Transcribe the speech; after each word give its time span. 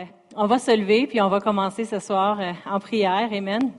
euh, 0.00 0.04
on 0.36 0.46
va 0.46 0.58
se 0.58 0.76
lever, 0.76 1.06
puis 1.06 1.20
on 1.20 1.28
va 1.28 1.40
commencer 1.40 1.84
ce 1.84 1.98
soir 1.98 2.38
euh, 2.40 2.52
en 2.66 2.80
prière. 2.80 3.28
Amen. 3.32 3.70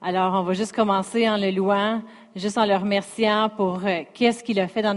Alors, 0.00 0.34
on 0.34 0.42
va 0.42 0.52
juste 0.52 0.72
commencer 0.72 1.28
en 1.28 1.36
le 1.36 1.50
louant, 1.50 2.02
juste 2.36 2.58
en 2.58 2.66
le 2.66 2.76
remerciant 2.76 3.48
pour 3.56 3.80
euh, 3.84 4.02
qu'est-ce 4.12 4.44
qu'il 4.44 4.60
a 4.60 4.68
fait 4.68 4.82
dans 4.82 4.94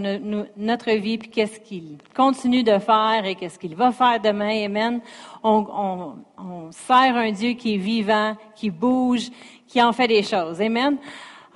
notre 0.56 0.90
vie, 0.92 1.16
puis 1.16 1.30
qu'est-ce 1.30 1.60
qu'il 1.60 1.96
continue 2.14 2.62
de 2.62 2.78
faire 2.78 3.24
et 3.24 3.34
qu'est-ce 3.34 3.58
qu'il 3.58 3.74
va 3.74 3.90
faire 3.90 4.20
demain. 4.20 4.64
Amen. 4.64 5.00
On, 5.42 5.66
on, 5.70 6.42
on 6.42 6.72
sert 6.72 7.16
un 7.16 7.32
Dieu 7.32 7.52
qui 7.52 7.74
est 7.74 7.78
vivant, 7.78 8.36
qui 8.54 8.70
bouge, 8.70 9.30
qui 9.66 9.82
en 9.82 9.92
fait 9.92 10.08
des 10.08 10.22
choses. 10.22 10.60
Amen. 10.60 10.98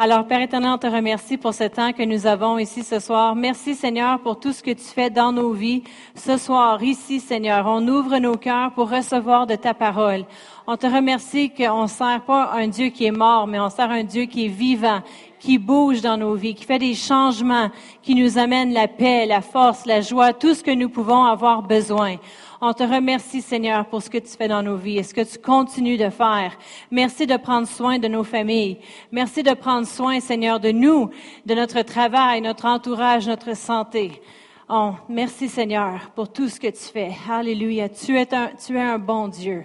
Alors, 0.04 0.26
Père 0.26 0.40
éternel, 0.42 0.72
on 0.74 0.78
te 0.78 0.88
remercie 0.88 1.36
pour 1.36 1.54
ce 1.54 1.62
temps 1.62 1.92
que 1.92 2.02
nous 2.02 2.26
avons 2.26 2.58
ici 2.58 2.82
ce 2.82 2.98
soir. 2.98 3.36
Merci, 3.36 3.76
Seigneur, 3.76 4.18
pour 4.18 4.40
tout 4.40 4.52
ce 4.52 4.60
que 4.60 4.72
tu 4.72 4.82
fais 4.82 5.10
dans 5.10 5.30
nos 5.30 5.52
vies. 5.52 5.84
Ce 6.16 6.38
soir, 6.38 6.82
ici, 6.82 7.20
Seigneur, 7.20 7.66
on 7.68 7.86
ouvre 7.86 8.18
nos 8.18 8.34
cœurs 8.34 8.72
pour 8.72 8.90
recevoir 8.90 9.46
de 9.46 9.54
ta 9.54 9.74
parole. 9.74 10.24
On 10.66 10.76
te 10.76 10.88
remercie 10.88 11.50
qu'on 11.50 11.82
ne 11.82 11.86
sert 11.86 12.20
pas 12.26 12.50
un 12.52 12.66
Dieu 12.66 12.88
qui 12.88 13.04
est 13.04 13.12
mort, 13.12 13.46
mais 13.46 13.60
on 13.60 13.70
sert 13.70 13.92
un 13.92 14.02
Dieu 14.02 14.24
qui 14.24 14.46
est 14.46 14.48
vivant, 14.48 15.02
qui 15.38 15.58
bouge 15.58 16.00
dans 16.00 16.16
nos 16.16 16.34
vies, 16.34 16.56
qui 16.56 16.64
fait 16.64 16.80
des 16.80 16.94
changements, 16.94 17.70
qui 18.02 18.16
nous 18.16 18.38
amène 18.38 18.72
la 18.72 18.88
paix, 18.88 19.24
la 19.26 19.40
force, 19.40 19.86
la 19.86 20.00
joie, 20.00 20.32
tout 20.32 20.54
ce 20.54 20.64
que 20.64 20.72
nous 20.72 20.88
pouvons 20.88 21.26
avoir 21.26 21.62
besoin. 21.62 22.16
On 22.64 22.72
te 22.72 22.84
remercie, 22.84 23.42
Seigneur, 23.42 23.86
pour 23.86 24.04
ce 24.04 24.08
que 24.08 24.18
tu 24.18 24.28
fais 24.28 24.46
dans 24.46 24.62
nos 24.62 24.76
vies 24.76 24.98
et 24.98 25.02
ce 25.02 25.12
que 25.12 25.20
tu 25.22 25.36
continues 25.36 25.96
de 25.96 26.10
faire. 26.10 26.56
Merci 26.92 27.26
de 27.26 27.36
prendre 27.36 27.66
soin 27.66 27.98
de 27.98 28.06
nos 28.06 28.22
familles. 28.22 28.78
Merci 29.10 29.42
de 29.42 29.52
prendre 29.52 29.84
soin, 29.84 30.20
Seigneur, 30.20 30.60
de 30.60 30.70
nous, 30.70 31.10
de 31.44 31.54
notre 31.56 31.82
travail, 31.82 32.40
notre 32.40 32.66
entourage, 32.66 33.26
notre 33.26 33.56
santé. 33.56 34.22
Oh, 34.68 34.92
merci, 35.08 35.48
Seigneur, 35.48 36.12
pour 36.14 36.32
tout 36.32 36.48
ce 36.48 36.60
que 36.60 36.68
tu 36.68 36.84
fais. 36.84 37.10
Alléluia. 37.28 37.88
Tu 37.88 38.16
es 38.16 38.32
un, 38.32 38.52
tu 38.64 38.76
es 38.76 38.80
un 38.80 39.00
bon 39.00 39.26
Dieu. 39.26 39.64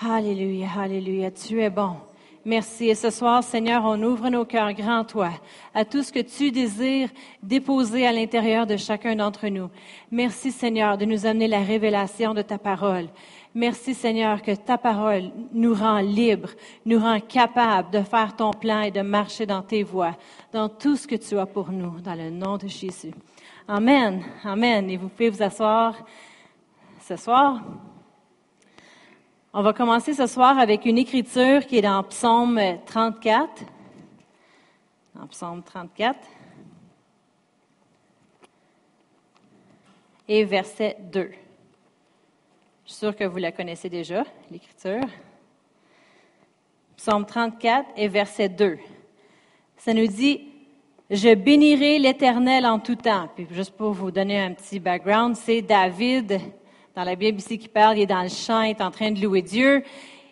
Alléluia, 0.00 0.68
alléluia. 0.78 1.32
Tu 1.32 1.60
es 1.60 1.70
bon. 1.70 1.96
Merci. 2.44 2.88
Et 2.88 2.94
ce 2.94 3.10
soir, 3.10 3.42
Seigneur, 3.42 3.82
on 3.84 4.02
ouvre 4.02 4.30
nos 4.30 4.44
cœurs 4.44 4.72
grand 4.72 5.04
toi 5.04 5.30
à 5.74 5.84
tout 5.84 6.02
ce 6.02 6.12
que 6.12 6.20
tu 6.20 6.50
désires 6.50 7.10
déposer 7.42 8.06
à 8.06 8.12
l'intérieur 8.12 8.66
de 8.66 8.76
chacun 8.76 9.16
d'entre 9.16 9.48
nous. 9.48 9.68
Merci, 10.10 10.52
Seigneur, 10.52 10.96
de 10.96 11.04
nous 11.04 11.26
amener 11.26 11.48
la 11.48 11.60
révélation 11.60 12.34
de 12.34 12.42
ta 12.42 12.58
parole. 12.58 13.08
Merci, 13.54 13.94
Seigneur, 13.94 14.40
que 14.42 14.54
ta 14.54 14.78
parole 14.78 15.30
nous 15.52 15.74
rend 15.74 15.98
libres, 15.98 16.50
nous 16.86 16.98
rend 16.98 17.18
capables 17.18 17.90
de 17.90 18.02
faire 18.02 18.36
ton 18.36 18.52
plan 18.52 18.82
et 18.82 18.90
de 18.90 19.00
marcher 19.00 19.46
dans 19.46 19.62
tes 19.62 19.82
voies, 19.82 20.16
dans 20.52 20.68
tout 20.68 20.96
ce 20.96 21.08
que 21.08 21.16
tu 21.16 21.38
as 21.38 21.46
pour 21.46 21.70
nous, 21.70 22.00
dans 22.00 22.14
le 22.14 22.30
nom 22.30 22.56
de 22.56 22.68
Jésus. 22.68 23.12
Amen. 23.66 24.22
Amen. 24.44 24.88
Et 24.88 24.96
vous 24.96 25.08
pouvez 25.08 25.30
vous 25.30 25.42
asseoir 25.42 25.94
ce 27.00 27.16
soir. 27.16 27.60
On 29.60 29.62
va 29.62 29.72
commencer 29.72 30.14
ce 30.14 30.28
soir 30.28 30.56
avec 30.56 30.84
une 30.84 30.98
écriture 30.98 31.66
qui 31.66 31.78
est 31.78 31.82
dans 31.82 32.04
Psaume 32.04 32.60
34. 32.86 33.64
Dans 35.16 35.26
Psaume 35.26 35.64
34. 35.64 36.16
Et 40.28 40.44
verset 40.44 40.96
2. 41.10 41.32
Je 42.84 42.92
suis 42.92 42.98
sûre 43.00 43.16
que 43.16 43.24
vous 43.24 43.38
la 43.38 43.50
connaissez 43.50 43.88
déjà, 43.88 44.22
l'écriture. 44.48 45.02
Psaume 46.96 47.26
34 47.26 47.84
et 47.96 48.06
verset 48.06 48.50
2. 48.50 48.78
Ça 49.76 49.92
nous 49.92 50.06
dit, 50.06 50.52
je 51.10 51.34
bénirai 51.34 51.98
l'Éternel 51.98 52.64
en 52.64 52.78
tout 52.78 52.94
temps. 52.94 53.28
Puis 53.34 53.48
juste 53.50 53.76
pour 53.76 53.90
vous 53.90 54.12
donner 54.12 54.38
un 54.38 54.54
petit 54.54 54.78
background, 54.78 55.34
c'est 55.34 55.62
David 55.62 56.40
dans 56.98 57.04
la 57.04 57.14
Bible 57.14 57.38
ici 57.38 57.58
qui 57.58 57.68
parle, 57.68 57.96
il 57.96 58.02
est 58.02 58.06
dans 58.06 58.24
le 58.24 58.28
champ, 58.28 58.62
il 58.62 58.70
est 58.70 58.82
en 58.82 58.90
train 58.90 59.12
de 59.12 59.22
louer 59.22 59.40
Dieu. 59.40 59.84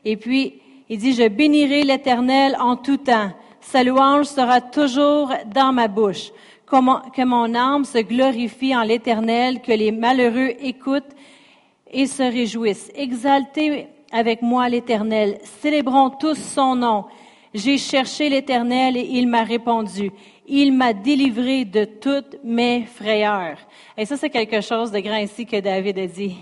Et 0.04 0.16
puis, 0.16 0.54
il 0.88 0.98
dit, 0.98 1.12
je 1.12 1.28
bénirai 1.28 1.84
l'Éternel 1.84 2.56
en 2.58 2.74
tout 2.74 2.96
temps. 2.96 3.30
Sa 3.60 3.84
louange 3.84 4.26
sera 4.26 4.60
toujours 4.60 5.32
dans 5.54 5.72
ma 5.72 5.86
bouche. 5.86 6.32
Que 6.68 7.24
mon 7.24 7.54
âme 7.54 7.84
se 7.84 7.98
glorifie 7.98 8.74
en 8.74 8.82
l'Éternel, 8.82 9.62
que 9.62 9.70
les 9.70 9.92
malheureux 9.92 10.54
écoutent 10.60 11.14
et 11.92 12.06
se 12.06 12.24
réjouissent. 12.24 12.90
Exaltez 12.96 13.86
avec 14.10 14.42
moi 14.42 14.68
l'Éternel. 14.68 15.38
Célébrons 15.44 16.10
tous 16.10 16.34
son 16.34 16.74
nom. 16.74 17.04
J'ai 17.54 17.78
cherché 17.78 18.28
l'Éternel 18.28 18.96
et 18.96 19.06
il 19.08 19.28
m'a 19.28 19.44
répondu. 19.44 20.10
Il 20.48 20.72
m'a 20.72 20.92
délivré 20.92 21.64
de 21.64 21.84
toutes 21.84 22.36
mes 22.44 22.84
frayeurs. 22.84 23.58
Et 23.98 24.04
ça, 24.04 24.16
c'est 24.16 24.30
quelque 24.30 24.60
chose 24.60 24.92
de 24.92 25.00
grand 25.00 25.16
ici 25.16 25.44
que 25.44 25.58
David 25.58 25.98
a 25.98 26.06
dit. 26.06 26.36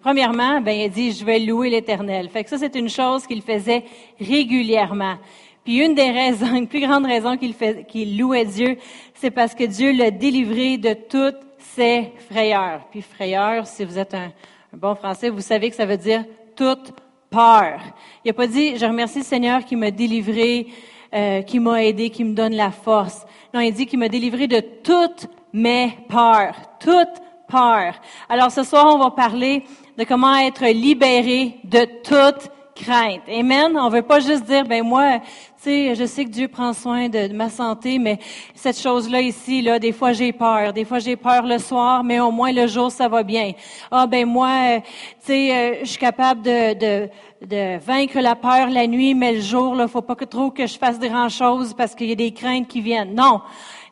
premièrement, 0.00 0.60
ben, 0.60 0.72
il 0.78 0.90
dit, 0.90 1.12
je 1.12 1.24
vais 1.24 1.38
louer 1.38 1.70
l'Éternel. 1.70 2.28
Fait 2.28 2.44
que 2.44 2.50
ça, 2.50 2.58
c'est 2.58 2.74
une 2.74 2.88
chose 2.88 3.26
qu'il 3.26 3.42
faisait 3.42 3.84
régulièrement. 4.20 5.16
Puis 5.64 5.78
une 5.78 5.94
des 5.94 6.10
raisons, 6.10 6.54
une 6.54 6.68
plus 6.68 6.80
grande 6.80 7.06
raison 7.06 7.36
qu'il 7.36 7.54
qu'il 7.88 8.18
louait 8.18 8.44
Dieu, 8.44 8.76
c'est 9.14 9.32
parce 9.32 9.54
que 9.54 9.64
Dieu 9.64 9.92
l'a 9.92 10.10
délivré 10.12 10.78
de 10.78 10.92
toutes 10.92 11.40
ses 11.58 12.12
frayeurs. 12.30 12.86
Puis 12.90 13.02
frayeur, 13.02 13.66
si 13.66 13.84
vous 13.84 13.98
êtes 13.98 14.14
un, 14.14 14.32
un 14.72 14.76
bon 14.76 14.94
français, 14.94 15.28
vous 15.28 15.40
savez 15.40 15.70
que 15.70 15.76
ça 15.76 15.86
veut 15.86 15.96
dire 15.96 16.24
toute 16.54 16.92
peur. 17.30 17.80
Il 18.24 18.28
n'a 18.28 18.32
pas 18.32 18.46
dit, 18.46 18.76
je 18.76 18.86
remercie 18.86 19.18
le 19.18 19.24
Seigneur 19.24 19.64
qui 19.64 19.76
m'a 19.76 19.90
délivré, 19.90 20.68
euh, 21.14 21.42
qui 21.42 21.58
m'a 21.60 21.84
aidé, 21.84 22.10
qui 22.10 22.24
me 22.24 22.34
donne 22.34 22.54
la 22.54 22.70
force. 22.70 23.26
Non, 23.54 23.60
il 23.60 23.72
dit 23.72 23.86
qu'il 23.86 23.98
m'a 23.98 24.08
délivré 24.08 24.46
de 24.46 24.60
toutes 24.60 25.28
mes 25.52 25.96
peurs, 26.08 26.54
toutes 26.80 27.22
peurs. 27.48 27.94
Alors 28.28 28.50
ce 28.50 28.62
soir, 28.62 28.86
on 28.94 28.98
va 28.98 29.10
parler 29.10 29.64
de 29.96 30.04
comment 30.04 30.36
être 30.36 30.66
libéré 30.66 31.58
de 31.64 31.84
toute 32.02 32.50
crainte. 32.74 33.22
Amen? 33.28 33.76
On 33.76 33.88
veut 33.88 34.02
pas 34.02 34.20
juste 34.20 34.44
dire, 34.44 34.64
ben 34.64 34.84
moi, 34.84 35.20
sais, 35.66 35.94
je 35.94 36.04
sais 36.04 36.24
que 36.24 36.30
Dieu 36.30 36.48
prend 36.48 36.72
soin 36.72 37.08
de, 37.08 37.32
ma 37.32 37.50
santé, 37.50 37.98
mais 37.98 38.18
cette 38.54 38.78
chose-là 38.78 39.20
ici, 39.20 39.62
là, 39.62 39.78
des 39.78 39.92
fois 39.92 40.12
j'ai 40.12 40.32
peur. 40.32 40.72
Des 40.72 40.84
fois 40.84 40.98
j'ai 40.98 41.16
peur 41.16 41.42
le 41.44 41.58
soir, 41.58 42.04
mais 42.04 42.20
au 42.20 42.30
moins 42.30 42.52
le 42.52 42.66
jour 42.66 42.90
ça 42.90 43.08
va 43.08 43.22
bien. 43.22 43.52
Ah 43.90 44.06
ben 44.06 44.26
moi, 44.26 44.48
euh, 44.48 44.80
tu 45.20 45.26
sais, 45.26 45.56
euh, 45.56 45.74
je 45.80 45.86
suis 45.86 45.98
capable 45.98 46.42
de, 46.42 46.74
de 46.74 47.08
de 47.42 47.78
vaincre 47.78 48.18
la 48.18 48.34
peur 48.34 48.70
la 48.70 48.86
nuit, 48.86 49.14
mais 49.14 49.34
le 49.34 49.40
jour, 49.40 49.74
là, 49.74 49.88
faut 49.88 50.02
pas 50.02 50.14
que 50.14 50.24
trop 50.24 50.50
que 50.50 50.66
je 50.66 50.78
fasse 50.78 50.98
grand 50.98 51.28
chose 51.28 51.74
parce 51.74 51.94
qu'il 51.94 52.08
y 52.08 52.12
a 52.12 52.16
des 52.16 52.32
craintes 52.32 52.66
qui 52.66 52.80
viennent. 52.80 53.14
Non. 53.14 53.40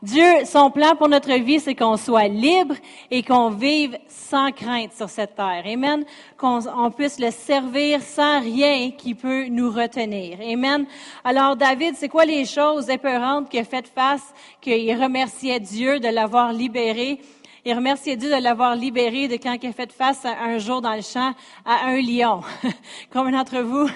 Dieu, 0.05 0.45
son 0.45 0.71
plan 0.71 0.95
pour 0.97 1.09
notre 1.09 1.33
vie, 1.33 1.59
c'est 1.59 1.75
qu'on 1.75 1.97
soit 1.97 2.29
libre 2.29 2.75
et 3.11 3.23
qu'on 3.23 3.49
vive 3.49 3.97
sans 4.07 4.53
crainte 4.53 4.93
sur 4.93 5.09
cette 5.09 5.35
terre. 5.35 5.65
Amen. 5.65 6.05
Qu'on 6.37 6.61
on 6.69 6.91
puisse 6.91 7.19
le 7.19 7.31
servir 7.31 8.03
sans 8.03 8.41
rien 8.41 8.91
qui 8.91 9.15
peut 9.15 9.47
nous 9.47 9.71
retenir. 9.71 10.41
Amen. 10.43 10.85
Alors, 11.25 11.57
David, 11.57 11.95
c'est 11.97 12.11
quoi 12.11 12.27
les 12.27 12.45
choses 12.45 12.91
épeurantes 12.91 13.49
qu'il 13.49 13.61
a 13.61 13.65
fait 13.65 13.89
face, 13.89 14.35
qu'il 14.61 14.95
remerciait 14.95 15.59
Dieu 15.59 15.99
de 15.99 16.09
l'avoir 16.09 16.53
libéré? 16.53 17.19
Il 17.67 17.73
remerciait 17.73 18.17
Dieu 18.17 18.29
de 18.29 18.43
l'avoir 18.43 18.77
libéré 18.77 19.27
de 19.27 19.37
quand 19.37 19.57
il 19.63 19.69
a 19.71 19.73
fait 19.73 19.91
face 19.91 20.27
un 20.27 20.59
jour 20.59 20.83
dans 20.83 20.95
le 20.95 21.01
champ 21.01 21.33
à 21.65 21.87
un 21.87 21.99
lion. 22.03 22.43
Comme 23.11 23.31
d'entre 23.33 23.61
vous, 23.61 23.89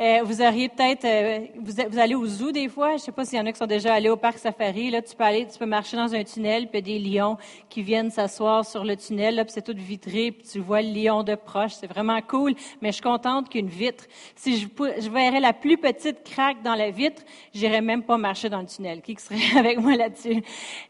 euh, 0.00 0.20
vous 0.22 0.42
auriez 0.42 0.68
peut-être, 0.68 1.06
euh, 1.06 1.46
vous, 1.58 1.98
allez 1.98 2.14
au 2.14 2.26
zoo 2.26 2.52
des 2.52 2.68
fois. 2.68 2.98
Je 2.98 3.04
sais 3.04 3.12
pas 3.12 3.24
s'il 3.24 3.38
y 3.38 3.40
en 3.40 3.46
a 3.46 3.52
qui 3.52 3.58
sont 3.58 3.66
déjà 3.66 3.94
allés 3.94 4.10
au 4.10 4.18
parc 4.18 4.36
safari. 4.36 4.90
Là, 4.90 5.00
tu 5.00 5.16
peux 5.16 5.24
aller, 5.24 5.46
tu 5.50 5.58
peux 5.58 5.64
marcher 5.64 5.96
dans 5.96 6.14
un 6.14 6.24
tunnel, 6.24 6.68
puis 6.68 6.82
des 6.82 6.98
lions 6.98 7.38
qui 7.70 7.82
viennent 7.82 8.10
s'asseoir 8.10 8.66
sur 8.66 8.84
le 8.84 8.96
tunnel. 8.96 9.36
Là, 9.36 9.44
c'est 9.48 9.64
tout 9.64 9.74
vitré, 9.74 10.32
puis 10.32 10.46
tu 10.46 10.58
vois 10.58 10.82
le 10.82 10.92
lion 10.92 11.22
de 11.22 11.36
proche. 11.36 11.72
C'est 11.72 11.86
vraiment 11.86 12.20
cool. 12.20 12.54
Mais 12.82 12.88
je 12.88 12.96
suis 12.96 13.02
contente 13.02 13.48
qu'une 13.48 13.68
vitre. 13.68 14.04
Si 14.34 14.58
je, 14.58 14.66
je 15.00 15.08
verrais 15.08 15.40
la 15.40 15.54
plus 15.54 15.78
petite 15.78 16.22
craque 16.22 16.62
dans 16.62 16.74
la 16.74 16.90
vitre, 16.90 17.22
j'irais 17.54 17.80
même 17.80 18.02
pas 18.02 18.18
marcher 18.18 18.50
dans 18.50 18.60
le 18.60 18.66
tunnel. 18.66 19.00
Qui 19.00 19.16
serait 19.16 19.38
avec 19.58 19.78
moi 19.78 19.96
là-dessus? 19.96 20.42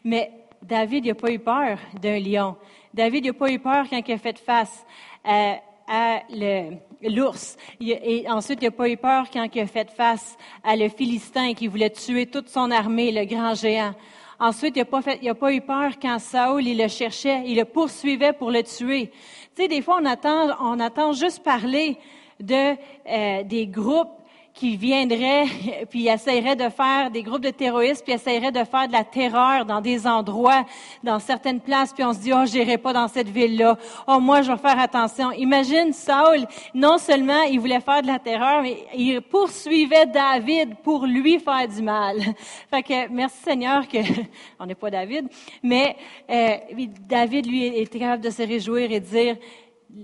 Mais 0.03 0.29
David 0.67 1.05
n'a 1.05 1.15
pas 1.15 1.31
eu 1.31 1.39
peur 1.39 1.77
d'un 2.01 2.19
lion. 2.19 2.57
David 2.93 3.25
n'a 3.27 3.33
pas 3.33 3.49
eu 3.49 3.57
peur 3.57 3.85
quand 3.89 4.01
il 4.05 4.13
a 4.13 4.17
fait 4.17 4.37
face 4.37 4.85
à, 5.25 6.23
l'ours. 7.01 7.55
Et 7.79 8.25
ensuite, 8.29 8.59
il 8.61 8.65
n'a 8.65 8.71
pas 8.71 8.89
eu 8.89 8.97
peur 8.97 9.27
quand 9.31 9.47
il 9.53 9.61
a 9.61 9.67
fait 9.67 9.89
face 9.91 10.37
à 10.63 10.75
le 10.75 10.89
Philistin 10.89 11.53
qui 11.53 11.67
voulait 11.67 11.89
tuer 11.89 12.25
toute 12.25 12.49
son 12.49 12.69
armée, 12.69 13.13
le 13.13 13.23
grand 13.23 13.55
géant. 13.55 13.93
Ensuite, 14.39 14.75
il 14.75 14.79
n'a 14.79 15.35
pas, 15.35 15.53
eu 15.53 15.61
peur 15.61 15.91
quand 16.01 16.19
Saoul, 16.19 16.67
il 16.67 16.77
le 16.77 16.89
cherchait, 16.89 17.43
il 17.45 17.55
le 17.55 17.63
poursuivait 17.63 18.33
pour 18.33 18.51
le 18.51 18.61
tuer. 18.61 19.11
Tu 19.55 19.63
sais, 19.63 19.67
des 19.69 19.81
fois, 19.81 19.99
on 20.01 20.05
attend, 20.05 20.49
on 20.59 20.79
attend 20.81 21.13
juste 21.13 21.43
parler 21.43 21.97
de, 22.41 22.75
euh, 23.07 23.43
des 23.43 23.67
groupes 23.67 24.16
qui 24.57 24.75
viendraient, 24.75 25.45
puis 25.89 26.07
essaieraient 26.07 26.55
de 26.55 26.69
faire 26.69 27.11
des 27.11 27.21
groupes 27.21 27.43
de 27.43 27.51
terroristes, 27.51 28.03
puis 28.03 28.13
essaieraient 28.13 28.51
de 28.51 28.63
faire 28.63 28.87
de 28.87 28.91
la 28.91 29.03
terreur 29.03 29.65
dans 29.65 29.81
des 29.81 30.07
endroits, 30.07 30.65
dans 31.03 31.19
certaines 31.19 31.61
places, 31.61 31.93
puis 31.93 32.03
on 32.03 32.11
se 32.11 32.19
dit, 32.19 32.33
oh, 32.33 32.43
j'irai 32.45 32.79
pas 32.79 32.91
dans 32.91 33.07
cette 33.07 33.29
ville-là. 33.29 33.77
Oh, 34.07 34.19
moi, 34.19 34.41
je 34.41 34.51
vais 34.51 34.57
faire 34.57 34.79
attention. 34.79 35.31
Imagine 35.31 35.93
Saul, 35.93 36.47
non 36.73 36.97
seulement 36.97 37.43
il 37.43 37.59
voulait 37.59 37.79
faire 37.79 38.01
de 38.01 38.07
la 38.07 38.17
terreur, 38.17 38.63
mais 38.63 38.83
il 38.95 39.21
poursuivait 39.21 40.07
David 40.07 40.77
pour 40.83 41.05
lui 41.05 41.37
faire 41.37 41.67
du 41.67 41.83
mal. 41.83 42.17
Fait 42.71 42.81
que, 42.81 43.09
merci 43.09 43.37
Seigneur 43.43 43.87
que, 43.87 43.99
on 44.59 44.65
n'est 44.65 44.75
pas 44.75 44.89
David, 44.89 45.27
mais 45.61 45.95
euh, 46.31 46.57
David, 47.07 47.45
lui, 47.45 47.65
était 47.65 47.99
capable 47.99 48.23
de 48.23 48.31
se 48.31 48.41
réjouir 48.41 48.91
et 48.91 48.99
de 48.99 49.05
dire, 49.05 49.37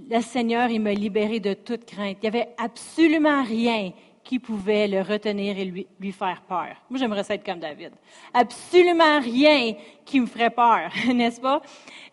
le 0.10 0.22
Seigneur, 0.22 0.70
il 0.70 0.80
m'a 0.80 0.94
libéré 0.94 1.40
de 1.40 1.56
toute 1.56 1.86
crainte. 1.86 2.18
Il 2.22 2.30
n'y 2.30 2.38
avait 2.38 2.50
absolument 2.58 3.44
rien 3.44 3.92
qui 4.24 4.40
pouvait 4.40 4.88
le 4.88 5.02
retenir 5.02 5.58
et 5.58 5.66
lui, 5.66 5.88
lui 6.00 6.12
faire 6.12 6.42
peur. 6.48 6.76
Moi, 6.90 7.00
j'aimerais 7.00 7.24
ça 7.24 7.36
être 7.36 7.46
comme 7.46 7.60
David. 7.60 7.92
Absolument 8.34 9.20
rien 9.20 9.76
qui 10.06 10.20
me 10.20 10.26
ferait 10.26 10.50
peur, 10.50 10.92
n'est-ce 11.14 11.42
pas? 11.42 11.62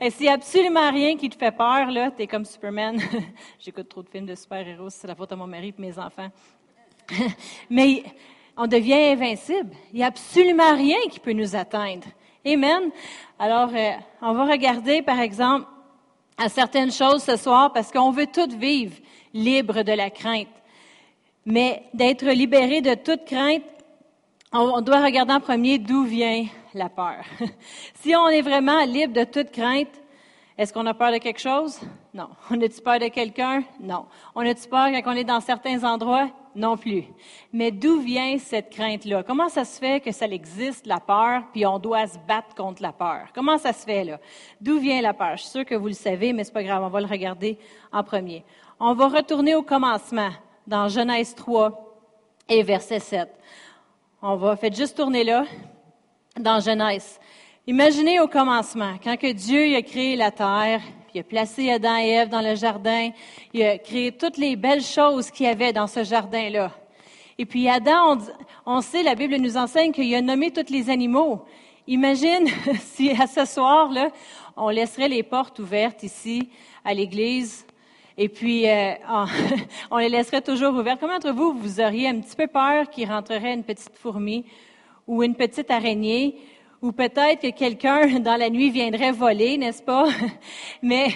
Et 0.01 0.29
a 0.29 0.33
absolument 0.33 0.91
rien 0.91 1.17
qui 1.17 1.29
te 1.29 1.37
fait 1.37 1.53
peur, 1.53 1.91
là, 1.91 2.11
t'es 2.11 2.27
comme 2.27 2.45
Superman. 2.45 3.01
J'écoute 3.59 3.89
trop 3.89 4.03
de 4.03 4.09
films 4.09 4.27
de 4.27 4.35
super-héros, 4.35 4.91
c'est 4.91 5.07
la 5.07 5.15
faute 5.15 5.33
à 5.33 5.37
mon 5.37 5.47
mari 5.47 5.69
et 5.69 5.81
mes 5.81 5.99
enfants. 5.99 6.31
Mais 7.71 8.03
on 8.57 8.67
devient 8.67 9.13
invincible. 9.13 9.75
Il 9.93 9.99
n'y 9.99 10.03
a 10.03 10.09
absolument 10.09 10.75
rien 10.75 10.99
qui 11.11 11.21
peut 11.21 11.33
nous 11.33 11.55
atteindre. 11.55 12.07
Amen. 12.45 12.91
Alors, 13.39 13.71
euh, 13.75 13.93
on 14.23 14.33
va 14.33 14.45
regarder, 14.45 15.03
par 15.03 15.21
exemple, 15.21 15.67
à 16.37 16.49
certaines 16.49 16.91
choses 16.91 17.23
ce 17.23 17.37
soir 17.37 17.73
parce 17.73 17.93
qu'on 17.93 18.11
veut 18.11 18.27
toutes 18.27 18.55
vivre 18.55 18.97
libre 19.33 19.83
de 19.83 19.93
la 19.93 20.11
crainte. 20.11 20.49
Mais 21.47 21.85
d'être 21.95 22.27
libéré 22.27 22.81
de 22.81 22.95
toute 22.95 23.25
crainte, 23.25 23.63
on 24.53 24.81
doit 24.81 25.03
regarder 25.03 25.33
en 25.33 25.41
premier 25.41 25.79
d'où 25.79 26.05
vient 26.05 26.47
la 26.75 26.89
peur. 26.89 27.25
si 27.95 28.15
on 28.15 28.29
est 28.29 28.43
vraiment 28.43 28.85
libre 28.85 29.15
de 29.15 29.25
toute 29.25 29.51
crainte, 29.51 29.89
est-ce 30.59 30.75
qu'on 30.75 30.85
a 30.85 30.93
peur 30.93 31.13
de 31.13 31.19
quelque 31.19 31.41
chose? 31.41 31.81
Non. 32.13 32.29
On 32.51 32.61
a-tu 32.61 32.83
peur 32.83 32.99
de 32.99 33.09
quelqu'un? 33.09 33.63
Non. 33.81 34.05
On 34.35 34.41
a-tu 34.41 34.69
peur 34.69 34.89
quand 34.89 35.13
on 35.15 35.17
est 35.17 35.25
dans 35.25 35.41
certains 35.41 35.83
endroits? 35.85 36.29
Non 36.55 36.77
plus. 36.77 37.05
Mais 37.53 37.71
d'où 37.71 38.01
vient 38.01 38.37
cette 38.39 38.69
crainte-là? 38.69 39.23
Comment 39.23 39.49
ça 39.49 39.65
se 39.65 39.79
fait 39.79 40.01
que 40.01 40.13
ça 40.13 40.27
existe, 40.27 40.87
la 40.87 41.01
peur, 41.01 41.45
puis 41.53 41.65
on 41.65 41.79
doit 41.79 42.07
se 42.09 42.19
battre 42.29 42.55
contre 42.55 42.83
la 42.83 42.93
peur? 42.93 43.29
Comment 43.35 43.57
ça 43.57 43.73
se 43.73 43.87
fait, 43.87 44.05
là? 44.05 44.21
D'où 44.61 44.79
vient 44.79 45.01
la 45.01 45.15
peur? 45.15 45.37
Je 45.37 45.43
suis 45.43 45.51
sûre 45.51 45.65
que 45.65 45.77
vous 45.77 45.87
le 45.87 45.95
savez, 45.95 46.33
mais 46.33 46.45
c'est 46.45 46.53
pas 46.53 46.65
grave, 46.65 46.83
on 46.83 46.89
va 46.89 47.01
le 47.01 47.07
regarder 47.07 47.57
en 47.93 48.03
premier. 48.03 48.45
On 48.81 48.93
va 48.93 49.09
retourner 49.09 49.55
au 49.55 49.63
commencement 49.63 50.31
dans 50.67 50.89
Genèse 50.89 51.35
3 51.35 51.73
et 52.49 52.63
verset 52.63 53.01
7. 53.01 53.29
On 54.23 54.37
va, 54.37 54.57
faites 54.57 54.77
juste 54.77 54.97
tourner 54.97 55.25
là, 55.25 55.45
dans 56.39 56.61
Genèse. 56.61 57.19
Imaginez 57.67 58.21
au 58.21 58.29
commencement, 58.29 58.95
quand 59.03 59.17
que 59.17 59.33
Dieu 59.33 59.77
a 59.77 59.83
créé 59.83 60.17
la 60.17 60.31
terre, 60.31 60.83
il 61.15 61.21
a 61.21 61.25
placé 61.25 61.71
Adam 61.71 61.97
et 61.97 62.09
Ève 62.09 62.29
dans 62.29 62.41
le 62.41 62.55
jardin, 62.55 63.11
il 63.53 63.63
a 63.63 63.79
créé 63.79 64.13
toutes 64.13 64.37
les 64.37 64.57
belles 64.57 64.83
choses 64.83 65.31
qu'il 65.31 65.47
y 65.47 65.49
avait 65.49 65.73
dans 65.73 65.87
ce 65.87 66.05
jardin-là. 66.05 66.71
Et 67.39 67.47
puis 67.47 67.69
Adam, 67.69 68.19
on, 68.67 68.77
on 68.77 68.81
sait, 68.81 69.03
la 69.03 69.15
Bible 69.15 69.37
nous 69.37 69.57
enseigne 69.57 69.93
qu'il 69.93 70.15
a 70.15 70.21
nommé 70.21 70.51
tous 70.51 70.73
les 70.73 70.91
animaux. 70.91 71.45
Imagine 71.87 72.47
si 72.81 73.11
à 73.11 73.27
ce 73.27 73.45
soir-là, 73.45 74.11
on 74.57 74.69
laisserait 74.69 75.09
les 75.09 75.23
portes 75.23 75.59
ouvertes 75.59 76.03
ici 76.03 76.51
à 76.85 76.95
l'église 76.95 77.67
et 78.23 78.29
puis, 78.29 78.69
euh, 78.69 78.93
on, 79.91 79.97
les 79.97 80.11
laisserait 80.11 80.43
toujours 80.43 80.75
ouverts. 80.75 80.99
Comment 81.01 81.15
d'entre 81.15 81.33
vous, 81.33 81.55
vous 81.55 81.81
auriez 81.81 82.07
un 82.07 82.21
petit 82.21 82.37
peu 82.37 82.47
peur 82.47 82.91
qu'il 82.91 83.09
rentrerait 83.11 83.55
une 83.55 83.65
petite 83.65 83.97
fourmi 83.97 84.45
ou 85.07 85.23
une 85.23 85.35
petite 85.35 85.71
araignée? 85.71 86.37
Ou 86.83 86.93
peut-être 86.93 87.41
que 87.41 87.51
quelqu'un 87.51 88.19
dans 88.21 88.37
la 88.37 88.51
nuit 88.51 88.69
viendrait 88.69 89.13
voler, 89.13 89.57
n'est-ce 89.57 89.83
pas? 89.83 90.05
Mais 90.83 91.09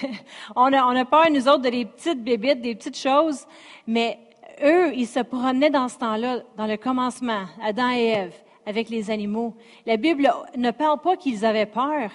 on 0.56 0.72
a, 0.72 0.82
on 0.82 0.96
a 0.96 1.04
peur, 1.04 1.26
nous 1.30 1.46
autres, 1.46 1.60
de 1.60 1.68
des 1.68 1.84
petites 1.84 2.24
bébites, 2.24 2.62
des 2.62 2.74
petites 2.74 2.96
choses. 2.96 3.44
Mais 3.86 4.18
eux, 4.64 4.94
ils 4.94 5.06
se 5.06 5.20
promenaient 5.20 5.68
dans 5.68 5.88
ce 5.88 5.98
temps-là, 5.98 6.38
dans 6.56 6.66
le 6.66 6.78
commencement, 6.78 7.44
Adam 7.62 7.90
et 7.90 8.06
Ève 8.06 8.34
avec 8.64 8.88
les 8.88 9.10
animaux. 9.10 9.54
La 9.84 9.98
Bible 9.98 10.32
ne 10.56 10.70
parle 10.70 11.02
pas 11.02 11.18
qu'ils 11.18 11.44
avaient 11.44 11.66
peur. 11.66 12.10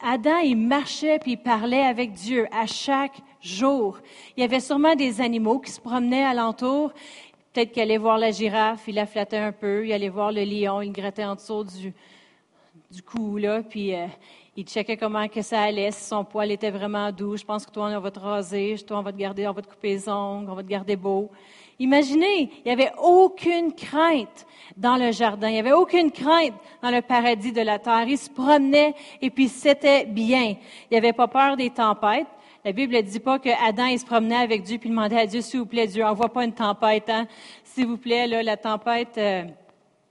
Adam, 0.00 0.38
il 0.44 0.56
marchait 0.56 1.18
puis 1.18 1.32
il 1.32 1.38
parlait 1.38 1.82
avec 1.82 2.12
Dieu 2.12 2.46
à 2.52 2.66
chaque 2.66 3.20
jour. 3.40 3.98
Il 4.36 4.40
y 4.40 4.44
avait 4.44 4.60
sûrement 4.60 4.94
des 4.94 5.20
animaux 5.20 5.58
qui 5.58 5.70
se 5.70 5.80
promenaient 5.80 6.24
alentour. 6.24 6.92
Peut-être 7.52 7.72
qu'il 7.72 7.82
allait 7.82 7.98
voir 7.98 8.18
la 8.18 8.30
girafe, 8.30 8.84
il 8.86 8.94
la 8.94 9.06
flattait 9.06 9.38
un 9.38 9.52
peu. 9.52 9.86
Il 9.86 9.92
allait 9.92 10.08
voir 10.08 10.32
le 10.32 10.44
lion, 10.44 10.82
il 10.82 10.92
grattait 10.92 11.24
en 11.24 11.34
dessous 11.34 11.64
du, 11.64 11.92
du 12.90 13.02
cou, 13.02 13.36
là, 13.38 13.62
puis 13.62 13.94
euh, 13.94 14.06
il 14.56 14.64
checkait 14.64 14.96
comment 14.96 15.26
que 15.28 15.42
ça 15.42 15.62
allait, 15.62 15.90
si 15.90 16.04
son 16.04 16.24
poil 16.24 16.50
était 16.50 16.70
vraiment 16.70 17.10
doux. 17.10 17.36
Je 17.36 17.44
pense 17.44 17.64
que 17.64 17.70
toi, 17.70 17.86
on 17.86 18.00
va 18.00 18.10
te 18.10 18.20
raser, 18.20 18.76
toi, 18.86 18.98
on 18.98 19.02
va 19.02 19.12
te 19.12 19.16
garder, 19.18 19.48
on 19.48 19.52
va 19.52 19.62
te 19.62 19.68
couper 19.68 19.88
les 19.88 20.08
ongles, 20.08 20.50
on 20.50 20.54
va 20.54 20.62
te 20.62 20.68
garder 20.68 20.96
beau. 20.96 21.30
Imaginez, 21.80 22.50
il 22.58 22.62
n'y 22.66 22.72
avait 22.72 22.92
aucune 23.02 23.72
crainte 23.72 24.46
dans 24.76 24.96
le 24.96 25.12
jardin. 25.12 25.48
Il 25.48 25.54
n'y 25.54 25.60
avait 25.60 25.72
aucune 25.72 26.10
crainte 26.10 26.52
dans 26.82 26.90
le 26.90 27.00
paradis 27.00 27.52
de 27.52 27.62
la 27.62 27.78
terre. 27.78 28.04
Il 28.06 28.18
se 28.18 28.28
promenait 28.28 28.94
et 29.22 29.30
puis 29.30 29.48
c'était 29.48 30.04
bien. 30.04 30.56
Il 30.90 30.96
avait 30.98 31.14
pas 31.14 31.26
peur 31.26 31.56
des 31.56 31.70
tempêtes. 31.70 32.26
La 32.64 32.72
Bible 32.72 32.94
ne 32.94 33.00
dit 33.00 33.20
pas 33.20 33.38
que 33.38 33.48
Adam 33.66 33.86
il 33.86 33.98
se 33.98 34.04
promenait 34.04 34.36
avec 34.36 34.62
Dieu 34.64 34.76
puis 34.76 34.90
demandait 34.90 35.20
à 35.20 35.26
Dieu, 35.26 35.40
s'il 35.40 35.60
vous 35.60 35.66
plaît, 35.66 35.86
Dieu, 35.86 36.04
envoie 36.04 36.30
pas 36.30 36.44
une 36.44 36.52
tempête. 36.52 37.08
Hein? 37.08 37.26
S'il 37.64 37.86
vous 37.86 37.96
plaît, 37.96 38.26
là, 38.26 38.42
la 38.42 38.56
tempête... 38.56 39.16
Euh, 39.18 39.44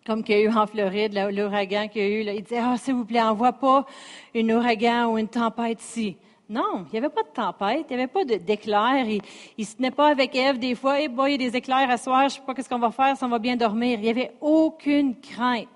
comme 0.07 0.23
qu'il 0.23 0.35
y 0.35 0.39
a 0.39 0.41
eu 0.41 0.49
en 0.49 0.65
Floride, 0.65 1.13
l'ouragan 1.31 1.87
qu'il 1.87 2.01
y 2.01 2.05
a 2.05 2.07
eu, 2.07 2.23
là, 2.23 2.33
il 2.33 2.41
disait, 2.41 2.61
ah, 2.63 2.75
s'il 2.77 2.95
vous 2.95 3.05
plaît, 3.05 3.21
envoie 3.21 3.53
pas 3.53 3.85
une 4.33 4.51
ouragan 4.51 5.05
ou 5.05 5.19
une 5.19 5.27
tempête 5.27 5.79
ici. 5.83 6.17
Non, 6.49 6.87
il 6.87 6.93
n'y 6.93 6.97
avait 6.97 7.13
pas 7.13 7.21
de 7.21 7.27
tempête, 7.27 7.85
il 7.91 7.95
n'y 7.95 8.01
avait 8.01 8.11
pas 8.11 8.23
d'éclairs. 8.25 9.05
Il, 9.07 9.21
ne 9.59 9.63
se 9.63 9.75
tenait 9.75 9.91
pas 9.91 10.07
avec 10.07 10.35
Ève 10.35 10.57
des 10.57 10.73
fois. 10.73 10.99
Eh 10.99 11.03
il 11.03 11.31
y 11.31 11.33
a 11.35 11.37
des 11.37 11.55
éclairs 11.55 11.91
à 11.91 11.97
soir, 11.97 12.21
je 12.21 12.25
ne 12.25 12.29
sais 12.29 12.41
pas 12.41 12.55
qu'est-ce 12.55 12.69
qu'on 12.69 12.79
va 12.79 12.89
faire, 12.89 13.15
si 13.15 13.23
on 13.23 13.29
va 13.29 13.37
bien 13.37 13.55
dormir. 13.55 13.99
Il 13.99 14.03
n'y 14.03 14.09
avait 14.09 14.31
aucune 14.41 15.15
crainte. 15.15 15.67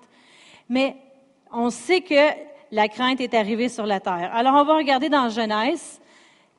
Mais 0.68 0.96
on 1.52 1.70
sait 1.70 2.00
que 2.00 2.30
la 2.72 2.88
crainte 2.88 3.20
est 3.20 3.34
arrivée 3.34 3.68
sur 3.68 3.86
la 3.86 4.00
terre. 4.00 4.32
Alors, 4.34 4.54
on 4.54 4.64
va 4.64 4.74
regarder 4.74 5.08
dans 5.08 5.28
Genèse 5.28 6.00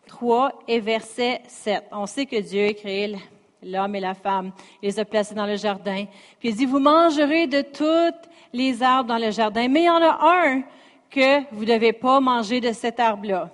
3 0.07 0.63
et 0.67 0.79
verset 0.79 1.41
7. 1.47 1.85
On 1.91 2.05
sait 2.05 2.25
que 2.25 2.39
Dieu 2.39 2.67
a 2.67 2.73
créé 2.73 3.15
l'homme 3.63 3.95
et 3.95 3.99
la 3.99 4.13
femme. 4.13 4.51
Il 4.81 4.89
les 4.89 4.99
a 4.99 5.05
placés 5.05 5.35
dans 5.35 5.45
le 5.45 5.55
jardin. 5.55 6.05
Puis 6.39 6.49
il 6.49 6.55
dit, 6.55 6.65
vous 6.65 6.79
mangerez 6.79 7.47
de 7.47 7.61
toutes 7.61 8.29
les 8.53 8.81
arbres 8.81 9.09
dans 9.09 9.17
le 9.17 9.31
jardin, 9.31 9.67
mais 9.67 9.81
il 9.81 9.85
y 9.85 9.89
en 9.89 10.01
a 10.01 10.19
un 10.21 10.63
que 11.09 11.53
vous 11.53 11.61
ne 11.61 11.73
devez 11.73 11.93
pas 11.93 12.19
manger 12.19 12.59
de 12.59 12.71
cet 12.71 12.99
arbre-là. 12.99 13.49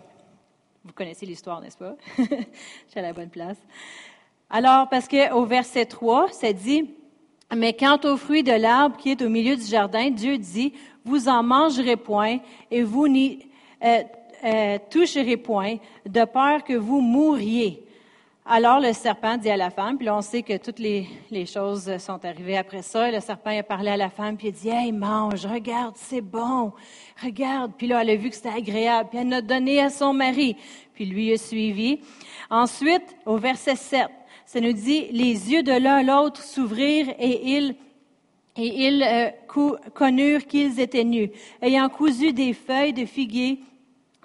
Vous 0.84 0.94
connaissez 0.94 1.26
l'histoire, 1.26 1.62
n'est-ce 1.62 1.78
pas? 1.78 1.96
Suis 2.18 3.00
à 3.00 3.02
la 3.02 3.14
bonne 3.14 3.30
place. 3.30 3.58
Alors, 4.50 4.90
parce 4.90 5.08
qu'au 5.08 5.46
verset 5.46 5.86
3, 5.86 6.30
ça 6.32 6.52
dit, 6.52 6.90
mais 7.56 7.74
quant 7.74 8.00
au 8.04 8.18
fruit 8.18 8.44
de 8.44 8.52
l'arbre 8.52 8.98
qui 8.98 9.12
est 9.12 9.22
au 9.22 9.30
milieu 9.30 9.56
du 9.56 9.66
jardin, 9.66 10.10
Dieu 10.10 10.38
dit, 10.38 10.74
vous 11.06 11.30
en 11.30 11.44
mangerez 11.44 11.98
point 11.98 12.40
et 12.70 12.84
vous 12.84 13.08
n'y 13.08 13.48
euh, 13.84 14.04
euh, 14.44 14.78
toucherez 14.90 15.38
point, 15.38 15.78
de 16.06 16.26
peur 16.26 16.64
que 16.64 16.74
vous 16.74 17.02
mouriez. 17.02 17.84
Alors 18.46 18.80
le 18.80 18.92
serpent 18.92 19.38
dit 19.38 19.52
à 19.52 19.56
la 19.56 19.70
femme, 19.70 19.98
puis 19.98 20.08
là 20.08 20.18
on 20.18 20.22
sait 20.22 20.42
que 20.42 20.58
toutes 20.58 20.80
les, 20.80 21.08
les, 21.30 21.46
choses 21.46 21.98
sont 22.00 22.26
arrivées 22.26 22.58
après 22.58 22.82
ça. 22.82 23.12
Le 23.12 23.20
serpent 23.20 23.58
a 23.58 23.62
parlé 23.62 23.92
à 23.92 23.98
la 23.98 24.10
femme, 24.10 24.36
puis 24.36 24.48
il 24.48 24.50
a 24.50 24.54
dit, 24.54 24.70
hey 24.70 24.92
mange, 24.92 25.46
regarde, 25.46 25.94
c'est 25.96 26.22
bon, 26.22 26.74
regarde. 27.24 27.72
Puis 27.78 27.86
là 27.88 28.02
elle 28.02 28.10
a 28.10 28.16
vu 28.16 28.30
que 28.30 28.36
c'était 28.36 28.50
agréable, 28.50 29.10
puis 29.10 29.20
elle 29.20 29.30
l'a 29.30 29.42
donné 29.42 29.80
à 29.80 29.92
son 29.92 30.12
mari, 30.12 30.58
puis 30.94 31.06
lui 31.06 31.32
a 31.32 31.38
suivi. 31.38 32.00
Ensuite, 32.50 33.16
au 33.28 33.38
verset 33.38 33.76
7, 33.76 34.08
ça 34.46 34.60
nous 34.60 34.74
dit, 34.74 35.08
les 35.12 35.52
yeux 35.52 35.62
de 35.62 35.72
l'un 35.72 36.02
l'autre 36.02 36.42
s'ouvrirent 36.44 37.14
et 37.20 37.56
ils 37.56 37.76
et 38.58 38.88
ils 38.88 39.04
euh, 39.04 39.30
connurent 39.94 40.46
qu'ils 40.46 40.80
étaient 40.80 41.06
nus, 41.06 41.32
ayant 41.62 41.88
cousu 41.88 42.34
des 42.34 42.54
feuilles 42.54 42.92
de 42.92 43.06
figuier 43.06 43.60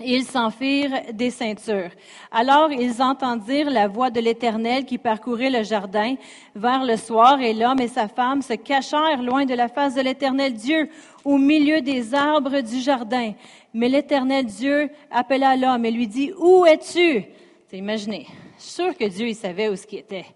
ils 0.05 0.25
s'en 0.25 0.51
firent 0.51 1.13
des 1.13 1.31
ceintures. 1.31 1.91
Alors 2.31 2.71
ils 2.71 3.01
entendirent 3.01 3.71
la 3.71 3.89
voix 3.89 4.11
de 4.11 4.21
l'Éternel 4.21 4.85
qui 4.85 4.99
parcourait 4.99 5.51
le 5.51 5.63
jardin 5.63 6.17
vers 6.55 6.85
le 6.85 6.97
soir, 6.97 7.41
et 7.41 7.55
l'homme 7.55 7.81
et 7.81 7.89
sa 7.89 8.07
femme 8.07 8.43
se 8.43 8.53
cachèrent 8.53 9.23
loin 9.23 9.47
de 9.47 9.55
la 9.55 9.69
face 9.69 9.95
de 9.95 10.03
l'Éternel 10.03 10.53
Dieu, 10.55 10.91
au 11.25 11.39
milieu 11.39 11.81
des 11.81 12.15
arbres 12.15 12.61
du 12.61 12.79
jardin. 12.81 13.33
Mais 13.73 13.89
l'Éternel 13.89 14.45
Dieu 14.45 14.91
appela 15.11 15.57
l'homme 15.57 15.85
et 15.85 15.91
lui 15.91 16.07
dit, 16.07 16.33
Où 16.39 16.67
es-tu? 16.67 17.25
Imaginez, 17.73 18.27
sûr 18.59 18.97
que 18.97 19.05
Dieu 19.05 19.29
il 19.29 19.35
savait 19.35 19.69
où 19.69 19.77
ce 19.77 19.87
qui 19.87 19.97
était. 19.97 20.27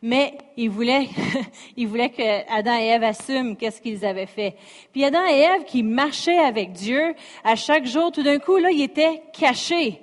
Mais 0.00 0.38
il 0.56 0.70
voulait, 0.70 1.08
il 1.76 1.88
voulait 1.88 2.10
que 2.10 2.52
Adam 2.52 2.76
et 2.78 2.86
Ève 2.86 3.02
assument 3.02 3.56
qu'est-ce 3.56 3.80
qu'ils 3.80 4.04
avaient 4.04 4.26
fait. 4.26 4.54
Puis 4.92 5.04
Adam 5.04 5.26
et 5.26 5.38
Ève 5.38 5.64
qui 5.64 5.82
marchaient 5.82 6.38
avec 6.38 6.72
Dieu 6.72 7.14
à 7.42 7.56
chaque 7.56 7.84
jour, 7.84 8.12
tout 8.12 8.22
d'un 8.22 8.38
coup, 8.38 8.56
là, 8.58 8.70
ils 8.70 8.82
étaient 8.82 9.22
cachés. 9.32 10.00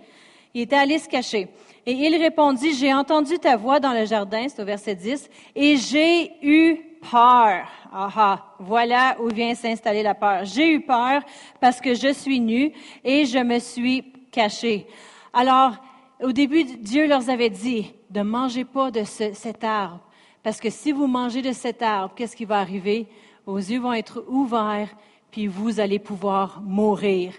Ils 0.53 0.63
étaient 0.63 0.75
allés 0.75 0.99
se 0.99 1.07
cacher. 1.07 1.47
Et 1.85 1.93
il 1.93 2.15
répondit, 2.21 2.73
j'ai 2.73 2.93
entendu 2.93 3.37
ta 3.37 3.55
voix 3.55 3.79
dans 3.79 3.93
le 3.93 4.05
jardin, 4.05 4.47
c'est 4.49 4.61
au 4.61 4.65
verset 4.65 4.95
10, 4.95 5.29
et 5.55 5.77
j'ai 5.77 6.31
eu 6.41 6.77
peur. 7.11 7.67
Aha, 7.93 8.55
voilà 8.59 9.15
où 9.21 9.27
vient 9.29 9.53
s'installer 9.55 10.03
la 10.03 10.15
peur. 10.15 10.43
J'ai 10.43 10.73
eu 10.73 10.81
peur 10.81 11.21
parce 11.61 11.79
que 11.79 11.93
je 11.93 12.11
suis 12.11 12.39
nu 12.39 12.73
et 13.03 13.25
je 13.25 13.37
me 13.37 13.59
suis 13.59 14.03
caché. 14.31 14.87
Alors, 15.31 15.73
au 16.21 16.31
début, 16.31 16.63
Dieu 16.63 17.07
leur 17.07 17.29
avait 17.29 17.49
dit, 17.49 17.93
ne 18.13 18.23
mangez 18.23 18.65
pas 18.65 18.91
de 18.91 19.03
cet 19.03 19.63
arbre, 19.63 19.99
parce 20.43 20.59
que 20.59 20.69
si 20.69 20.91
vous 20.91 21.07
mangez 21.07 21.41
de 21.41 21.53
cet 21.53 21.81
arbre, 21.81 22.13
qu'est-ce 22.15 22.35
qui 22.35 22.45
va 22.45 22.59
arriver? 22.59 23.07
Vos 23.45 23.57
yeux 23.57 23.79
vont 23.79 23.93
être 23.93 24.23
ouverts, 24.27 24.89
puis 25.31 25.47
vous 25.47 25.79
allez 25.79 25.99
pouvoir 25.99 26.61
mourir. 26.61 27.33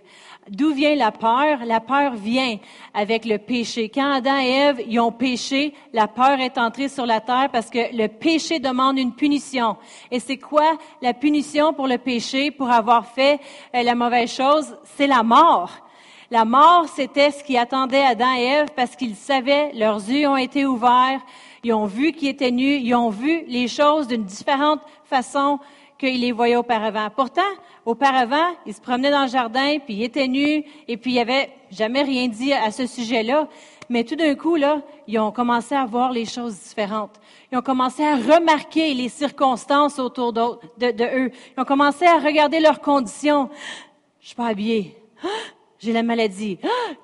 D'où 0.51 0.73
vient 0.73 0.95
la 0.95 1.11
peur? 1.11 1.65
La 1.65 1.81
peur 1.81 2.15
vient 2.15 2.59
avec 2.95 3.25
le 3.25 3.39
péché. 3.39 3.89
Quand 3.89 4.13
Adam 4.13 4.39
et 4.39 4.51
Ève 4.51 4.85
y 4.87 5.01
ont 5.01 5.11
péché, 5.11 5.75
la 5.93 6.07
peur 6.07 6.39
est 6.39 6.59
entrée 6.59 6.89
sur 6.89 7.07
la 7.07 7.21
terre 7.21 7.49
parce 7.51 7.71
que 7.71 7.97
le 7.97 8.07
péché 8.09 8.61
demande 8.61 8.99
une 8.99 9.15
punition. 9.15 9.77
Et 10.11 10.21
c'est 10.21 10.37
quoi 10.37 10.77
la 11.03 11.15
punition 11.15 11.73
pour 11.73 11.89
le 11.89 11.99
péché, 11.99 12.51
pour 12.51 12.71
avoir 12.71 13.07
fait 13.07 13.41
euh, 13.75 13.83
la 13.83 13.95
mauvaise 13.95 14.31
chose? 14.31 14.77
C'est 14.85 15.09
la 15.09 15.23
mort. 15.23 15.71
La 16.30 16.45
mort, 16.45 16.88
c'était 16.88 17.30
ce 17.30 17.45
qui 17.45 17.56
attendait 17.56 18.02
Adam 18.02 18.35
et 18.37 18.42
Ève 18.42 18.68
parce 18.75 18.97
qu'ils 18.97 19.14
savaient, 19.14 19.71
leurs 19.75 19.99
yeux 19.99 20.28
ont 20.28 20.37
été 20.37 20.66
ouverts, 20.66 21.21
ils 21.62 21.73
ont 21.73 21.87
vu 21.87 22.12
qu'ils 22.12 22.30
étaient 22.30 22.50
nus, 22.50 22.78
ils 22.78 22.95
ont 22.95 23.11
vu 23.11 23.45
les 23.47 23.68
choses 23.68 24.09
d'une 24.09 24.25
différente 24.25 24.80
façon 25.04 25.61
qu'ils 25.99 26.21
les 26.21 26.33
voyaient 26.33 26.56
auparavant. 26.56 27.09
Pourtant, 27.14 27.42
auparavant, 27.85 28.54
ils 28.66 28.75
se 28.75 28.80
promenaient 28.80 29.12
dans 29.12 29.23
le 29.23 29.28
jardin, 29.28 29.78
puis 29.78 29.95
ils 29.95 30.02
étaient 30.02 30.26
nus, 30.26 30.64
et 30.88 30.97
puis 30.97 31.12
il 31.12 31.14
n'y 31.14 31.21
avait 31.21 31.50
jamais 31.71 32.02
rien 32.02 32.26
dit 32.26 32.52
à 32.52 32.73
ce 32.73 32.87
sujet-là. 32.87 33.49
Mais 33.88 34.02
tout 34.02 34.16
d'un 34.16 34.35
coup, 34.35 34.56
là, 34.56 34.83
ils 35.06 35.21
ont 35.21 35.30
commencé 35.30 35.76
à 35.76 35.87
voir 35.87 36.11
les 36.11 36.25
choses 36.25 36.59
différentes. 36.59 37.21
Ils 37.52 37.59
ont 37.59 37.62
commencé 37.62 38.04
à 38.04 38.16
remarquer 38.16 38.92
les 38.95 39.09
circonstances 39.09 40.00
autour 40.00 40.33
de, 40.33 40.40
eux. 40.83 41.30
Ils 41.56 41.61
ont 41.61 41.64
commencé 41.64 42.04
à 42.04 42.18
regarder 42.18 42.59
leurs 42.59 42.80
conditions. 42.80 43.49
Je 44.21 44.26
suis 44.26 44.37
pas 44.37 44.49
habillé. 44.49 44.97
J'ai 45.87 45.93
la 45.93 46.02
maladie. 46.02 46.59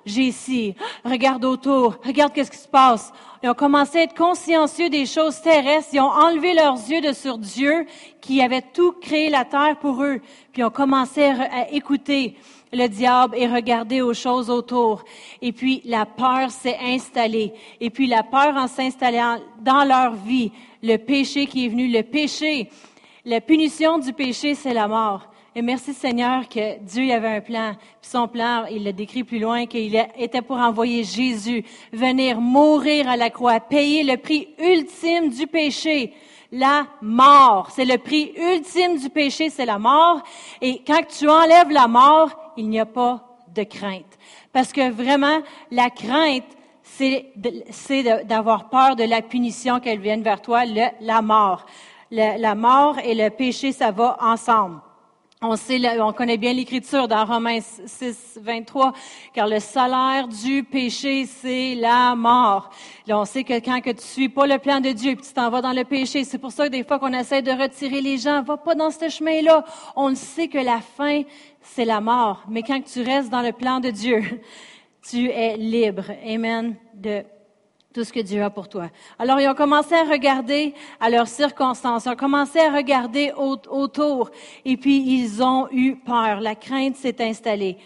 J'ai 0.04 0.22
ici. 0.22 0.74
Regarde 1.04 1.44
autour. 1.44 1.98
Regarde 2.04 2.32
qu'est-ce 2.32 2.50
qui 2.50 2.56
se 2.56 2.66
passe. 2.66 3.12
Ils 3.40 3.48
ont 3.48 3.54
commencé 3.54 3.98
à 3.98 4.02
être 4.02 4.16
consciencieux 4.16 4.90
des 4.90 5.06
choses 5.06 5.40
terrestres. 5.40 5.90
Ils 5.92 6.00
ont 6.00 6.10
enlevé 6.10 6.52
leurs 6.52 6.74
yeux 6.90 7.00
de 7.00 7.12
sur 7.12 7.38
Dieu 7.38 7.86
qui 8.20 8.42
avait 8.42 8.60
tout 8.60 8.90
créé 9.00 9.30
la 9.30 9.44
terre 9.44 9.76
pour 9.80 10.02
eux. 10.02 10.20
Puis 10.52 10.62
ils 10.62 10.64
ont 10.64 10.70
commencé 10.70 11.22
à 11.22 11.70
écouter 11.70 12.36
le 12.72 12.88
diable 12.88 13.36
et 13.38 13.46
regarder 13.46 14.02
aux 14.02 14.14
choses 14.14 14.50
autour. 14.50 15.04
Et 15.40 15.52
puis 15.52 15.80
la 15.84 16.04
peur 16.04 16.50
s'est 16.50 16.78
installée. 16.82 17.52
Et 17.80 17.90
puis 17.90 18.08
la 18.08 18.24
peur 18.24 18.56
en 18.56 18.66
s'installant 18.66 19.38
dans 19.60 19.84
leur 19.84 20.14
vie, 20.14 20.50
le 20.82 20.96
péché 20.96 21.46
qui 21.46 21.66
est 21.66 21.68
venu, 21.68 21.86
le 21.86 22.02
péché, 22.02 22.68
la 23.24 23.40
punition 23.40 23.98
du 23.98 24.12
péché, 24.12 24.56
c'est 24.56 24.74
la 24.74 24.88
mort. 24.88 25.31
Et 25.54 25.61
merci 25.61 25.92
Seigneur 25.92 26.49
que 26.49 26.78
Dieu 26.78 27.12
avait 27.12 27.37
un 27.37 27.40
plan. 27.42 27.75
Puis 28.00 28.11
son 28.11 28.26
plan, 28.26 28.64
il 28.71 28.85
le 28.85 28.92
décrit 28.94 29.23
plus 29.23 29.38
loin, 29.38 29.66
qu'il 29.66 29.94
était 30.16 30.40
pour 30.40 30.56
envoyer 30.56 31.04
Jésus 31.04 31.62
venir 31.92 32.40
mourir 32.40 33.06
à 33.06 33.18
la 33.18 33.28
croix, 33.28 33.61
payer 33.61 34.02
le 34.02 34.16
prix 34.16 34.49
ultime 34.59 35.28
du 35.28 35.47
péché, 35.47 36.14
la 36.52 36.87
mort. 37.02 37.68
C'est 37.71 37.85
le 37.85 37.99
prix 37.99 38.32
ultime 38.35 38.97
du 38.97 39.11
péché, 39.11 39.50
c'est 39.50 39.66
la 39.66 39.78
mort. 39.78 40.23
Et 40.62 40.82
quand 40.87 41.06
tu 41.06 41.28
enlèves 41.28 41.71
la 41.71 41.87
mort, 41.87 42.30
il 42.56 42.71
n'y 42.71 42.80
a 42.80 42.87
pas 42.87 43.23
de 43.54 43.64
crainte. 43.64 44.18
Parce 44.54 44.73
que 44.73 44.90
vraiment, 44.90 45.42
la 45.71 45.90
crainte, 45.90 46.49
c'est 46.82 48.02
d'avoir 48.25 48.71
peur 48.71 48.97
de 48.97 49.04
la 49.04 49.21
punition 49.21 49.80
qu'elle 49.80 50.00
vienne 50.00 50.23
vers 50.23 50.40
toi, 50.40 50.62
la 50.64 51.21
mort. 51.21 51.66
la 52.11 52.54
mort 52.54 52.99
et 53.00 53.14
le 53.14 53.28
péché, 53.28 53.73
ça 53.73 53.90
va 53.90 54.16
ensemble. 54.18 54.80
On 55.44 55.56
sait, 55.56 56.00
on 56.00 56.12
connaît 56.12 56.37
bien 56.37 56.52
l'écriture 56.52 57.08
dans 57.08 57.25
Romains 57.25 57.58
6, 57.61 58.38
23, 58.40 58.92
car 59.34 59.49
le 59.49 59.58
salaire 59.58 60.28
du 60.28 60.62
péché, 60.62 61.26
c'est 61.26 61.75
la 61.75 62.14
mort. 62.14 62.70
Là, 63.08 63.18
on 63.18 63.25
sait 63.25 63.42
que 63.42 63.54
quand 63.54 63.80
que 63.80 63.90
tu 63.90 64.02
suis 64.02 64.28
pas 64.28 64.46
le 64.46 64.58
plan 64.58 64.78
de 64.78 64.90
Dieu, 64.90 65.16
puis 65.16 65.26
tu 65.26 65.32
t'en 65.32 65.50
vas 65.50 65.61
dans 65.61 65.72
le 65.72 65.82
péché, 65.82 66.22
c'est 66.22 66.38
pour 66.38 66.52
ça 66.52 66.66
que 66.66 66.70
des 66.70 66.84
fois 66.84 67.00
qu'on 67.00 67.12
essaie 67.12 67.42
de 67.42 67.50
retirer 67.50 68.00
les 68.00 68.18
gens, 68.18 68.40
va 68.44 68.56
pas 68.56 68.76
dans 68.76 68.92
ce 68.92 69.08
chemin-là. 69.08 69.64
On 69.96 70.14
sait 70.14 70.46
que 70.46 70.58
la 70.58 70.80
fin, 70.80 71.22
c'est 71.61 71.87
la 71.87 72.00
mort. 72.00 72.44
Mais 72.49 72.62
quand 72.62 72.80
tu 72.80 73.02
restes 73.02 73.28
dans 73.28 73.42
le 73.42 73.50
plan 73.50 73.80
de 73.80 73.90
Dieu, 73.90 74.22
tu 75.11 75.28
es 75.28 75.56
libre. 75.56 76.04
Amen. 76.25 76.76
De 76.94 77.25
tout 77.92 78.04
ce 78.04 78.12
que 78.12 78.20
Dieu 78.20 78.42
a 78.42 78.50
pour 78.50 78.68
toi. 78.68 78.88
Alors, 79.18 79.40
ils 79.40 79.49
ont 79.49 79.54
commencé 79.54 79.94
à 79.94 80.04
regarder 80.04 80.75
à 81.00 81.11
leurs 81.11 81.28
circonstances, 81.28 82.06
ils 82.06 82.11
ont 82.11 82.16
commencé 82.16 82.58
à 82.58 82.72
regarder 82.72 83.32
autour, 83.37 84.30
et 84.64 84.76
puis 84.76 85.20
ils 85.20 85.42
ont 85.42 85.68
eu 85.70 85.96
peur. 85.96 86.40
La 86.40 86.54
crainte 86.54 86.96
s'est 86.96 87.22
installée. 87.22 87.78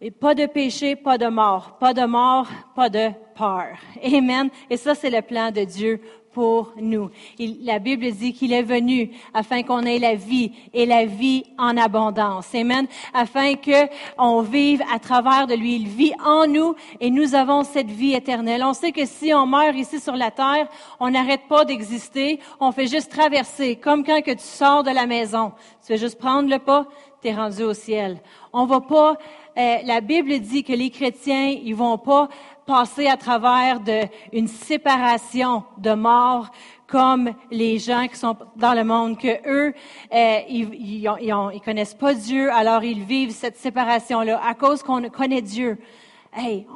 Et 0.00 0.12
pas 0.12 0.34
de 0.34 0.46
péché, 0.46 0.94
pas 0.94 1.18
de 1.18 1.26
mort. 1.26 1.76
Pas 1.80 1.92
de 1.92 2.04
mort, 2.04 2.46
pas 2.76 2.88
de 2.88 3.10
peur. 3.34 3.76
Amen. 4.04 4.48
Et 4.70 4.76
ça, 4.76 4.94
c'est 4.94 5.10
le 5.10 5.22
plan 5.22 5.50
de 5.50 5.64
Dieu 5.64 6.00
pour 6.38 6.72
nous. 6.80 7.10
la 7.64 7.80
Bible 7.80 8.12
dit 8.12 8.32
qu'il 8.32 8.52
est 8.52 8.62
venu 8.62 9.10
afin 9.34 9.64
qu'on 9.64 9.82
ait 9.82 9.98
la 9.98 10.14
vie 10.14 10.52
et 10.72 10.86
la 10.86 11.04
vie 11.04 11.42
en 11.58 11.76
abondance. 11.76 12.54
Amen. 12.54 12.86
Afin 13.12 13.56
que 13.56 13.88
on 14.16 14.42
vive 14.42 14.80
à 14.94 15.00
travers 15.00 15.48
de 15.48 15.54
lui. 15.54 15.74
Il 15.74 15.88
vit 15.88 16.12
en 16.24 16.46
nous 16.46 16.76
et 17.00 17.10
nous 17.10 17.34
avons 17.34 17.64
cette 17.64 17.90
vie 17.90 18.14
éternelle. 18.14 18.62
On 18.62 18.72
sait 18.72 18.92
que 18.92 19.04
si 19.04 19.34
on 19.34 19.46
meurt 19.46 19.74
ici 19.74 19.98
sur 19.98 20.14
la 20.14 20.30
terre, 20.30 20.68
on 21.00 21.10
n'arrête 21.10 21.48
pas 21.48 21.64
d'exister. 21.64 22.38
On 22.60 22.70
fait 22.70 22.86
juste 22.86 23.10
traverser. 23.10 23.74
Comme 23.74 24.04
quand 24.04 24.22
que 24.22 24.30
tu 24.30 24.44
sors 24.44 24.84
de 24.84 24.92
la 24.92 25.06
maison. 25.06 25.50
Tu 25.80 25.88
fais 25.88 25.98
juste 25.98 26.20
prendre 26.20 26.48
le 26.48 26.60
pas, 26.60 26.86
tu 27.20 27.28
es 27.28 27.34
rendu 27.34 27.64
au 27.64 27.74
ciel. 27.74 28.20
On 28.52 28.64
va 28.64 28.80
pas, 28.80 29.16
euh, 29.58 29.76
la 29.84 30.00
Bible 30.00 30.38
dit 30.38 30.62
que 30.62 30.72
les 30.72 30.90
chrétiens, 30.90 31.48
ils 31.48 31.74
vont 31.74 31.98
pas 31.98 32.28
passer 32.68 33.06
à 33.06 33.16
travers 33.16 33.80
de, 33.80 34.02
une 34.30 34.46
séparation 34.46 35.64
de 35.78 35.94
mort 35.94 36.50
comme 36.86 37.32
les 37.50 37.78
gens 37.78 38.06
qui 38.08 38.16
sont 38.16 38.36
dans 38.56 38.74
le 38.74 38.84
monde, 38.84 39.18
que 39.18 39.48
eux, 39.48 39.72
euh, 40.12 40.38
ils, 40.50 40.74
ils, 40.74 41.60
connaissent 41.64 41.94
pas 41.94 42.12
Dieu, 42.12 42.52
alors 42.52 42.84
ils 42.84 43.02
vivent 43.02 43.30
cette 43.30 43.56
séparation-là 43.56 44.38
à 44.46 44.52
cause 44.52 44.82
qu'on 44.82 45.02
connaît 45.08 45.40
Dieu. 45.40 45.78
Hey, 46.36 46.66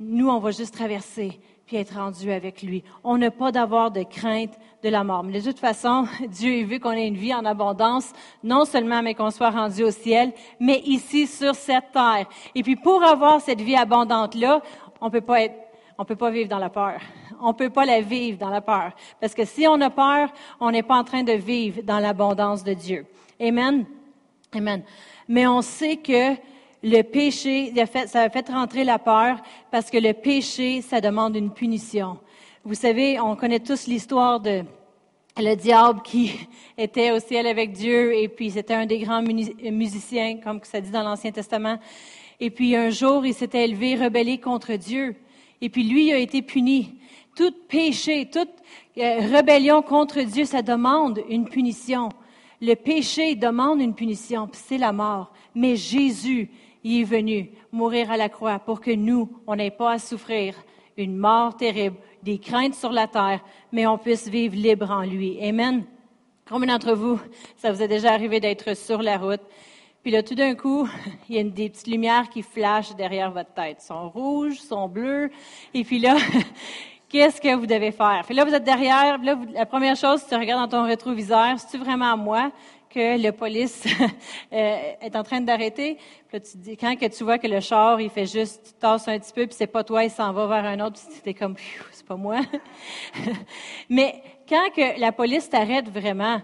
nous, 0.00 0.30
on 0.30 0.38
va 0.38 0.50
juste 0.50 0.74
traverser 0.74 1.38
puis 1.66 1.76
être 1.78 1.94
rendu 1.94 2.30
avec 2.30 2.62
lui. 2.62 2.84
On 3.02 3.16
n'a 3.16 3.30
pas 3.30 3.50
d'avoir 3.50 3.90
de 3.90 4.02
crainte 4.02 4.52
de 4.82 4.88
la 4.90 5.02
mort. 5.02 5.24
Mais 5.24 5.40
de 5.40 5.44
toute 5.44 5.58
façon, 5.58 6.06
Dieu 6.28 6.62
a 6.62 6.64
vu 6.64 6.78
qu'on 6.78 6.92
ait 6.92 7.08
une 7.08 7.16
vie 7.16 7.34
en 7.34 7.44
abondance, 7.44 8.12
non 8.42 8.64
seulement 8.64 9.02
mais 9.02 9.14
qu'on 9.14 9.30
soit 9.30 9.50
rendu 9.50 9.82
au 9.82 9.90
ciel, 9.90 10.32
mais 10.60 10.82
ici 10.84 11.26
sur 11.26 11.54
cette 11.54 11.92
terre. 11.92 12.26
Et 12.54 12.62
puis 12.62 12.76
pour 12.76 13.02
avoir 13.02 13.40
cette 13.40 13.60
vie 13.60 13.76
abondante-là, 13.76 14.60
on 15.04 15.10
peut 15.10 15.20
pas 15.20 15.42
être, 15.42 15.54
on 15.98 16.06
peut 16.06 16.16
pas 16.16 16.30
vivre 16.30 16.48
dans 16.48 16.58
la 16.58 16.70
peur. 16.70 16.98
On 17.42 17.52
peut 17.52 17.68
pas 17.68 17.84
la 17.84 18.00
vivre 18.00 18.38
dans 18.38 18.48
la 18.48 18.62
peur. 18.62 18.92
Parce 19.20 19.34
que 19.34 19.44
si 19.44 19.66
on 19.68 19.78
a 19.82 19.90
peur, 19.90 20.32
on 20.58 20.70
n'est 20.70 20.82
pas 20.82 20.96
en 20.96 21.04
train 21.04 21.22
de 21.22 21.34
vivre 21.34 21.82
dans 21.82 21.98
l'abondance 21.98 22.64
de 22.64 22.72
Dieu. 22.72 23.04
Amen? 23.38 23.84
Amen. 24.54 24.82
Mais 25.28 25.46
on 25.46 25.60
sait 25.60 25.98
que 25.98 26.36
le 26.82 27.02
péché, 27.02 27.74
ça 28.06 28.22
a 28.22 28.30
fait 28.30 28.48
rentrer 28.48 28.82
la 28.82 28.98
peur 28.98 29.36
parce 29.70 29.90
que 29.90 29.98
le 29.98 30.14
péché, 30.14 30.80
ça 30.80 31.02
demande 31.02 31.36
une 31.36 31.50
punition. 31.50 32.18
Vous 32.64 32.74
savez, 32.74 33.20
on 33.20 33.36
connaît 33.36 33.60
tous 33.60 33.86
l'histoire 33.86 34.40
de 34.40 34.64
le 35.36 35.54
diable 35.54 36.00
qui 36.02 36.48
était 36.78 37.10
au 37.10 37.18
ciel 37.18 37.46
avec 37.46 37.72
Dieu 37.72 38.14
et 38.14 38.28
puis 38.28 38.50
c'était 38.50 38.74
un 38.74 38.86
des 38.86 39.00
grands 39.00 39.22
musiciens, 39.22 40.38
comme 40.38 40.60
ça 40.62 40.80
dit 40.80 40.90
dans 40.90 41.02
l'Ancien 41.02 41.30
Testament. 41.30 41.78
Et 42.40 42.50
puis 42.50 42.76
un 42.76 42.90
jour, 42.90 43.24
il 43.24 43.34
s'était 43.34 43.64
élevé, 43.64 43.96
rebellé 43.96 44.38
contre 44.38 44.74
Dieu. 44.74 45.16
Et 45.60 45.68
puis 45.68 45.84
lui 45.84 46.12
a 46.12 46.18
été 46.18 46.42
puni. 46.42 46.94
Tout 47.36 47.54
péché, 47.68 48.28
toute 48.30 48.50
euh, 48.98 49.18
rébellion 49.20 49.82
contre 49.82 50.20
Dieu, 50.20 50.44
ça 50.44 50.62
demande 50.62 51.20
une 51.28 51.48
punition. 51.48 52.08
Le 52.60 52.74
péché 52.74 53.34
demande 53.34 53.80
une 53.80 53.94
punition, 53.94 54.48
c'est 54.52 54.78
la 54.78 54.92
mort. 54.92 55.32
Mais 55.54 55.76
Jésus, 55.76 56.50
il 56.84 57.00
est 57.00 57.04
venu 57.04 57.50
mourir 57.72 58.10
à 58.10 58.16
la 58.16 58.28
croix 58.28 58.58
pour 58.58 58.80
que 58.80 58.90
nous, 58.90 59.28
on 59.46 59.56
n'ait 59.56 59.70
pas 59.70 59.92
à 59.92 59.98
souffrir 59.98 60.54
une 60.96 61.16
mort 61.16 61.56
terrible, 61.56 61.96
des 62.22 62.38
craintes 62.38 62.74
sur 62.74 62.92
la 62.92 63.08
terre, 63.08 63.40
mais 63.72 63.86
on 63.86 63.98
puisse 63.98 64.28
vivre 64.28 64.54
libre 64.54 64.90
en 64.90 65.02
lui. 65.02 65.38
Amen. 65.42 65.84
Combien 66.48 66.74
d'entre 66.74 66.92
vous, 66.92 67.18
ça 67.56 67.72
vous 67.72 67.82
est 67.82 67.88
déjà 67.88 68.12
arrivé 68.12 68.38
d'être 68.38 68.76
sur 68.76 69.02
la 69.02 69.16
route, 69.16 69.40
puis 70.04 70.12
là, 70.12 70.22
tout 70.22 70.34
d'un 70.34 70.54
coup, 70.54 70.86
il 71.30 71.36
y 71.36 71.38
a 71.38 71.42
des 71.42 71.70
petites 71.70 71.86
lumières 71.86 72.28
qui 72.28 72.42
flashent 72.42 72.94
derrière 72.94 73.30
votre 73.30 73.54
tête. 73.54 73.78
Elles 73.78 73.86
sont 73.86 74.10
rouges, 74.10 74.58
sont 74.58 74.86
bleues. 74.86 75.30
Et 75.72 75.82
puis 75.82 75.98
là, 75.98 76.16
qu'est-ce 77.08 77.40
que 77.40 77.54
vous 77.54 77.64
devez 77.64 77.90
faire? 77.90 78.20
Puis 78.26 78.34
là, 78.34 78.44
vous 78.44 78.52
êtes 78.52 78.64
derrière. 78.64 79.16
Là, 79.22 79.38
la 79.54 79.64
première 79.64 79.96
chose, 79.96 80.22
tu 80.28 80.34
regardes 80.34 80.70
dans 80.70 80.78
ton 80.78 80.84
rétroviseur, 80.84 81.58
c'est-tu 81.58 81.82
vraiment 81.82 82.18
moi 82.18 82.52
que 82.90 83.18
le 83.18 83.32
police 83.32 83.82
euh, 84.52 84.78
est 85.00 85.16
en 85.16 85.22
train 85.22 85.40
d'arrêter? 85.40 85.94
Puis 86.28 86.38
là, 86.38 86.40
tu 86.40 86.58
dis, 86.58 86.76
quand 86.76 86.94
que 86.96 87.06
tu 87.06 87.24
vois 87.24 87.38
que 87.38 87.46
le 87.46 87.60
char, 87.60 87.98
il 87.98 88.10
fait 88.10 88.26
juste, 88.26 88.62
tu 88.62 88.72
tasses 88.74 89.08
un 89.08 89.18
petit 89.18 89.32
peu, 89.32 89.46
puis 89.46 89.56
c'est 89.56 89.66
pas 89.66 89.84
toi, 89.84 90.04
il 90.04 90.10
s'en 90.10 90.34
va 90.34 90.46
vers 90.46 90.66
un 90.66 90.80
autre, 90.80 91.00
puis 91.00 91.22
tu 91.22 91.30
es 91.30 91.34
comme, 91.34 91.56
c'est 91.92 92.06
pas 92.06 92.16
moi. 92.16 92.40
Mais 93.88 94.22
quand 94.46 94.68
que 94.76 95.00
la 95.00 95.12
police 95.12 95.48
t'arrête 95.48 95.88
vraiment, 95.88 96.42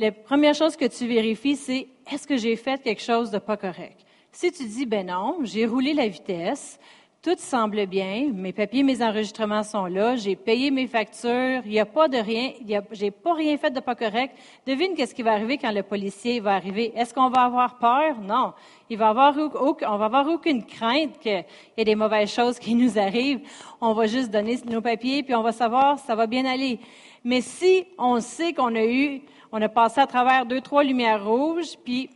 la 0.00 0.12
première 0.12 0.54
chose 0.54 0.76
que 0.76 0.86
tu 0.86 1.06
vérifies, 1.06 1.56
c'est 1.56 1.86
est-ce 2.10 2.26
que 2.26 2.38
j'ai 2.38 2.56
fait 2.56 2.82
quelque 2.82 3.02
chose 3.02 3.30
de 3.30 3.38
pas 3.38 3.58
correct? 3.58 3.98
Si 4.32 4.50
tu 4.50 4.64
dis, 4.64 4.86
ben 4.86 5.06
non, 5.06 5.40
j'ai 5.42 5.66
roulé 5.66 5.92
la 5.92 6.08
vitesse, 6.08 6.80
Tout 7.22 7.36
semble 7.36 7.84
bien. 7.84 8.30
Mes 8.32 8.54
papiers, 8.54 8.82
mes 8.82 9.02
enregistrements 9.02 9.62
sont 9.62 9.84
là. 9.84 10.16
J'ai 10.16 10.36
payé 10.36 10.70
mes 10.70 10.86
factures. 10.86 11.60
Il 11.66 11.72
n'y 11.72 11.78
a 11.78 11.84
pas 11.84 12.08
de 12.08 12.16
rien. 12.16 12.52
J'ai 12.92 13.10
pas 13.10 13.34
rien 13.34 13.58
fait 13.58 13.70
de 13.70 13.80
pas 13.80 13.94
correct. 13.94 14.34
Devine 14.66 14.94
qu'est-ce 14.94 15.14
qui 15.14 15.20
va 15.20 15.32
arriver 15.32 15.58
quand 15.58 15.70
le 15.70 15.82
policier 15.82 16.40
va 16.40 16.54
arriver. 16.54 16.94
Est-ce 16.96 17.12
qu'on 17.12 17.28
va 17.28 17.42
avoir 17.42 17.76
peur? 17.76 18.18
Non. 18.22 18.54
Il 18.88 18.96
va 18.96 19.10
avoir, 19.10 19.36
on 19.36 19.96
va 19.98 20.06
avoir 20.06 20.28
aucune 20.28 20.64
crainte 20.64 21.18
qu'il 21.18 21.44
y 21.76 21.80
ait 21.82 21.84
des 21.84 21.94
mauvaises 21.94 22.32
choses 22.32 22.58
qui 22.58 22.74
nous 22.74 22.98
arrivent. 22.98 23.42
On 23.82 23.92
va 23.92 24.06
juste 24.06 24.30
donner 24.30 24.58
nos 24.64 24.80
papiers 24.80 25.22
puis 25.22 25.34
on 25.34 25.42
va 25.42 25.52
savoir 25.52 25.98
ça 25.98 26.14
va 26.14 26.26
bien 26.26 26.46
aller. 26.46 26.80
Mais 27.22 27.42
si 27.42 27.84
on 27.98 28.18
sait 28.20 28.54
qu'on 28.54 28.74
a 28.74 28.84
eu, 28.86 29.20
on 29.52 29.60
a 29.62 29.68
passé 29.68 30.00
à 30.00 30.06
travers 30.06 30.46
deux, 30.46 30.60
trois 30.60 30.84
lumières 30.84 31.24
rouges 31.24 31.76
puis 31.84 32.10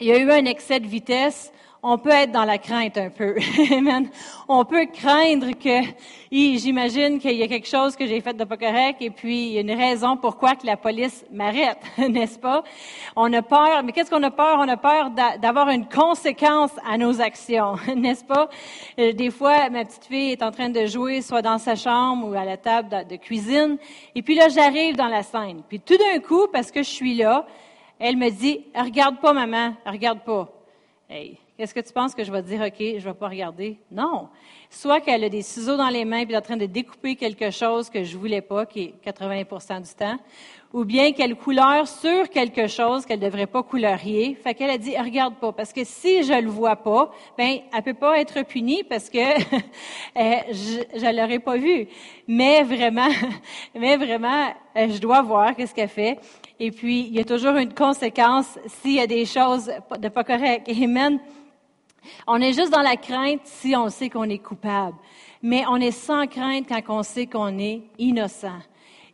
il 0.00 0.06
y 0.08 0.12
a 0.12 0.18
eu 0.18 0.30
un 0.30 0.44
excès 0.44 0.80
de 0.80 0.86
vitesse, 0.86 1.52
on 1.86 1.98
peut 1.98 2.10
être 2.10 2.32
dans 2.32 2.46
la 2.46 2.56
crainte 2.56 2.96
un 2.96 3.10
peu. 3.10 3.36
On 4.48 4.64
peut 4.64 4.86
craindre 4.86 5.50
que, 5.50 5.86
j'imagine 6.30 7.18
qu'il 7.18 7.36
y 7.36 7.42
a 7.42 7.46
quelque 7.46 7.68
chose 7.68 7.94
que 7.94 8.06
j'ai 8.06 8.22
fait 8.22 8.32
de 8.32 8.44
pas 8.44 8.56
correct 8.56 8.96
et 9.00 9.10
puis 9.10 9.48
il 9.48 9.52
y 9.52 9.58
a 9.58 9.60
une 9.60 9.70
raison 9.70 10.16
pourquoi 10.16 10.54
que 10.54 10.66
la 10.66 10.78
police 10.78 11.26
m'arrête, 11.30 11.78
n'est-ce 11.98 12.38
pas? 12.38 12.64
On 13.16 13.30
a 13.34 13.42
peur, 13.42 13.82
mais 13.84 13.92
qu'est-ce 13.92 14.10
qu'on 14.10 14.22
a 14.22 14.30
peur? 14.30 14.56
On 14.60 14.68
a 14.68 14.78
peur 14.78 15.10
d'avoir 15.38 15.68
une 15.68 15.86
conséquence 15.86 16.70
à 16.90 16.96
nos 16.96 17.20
actions, 17.20 17.76
n'est-ce 17.94 18.24
pas? 18.24 18.48
Euh, 18.98 19.12
des 19.12 19.30
fois, 19.30 19.68
ma 19.68 19.84
petite 19.84 20.06
fille 20.06 20.32
est 20.32 20.42
en 20.42 20.50
train 20.50 20.70
de 20.70 20.86
jouer 20.86 21.20
soit 21.20 21.42
dans 21.42 21.58
sa 21.58 21.76
chambre 21.76 22.28
ou 22.28 22.32
à 22.32 22.46
la 22.46 22.56
table 22.56 23.06
de 23.06 23.16
cuisine 23.16 23.76
et 24.14 24.22
puis 24.22 24.34
là, 24.34 24.48
j'arrive 24.48 24.96
dans 24.96 25.08
la 25.08 25.22
scène. 25.22 25.62
Puis 25.68 25.80
tout 25.80 25.98
d'un 25.98 26.18
coup, 26.20 26.46
parce 26.50 26.70
que 26.70 26.82
je 26.82 26.88
suis 26.88 27.14
là, 27.14 27.46
elle 27.98 28.16
me 28.16 28.30
dit, 28.30 28.64
regarde 28.74 29.20
pas 29.20 29.34
maman, 29.34 29.74
regarde 29.86 30.20
pas. 30.20 30.48
Hey, 31.10 31.38
est-ce 31.56 31.72
que 31.72 31.80
tu 31.80 31.92
penses 31.92 32.16
que 32.16 32.24
je 32.24 32.32
vais 32.32 32.42
dire, 32.42 32.60
OK, 32.62 32.74
je 32.78 32.94
ne 32.94 32.98
vais 32.98 33.14
pas 33.14 33.28
regarder? 33.28 33.78
Non. 33.88 34.28
Soit 34.70 35.00
qu'elle 35.00 35.22
a 35.22 35.28
des 35.28 35.42
ciseaux 35.42 35.76
dans 35.76 35.88
les 35.88 36.04
mains 36.04 36.24
et 36.28 36.32
est 36.32 36.36
en 36.36 36.40
train 36.40 36.56
de 36.56 36.66
découper 36.66 37.14
quelque 37.14 37.50
chose 37.52 37.88
que 37.90 38.02
je 38.02 38.18
voulais 38.18 38.40
pas, 38.40 38.66
qui 38.66 38.82
est 38.82 38.94
80 39.04 39.80
du 39.80 39.94
temps, 39.94 40.16
ou 40.72 40.84
bien 40.84 41.12
qu'elle 41.12 41.36
couleur 41.36 41.86
sur 41.86 42.28
quelque 42.28 42.66
chose 42.66 43.06
qu'elle 43.06 43.20
ne 43.20 43.26
devrait 43.26 43.46
pas 43.46 43.62
coulerier. 43.62 44.34
Fait 44.34 44.54
qu'elle 44.54 44.70
a 44.70 44.78
dit, 44.78 44.98
regarde 44.98 45.36
pas, 45.36 45.52
parce 45.52 45.72
que 45.72 45.84
si 45.84 46.24
je 46.24 46.32
le 46.32 46.48
vois 46.48 46.74
pas, 46.74 47.12
ben, 47.38 47.58
elle 47.72 47.82
peut 47.84 47.94
pas 47.94 48.18
être 48.18 48.42
punie 48.42 48.82
parce 48.82 49.08
que 49.08 49.18
euh, 49.18 50.36
je, 50.50 51.06
ne 51.06 51.16
l'aurais 51.16 51.38
pas 51.38 51.56
vu. 51.56 51.86
Mais 52.26 52.64
vraiment, 52.64 53.10
mais 53.76 53.96
vraiment, 53.96 54.48
euh, 54.76 54.88
je 54.88 54.98
dois 54.98 55.22
voir 55.22 55.54
qu'est-ce 55.54 55.72
qu'elle 55.72 55.88
fait. 55.88 56.18
Et 56.58 56.72
puis, 56.72 57.02
il 57.02 57.14
y 57.14 57.20
a 57.20 57.24
toujours 57.24 57.54
une 57.54 57.72
conséquence 57.72 58.58
s'il 58.66 58.94
y 58.94 59.00
a 59.00 59.06
des 59.06 59.24
choses 59.24 59.70
de 60.00 60.08
pas 60.08 60.24
correctes. 60.24 60.68
Amen. 60.68 61.20
On 62.26 62.40
est 62.40 62.52
juste 62.52 62.72
dans 62.72 62.82
la 62.82 62.96
crainte 62.96 63.40
si 63.44 63.74
on 63.76 63.88
sait 63.88 64.10
qu'on 64.10 64.24
est 64.24 64.38
coupable. 64.38 64.96
Mais 65.42 65.64
on 65.68 65.76
est 65.76 65.90
sans 65.90 66.26
crainte 66.26 66.66
quand 66.68 66.82
on 66.88 67.02
sait 67.02 67.26
qu'on 67.26 67.58
est 67.58 67.82
innocent. 67.98 68.60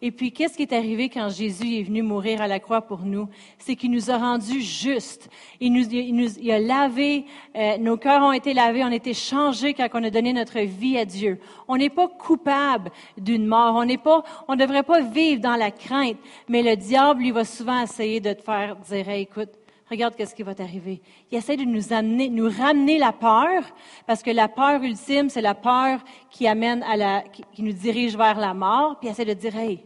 Et 0.03 0.11
puis, 0.11 0.33
qu'est-ce 0.33 0.57
qui 0.57 0.63
est 0.63 0.73
arrivé 0.73 1.11
quand 1.11 1.29
Jésus 1.29 1.79
est 1.79 1.83
venu 1.83 2.01
mourir 2.01 2.41
à 2.41 2.49
la 2.49 2.59
croix 2.59 2.81
pour 2.81 3.01
nous? 3.01 3.29
C'est 3.59 3.77
qu'il 3.77 3.91
nous 3.91 4.11
a 4.11 4.17
rendus 4.17 4.63
justes. 4.63 5.29
Il 5.61 5.75
nous, 5.75 5.87
il 5.91 6.17
nous 6.17 6.39
il 6.39 6.51
a 6.51 6.59
lavé, 6.59 7.27
euh, 7.55 7.77
nos 7.77 7.99
cœurs 7.99 8.23
ont 8.23 8.33
été 8.33 8.55
lavés, 8.55 8.83
on 8.83 8.89
a 8.89 8.95
été 8.95 9.13
changés 9.13 9.75
quand 9.75 9.89
on 9.93 10.05
a 10.05 10.09
donné 10.09 10.33
notre 10.33 10.61
vie 10.61 10.97
à 10.97 11.05
Dieu. 11.05 11.39
On 11.69 11.77
n'est 11.77 11.91
pas 11.91 12.09
coupable 12.09 12.91
d'une 13.19 13.47
mort. 13.47 13.75
On 13.75 13.85
n'est 13.85 13.99
pas, 13.99 14.25
on 14.49 14.57
devrait 14.57 14.85
pas 14.85 15.03
vivre 15.03 15.43
dans 15.43 15.57
la 15.57 15.71
crainte. 15.71 16.17
Mais 16.49 16.63
le 16.63 16.77
diable, 16.77 17.21
lui, 17.21 17.31
va 17.31 17.45
souvent 17.45 17.83
essayer 17.83 18.21
de 18.21 18.33
te 18.33 18.43
faire 18.43 18.77
dire, 18.77 19.09
écoute, 19.11 19.51
regarde 19.91 20.15
qu'est-ce 20.15 20.35
qui 20.35 20.43
va 20.43 20.55
t'arriver. 20.55 21.03
Il 21.31 21.39
essaie 21.39 21.57
de 21.57 21.65
nous 21.65 21.93
amener, 21.93 22.29
nous 22.29 22.49
ramener 22.49 22.99
la 22.99 23.13
peur, 23.13 23.65
parce 24.07 24.23
que 24.23 24.31
la 24.31 24.49
peur 24.49 24.83
ultime, 24.83 25.29
c'est 25.29 25.41
la 25.41 25.55
peur 25.55 26.01
qui 26.31 26.47
amène 26.47 26.83
à 26.85 26.97
la, 26.97 27.23
qui, 27.23 27.63
nous 27.63 27.73
dirige 27.73 28.17
vers 28.17 28.39
la 28.39 28.55
mort, 28.55 28.99
puis 28.99 29.09
il 29.09 29.13
essaie 29.13 29.25
de 29.25 29.35
dire, 29.35 29.57
hey, 29.57 29.85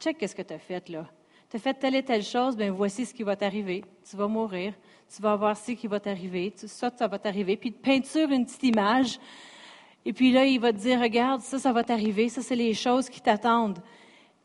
check 0.00 0.18
qu'est-ce 0.18 0.34
que 0.34 0.42
tu 0.42 0.54
as 0.54 0.58
fait 0.58 0.88
là. 0.88 1.06
Tu 1.50 1.56
as 1.56 1.60
fait 1.60 1.74
telle 1.74 1.94
et 1.94 2.02
telle 2.02 2.22
chose, 2.22 2.56
ben 2.56 2.70
voici 2.70 3.04
ce 3.04 3.14
qui 3.14 3.22
va 3.22 3.36
t'arriver. 3.36 3.84
Tu 4.08 4.16
vas 4.16 4.26
mourir, 4.26 4.74
tu 5.14 5.22
vas 5.22 5.36
voir 5.36 5.56
ce 5.56 5.72
qui 5.72 5.86
va 5.86 6.00
t'arriver, 6.00 6.52
ça, 6.56 6.90
ça 6.96 7.08
va 7.08 7.18
t'arriver, 7.18 7.56
puis 7.56 7.72
te 7.72 7.82
peinture 7.82 8.30
une 8.30 8.44
petite 8.44 8.64
image, 8.64 9.18
et 10.04 10.12
puis 10.12 10.30
là, 10.30 10.44
il 10.44 10.60
va 10.60 10.72
te 10.72 10.78
dire, 10.78 11.00
regarde, 11.00 11.40
ça, 11.40 11.58
ça 11.58 11.72
va 11.72 11.82
t'arriver, 11.82 12.28
ça, 12.28 12.40
c'est 12.40 12.54
les 12.54 12.74
choses 12.74 13.08
qui 13.08 13.20
t'attendent. 13.20 13.80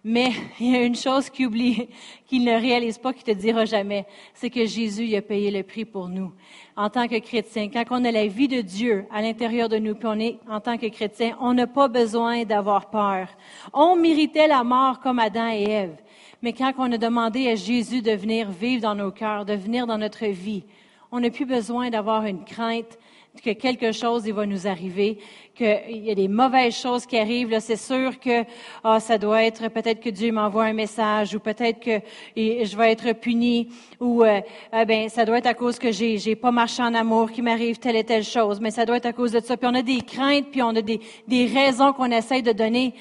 Mais 0.03 0.31
il 0.59 0.71
y 0.71 0.75
a 0.75 0.83
une 0.83 0.95
chose 0.95 1.29
qu'il 1.29 1.45
oublie, 1.45 1.87
qu'il 2.25 2.43
ne 2.43 2.59
réalise 2.59 2.97
pas, 2.97 3.13
qu'il 3.13 3.23
te 3.23 3.39
dira 3.39 3.65
jamais, 3.65 4.07
c'est 4.33 4.49
que 4.49 4.65
Jésus 4.65 5.15
a 5.15 5.21
payé 5.21 5.51
le 5.51 5.61
prix 5.61 5.85
pour 5.85 6.09
nous. 6.09 6.31
En 6.75 6.89
tant 6.89 7.07
que 7.07 7.19
chrétien, 7.19 7.69
quand 7.69 7.83
on 7.91 8.03
a 8.05 8.11
la 8.11 8.25
vie 8.25 8.47
de 8.47 8.61
Dieu 8.61 9.05
à 9.11 9.21
l'intérieur 9.21 9.69
de 9.69 9.77
nous, 9.77 9.93
puis 9.93 10.07
on 10.07 10.19
est 10.19 10.39
en 10.49 10.59
tant 10.59 10.77
que 10.77 10.87
chrétien, 10.87 11.37
on 11.39 11.53
n'a 11.53 11.67
pas 11.67 11.87
besoin 11.87 12.45
d'avoir 12.45 12.89
peur. 12.89 13.27
On 13.73 13.95
méritait 13.95 14.47
la 14.47 14.63
mort 14.63 15.01
comme 15.01 15.19
Adam 15.19 15.49
et 15.51 15.63
Ève. 15.69 15.97
Mais 16.41 16.53
quand 16.53 16.73
on 16.79 16.91
a 16.91 16.97
demandé 16.97 17.47
à 17.49 17.55
Jésus 17.55 18.01
de 18.01 18.13
venir 18.13 18.49
vivre 18.49 18.81
dans 18.81 18.95
nos 18.95 19.11
cœurs, 19.11 19.45
de 19.45 19.53
venir 19.53 19.85
dans 19.85 19.99
notre 19.99 20.25
vie, 20.25 20.63
on 21.11 21.19
n'a 21.19 21.29
plus 21.29 21.45
besoin 21.45 21.91
d'avoir 21.91 22.25
une 22.25 22.43
crainte 22.43 22.97
que 23.39 23.51
quelque 23.51 23.91
chose 23.91 24.25
il 24.25 24.33
va 24.33 24.45
nous 24.45 24.67
arriver, 24.67 25.17
qu'il 25.55 26.03
y 26.03 26.11
a 26.11 26.15
des 26.15 26.27
mauvaises 26.27 26.75
choses 26.75 27.05
qui 27.05 27.17
arrivent, 27.17 27.57
c'est 27.59 27.77
sûr 27.77 28.19
que 28.19 28.43
ah, 28.83 28.99
ça 28.99 29.17
doit 29.17 29.43
être 29.43 29.69
peut-être 29.69 30.01
que 30.01 30.09
Dieu 30.09 30.31
m'envoie 30.31 30.65
un 30.65 30.73
message 30.73 31.33
ou 31.33 31.39
peut-être 31.39 31.79
que 31.79 32.01
je 32.35 32.77
vais 32.77 32.91
être 32.91 33.13
puni 33.13 33.69
ou 33.99 34.23
euh, 34.23 34.41
ah, 34.71 34.85
ben 34.85 35.07
ça 35.09 35.25
doit 35.25 35.37
être 35.37 35.47
à 35.47 35.53
cause 35.53 35.79
que 35.79 35.91
j'ai 35.91 36.17
j'ai 36.17 36.35
pas 36.35 36.51
marché 36.51 36.83
en 36.83 36.93
amour 36.93 37.31
qui 37.31 37.41
m'arrive 37.41 37.79
telle 37.79 37.95
et 37.95 38.03
telle 38.03 38.23
chose, 38.23 38.59
mais 38.59 38.71
ça 38.71 38.85
doit 38.85 38.97
être 38.97 39.05
à 39.05 39.13
cause 39.13 39.31
de 39.31 39.39
ça. 39.39 39.55
Puis 39.55 39.67
on 39.67 39.75
a 39.75 39.81
des 39.81 40.01
craintes, 40.01 40.47
puis 40.51 40.61
on 40.61 40.75
a 40.75 40.81
des, 40.81 40.99
des 41.27 41.45
raisons 41.45 41.93
qu'on 41.93 42.11
essaie 42.11 42.41
de 42.41 42.51
donner, 42.51 42.93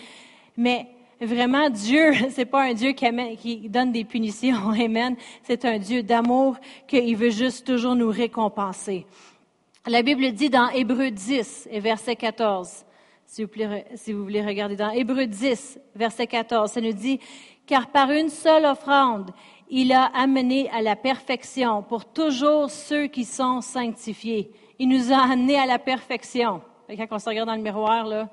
mais 0.56 0.86
Vraiment, 1.22 1.68
Dieu, 1.68 2.12
c'est 2.30 2.46
pas 2.46 2.62
un 2.62 2.72
Dieu 2.72 2.92
qui, 2.92 3.06
qui 3.36 3.68
donne 3.68 3.92
des 3.92 4.04
punitions, 4.04 4.70
Amen. 4.80 5.16
C'est 5.42 5.66
un 5.66 5.78
Dieu 5.78 6.02
d'amour 6.02 6.56
qu'il 6.86 7.14
veut 7.16 7.30
juste 7.30 7.66
toujours 7.66 7.94
nous 7.94 8.08
récompenser. 8.08 9.04
La 9.86 10.02
Bible 10.02 10.32
dit 10.32 10.50
dans 10.50 10.68
Hébreu 10.68 11.10
10 11.10 11.68
et 11.70 11.80
verset 11.80 12.14
14, 12.14 12.84
si 13.24 13.42
vous, 13.42 14.22
voulez 14.22 14.44
regarder 14.44 14.76
dans 14.76 14.90
Hébreu 14.90 15.26
10, 15.26 15.80
verset 15.94 16.26
14, 16.26 16.70
ça 16.70 16.82
nous 16.82 16.92
dit, 16.92 17.18
car 17.66 17.86
par 17.90 18.10
une 18.10 18.28
seule 18.28 18.66
offrande, 18.66 19.30
il 19.70 19.92
a 19.92 20.04
amené 20.14 20.68
à 20.68 20.82
la 20.82 20.96
perfection 20.96 21.82
pour 21.82 22.04
toujours 22.04 22.70
ceux 22.70 23.06
qui 23.06 23.24
sont 23.24 23.62
sanctifiés. 23.62 24.50
Il 24.78 24.90
nous 24.90 25.12
a 25.12 25.16
amenés 25.16 25.58
à 25.58 25.64
la 25.64 25.78
perfection. 25.78 26.60
quand 26.86 27.06
on 27.12 27.18
se 27.18 27.30
regarde 27.30 27.48
dans 27.48 27.56
le 27.56 27.62
miroir, 27.62 28.04
là, 28.04 28.28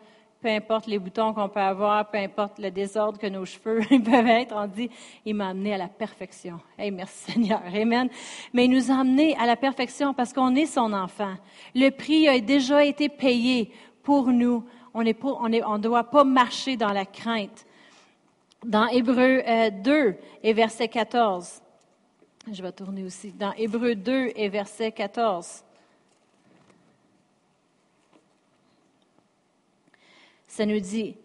peu 0.47 0.53
importe 0.53 0.87
les 0.87 0.97
boutons 0.97 1.33
qu'on 1.33 1.49
peut 1.49 1.59
avoir, 1.59 2.09
peu 2.09 2.19
importe 2.19 2.57
le 2.59 2.71
désordre 2.71 3.19
que 3.19 3.27
nos 3.27 3.43
cheveux 3.43 3.81
peuvent 3.89 4.27
être, 4.27 4.55
on 4.55 4.65
dit, 4.65 4.89
il 5.25 5.35
m'a 5.35 5.49
amené 5.49 5.73
à 5.73 5.77
la 5.77 5.89
perfection. 5.89 6.61
Hey, 6.77 6.89
merci 6.89 7.33
Seigneur. 7.33 7.61
Amen. 7.65 8.07
Mais 8.53 8.63
il 8.63 8.71
nous 8.71 8.89
a 8.89 8.95
amené 8.95 9.35
à 9.35 9.45
la 9.45 9.57
perfection 9.57 10.13
parce 10.13 10.31
qu'on 10.31 10.55
est 10.55 10.65
son 10.65 10.93
enfant. 10.93 11.35
Le 11.75 11.89
prix 11.89 12.29
a 12.29 12.39
déjà 12.39 12.85
été 12.85 13.09
payé 13.09 13.73
pour 14.03 14.27
nous. 14.27 14.63
On 14.93 15.03
ne 15.03 15.65
on 15.65 15.79
doit 15.79 16.05
pas 16.05 16.23
marcher 16.23 16.77
dans 16.77 16.93
la 16.93 17.05
crainte. 17.05 17.65
Dans 18.63 18.87
Hébreu 18.87 19.41
2 19.83 19.91
euh, 19.91 20.11
et 20.43 20.53
verset 20.53 20.87
14, 20.87 21.61
je 22.53 22.63
vais 22.63 22.71
tourner 22.71 23.03
aussi, 23.03 23.33
dans 23.33 23.51
Hébreu 23.57 23.95
2 23.95 24.31
et 24.33 24.47
verset 24.47 24.93
14, 24.93 25.65
Ça 30.57 30.65
nous 30.65 30.79
dit, 30.79 31.15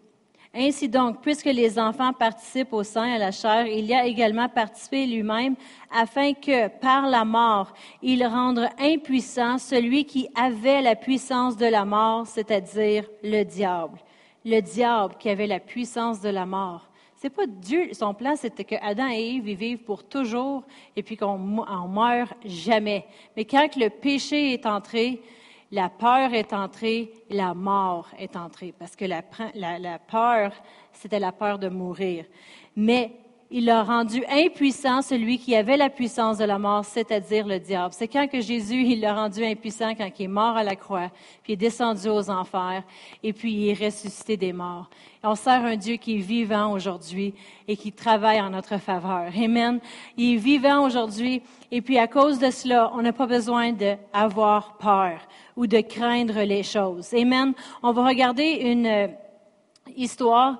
ainsi 0.53 0.87
donc, 0.87 1.23
puisque 1.23 1.45
les 1.45 1.79
enfants 1.79 2.13
participent 2.13 2.71
au 2.71 2.83
sang 2.83 3.03
et 3.03 3.13
à 3.13 3.17
la 3.17 3.31
chair, 3.31 3.65
il 3.65 3.83
y 3.85 3.93
a 3.95 4.05
également 4.05 4.47
participé 4.47 5.07
lui-même, 5.07 5.55
afin 5.91 6.33
que, 6.33 6.67
par 6.67 7.07
la 7.07 7.25
mort, 7.25 7.73
il 8.03 8.23
rende 8.27 8.69
impuissant 8.77 9.57
celui 9.57 10.05
qui 10.05 10.29
avait 10.35 10.83
la 10.83 10.95
puissance 10.95 11.57
de 11.57 11.65
la 11.65 11.83
mort, 11.83 12.27
c'est-à-dire 12.27 13.09
le 13.23 13.43
diable. 13.43 13.97
Le 14.45 14.59
diable 14.59 15.15
qui 15.17 15.29
avait 15.29 15.47
la 15.47 15.59
puissance 15.59 16.21
de 16.21 16.29
la 16.29 16.45
mort. 16.45 16.87
C'est 17.15 17.31
pas 17.31 17.47
Dieu, 17.47 17.89
son 17.93 18.13
plan, 18.13 18.35
c'était 18.35 18.65
que 18.65 18.75
Adam 18.83 19.07
et 19.09 19.37
Ève 19.37 19.57
vivent 19.57 19.83
pour 19.83 20.03
toujours 20.03 20.61
et 20.95 21.01
puis 21.01 21.17
qu'on 21.17 21.39
meurt 21.39 22.33
jamais. 22.45 23.07
Mais 23.35 23.45
quand 23.45 23.75
le 23.77 23.89
péché 23.89 24.53
est 24.53 24.67
entré, 24.67 25.23
la 25.73 25.89
peur 25.89 26.35
est 26.35 26.53
entrée, 26.53 27.11
la 27.31 27.55
mort 27.55 28.07
est 28.19 28.35
entrée, 28.35 28.75
parce 28.77 28.95
que 28.95 29.05
la, 29.05 29.23
peur, 29.23 30.51
c'était 30.91 31.17
la 31.17 31.31
peur 31.31 31.57
de 31.57 31.67
mourir. 31.67 32.25
Mais 32.75 33.11
il 33.49 33.67
a 33.71 33.81
rendu 33.81 34.23
impuissant 34.29 35.01
celui 35.01 35.39
qui 35.39 35.55
avait 35.55 35.77
la 35.77 35.89
puissance 35.89 36.37
de 36.37 36.43
la 36.43 36.59
mort, 36.59 36.85
c'est-à-dire 36.85 37.47
le 37.47 37.59
diable. 37.59 37.91
C'est 37.97 38.07
quand 38.07 38.27
que 38.27 38.39
Jésus, 38.39 38.83
il 38.83 38.99
l'a 38.99 39.15
rendu 39.15 39.43
impuissant, 39.43 39.95
quand 39.95 40.07
il 40.15 40.25
est 40.25 40.27
mort 40.27 40.55
à 40.55 40.63
la 40.63 40.75
croix, 40.75 41.09
puis 41.41 41.53
il 41.53 41.53
est 41.53 41.57
descendu 41.57 42.07
aux 42.07 42.29
enfers, 42.29 42.83
et 43.23 43.33
puis 43.33 43.51
il 43.51 43.69
est 43.69 43.85
ressuscité 43.85 44.37
des 44.37 44.53
morts. 44.53 44.91
on 45.23 45.33
sert 45.33 45.65
un 45.65 45.75
Dieu 45.75 45.95
qui 45.95 46.17
est 46.17 46.21
vivant 46.21 46.71
aujourd'hui 46.71 47.33
et 47.67 47.75
qui 47.75 47.91
travaille 47.91 48.39
en 48.39 48.51
notre 48.51 48.77
faveur. 48.77 49.31
Amen. 49.35 49.79
Il 50.17 50.35
est 50.35 50.37
vivant 50.37 50.85
aujourd'hui, 50.85 51.41
et 51.71 51.81
puis 51.81 51.97
à 51.97 52.07
cause 52.07 52.37
de 52.37 52.51
cela, 52.51 52.91
on 52.93 53.01
n'a 53.01 53.13
pas 53.13 53.25
besoin 53.25 53.71
d'avoir 53.71 54.77
peur 54.77 55.19
ou 55.55 55.67
de 55.67 55.81
craindre 55.81 56.41
les 56.41 56.63
choses. 56.63 57.13
Amen. 57.13 57.53
On 57.81 57.91
va 57.91 58.07
regarder 58.07 58.43
une 58.43 58.85
euh, 58.85 59.07
histoire 59.95 60.59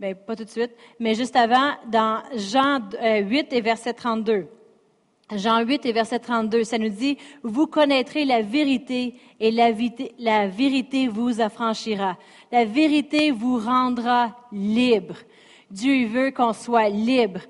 Bien, 0.00 0.12
pas 0.14 0.34
tout 0.34 0.44
de 0.44 0.50
suite, 0.50 0.72
mais 0.98 1.14
juste 1.14 1.36
avant, 1.36 1.70
dans 1.86 2.20
Jean 2.34 2.80
8 3.00 3.00
euh, 3.00 3.56
et 3.56 3.60
verset 3.60 3.92
32. 3.92 4.48
Jean 5.36 5.60
8 5.60 5.86
et 5.86 5.92
verset 5.92 6.18
32, 6.18 6.64
ça 6.64 6.78
nous 6.78 6.88
dit, 6.88 7.16
vous 7.44 7.68
connaîtrez 7.68 8.24
la 8.24 8.42
vérité 8.42 9.14
et 9.38 9.52
la, 9.52 9.70
la 10.18 10.48
vérité 10.48 11.06
vous 11.06 11.40
affranchira. 11.40 12.18
La 12.50 12.64
vérité 12.64 13.30
vous 13.30 13.56
rendra 13.56 14.36
libre. 14.50 15.14
Dieu 15.70 16.06
veut 16.08 16.32
qu'on 16.32 16.52
soit 16.52 16.88
libre, 16.88 17.40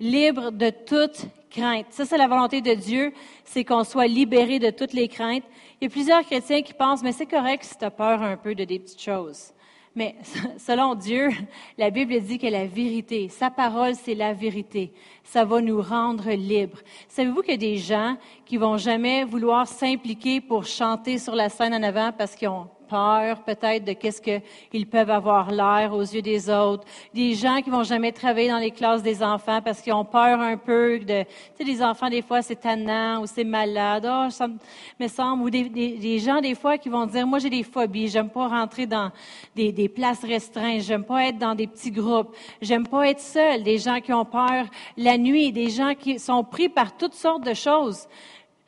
libre 0.00 0.50
de 0.50 0.70
toute 0.70 1.26
crainte. 1.52 1.86
Ça, 1.90 2.04
c'est 2.04 2.18
la 2.18 2.26
volonté 2.26 2.60
de 2.60 2.74
Dieu, 2.74 3.12
c'est 3.44 3.64
qu'on 3.64 3.84
soit 3.84 4.06
libéré 4.06 4.58
de 4.58 4.70
toutes 4.70 4.92
les 4.92 5.08
craintes. 5.08 5.44
Il 5.80 5.84
y 5.84 5.86
a 5.86 5.90
plusieurs 5.90 6.22
chrétiens 6.22 6.62
qui 6.62 6.72
pensent, 6.72 7.02
mais 7.02 7.12
c'est 7.12 7.26
correct 7.26 7.64
si 7.64 7.76
tu 7.76 7.84
as 7.84 7.90
peur 7.90 8.22
un 8.22 8.36
peu 8.36 8.54
de 8.54 8.64
des 8.64 8.78
petites 8.78 9.02
choses. 9.02 9.52
Mais 9.94 10.16
selon 10.58 10.94
Dieu, 10.94 11.28
la 11.76 11.90
Bible 11.90 12.20
dit 12.20 12.38
que 12.38 12.46
la 12.46 12.66
vérité, 12.66 13.28
sa 13.28 13.50
parole, 13.50 13.94
c'est 13.94 14.14
la 14.14 14.32
vérité. 14.32 14.92
Ça 15.22 15.44
va 15.44 15.60
nous 15.60 15.82
rendre 15.82 16.30
libres. 16.30 16.78
Savez-vous 17.08 17.42
qu'il 17.42 17.50
y 17.50 17.54
a 17.54 17.56
des 17.56 17.76
gens 17.76 18.16
qui 18.46 18.56
vont 18.56 18.78
jamais 18.78 19.24
vouloir 19.24 19.68
s'impliquer 19.68 20.40
pour 20.40 20.64
chanter 20.64 21.18
sur 21.18 21.34
la 21.34 21.48
scène 21.48 21.74
en 21.74 21.82
avant 21.82 22.12
parce 22.12 22.34
qu'ils 22.34 22.48
ont 22.48 22.68
peur 22.92 23.38
peut-être 23.42 23.84
de 23.84 23.94
qu'est-ce 23.94 24.20
qu'ils 24.20 24.86
peuvent 24.86 25.08
avoir 25.08 25.50
l'air 25.50 25.94
aux 25.94 26.02
yeux 26.02 26.20
des 26.20 26.50
autres. 26.50 26.84
Des 27.14 27.34
gens 27.34 27.62
qui 27.62 27.70
vont 27.70 27.84
jamais 27.84 28.12
travailler 28.12 28.50
dans 28.50 28.58
les 28.58 28.70
classes 28.70 29.02
des 29.02 29.22
enfants 29.22 29.62
parce 29.62 29.80
qu'ils 29.80 29.94
ont 29.94 30.04
peur 30.04 30.40
un 30.40 30.58
peu 30.58 30.98
de, 30.98 31.22
tu 31.22 31.28
sais, 31.56 31.64
les 31.64 31.82
enfants 31.82 32.10
des 32.10 32.20
fois 32.20 32.42
c'est 32.42 32.56
tannant 32.56 33.22
ou 33.22 33.26
c'est 33.26 33.44
malade, 33.44 34.06
oh, 34.06 34.28
ça 34.28 34.46
me 35.00 35.08
semble, 35.08 35.44
ou 35.44 35.48
des, 35.48 35.64
des, 35.68 36.18
gens 36.18 36.42
des 36.42 36.54
fois 36.54 36.76
qui 36.76 36.90
vont 36.90 37.06
dire, 37.06 37.26
moi 37.26 37.38
j'ai 37.38 37.48
des 37.48 37.62
phobies, 37.62 38.08
j'aime 38.08 38.28
pas 38.28 38.46
rentrer 38.46 38.86
dans 38.86 39.10
des, 39.56 39.72
des 39.72 39.88
places 39.88 40.22
restreintes, 40.22 40.82
j'aime 40.82 41.04
pas 41.04 41.24
être 41.28 41.38
dans 41.38 41.54
des 41.54 41.66
petits 41.66 41.90
groupes, 41.90 42.36
j'aime 42.60 42.86
pas 42.86 43.08
être 43.08 43.20
seul. 43.20 43.62
Des 43.62 43.78
gens 43.78 44.00
qui 44.00 44.12
ont 44.12 44.26
peur 44.26 44.66
la 44.98 45.16
nuit, 45.16 45.50
des 45.50 45.70
gens 45.70 45.94
qui 45.94 46.18
sont 46.18 46.44
pris 46.44 46.68
par 46.68 46.94
toutes 46.94 47.14
sortes 47.14 47.44
de 47.44 47.54
choses. 47.54 48.06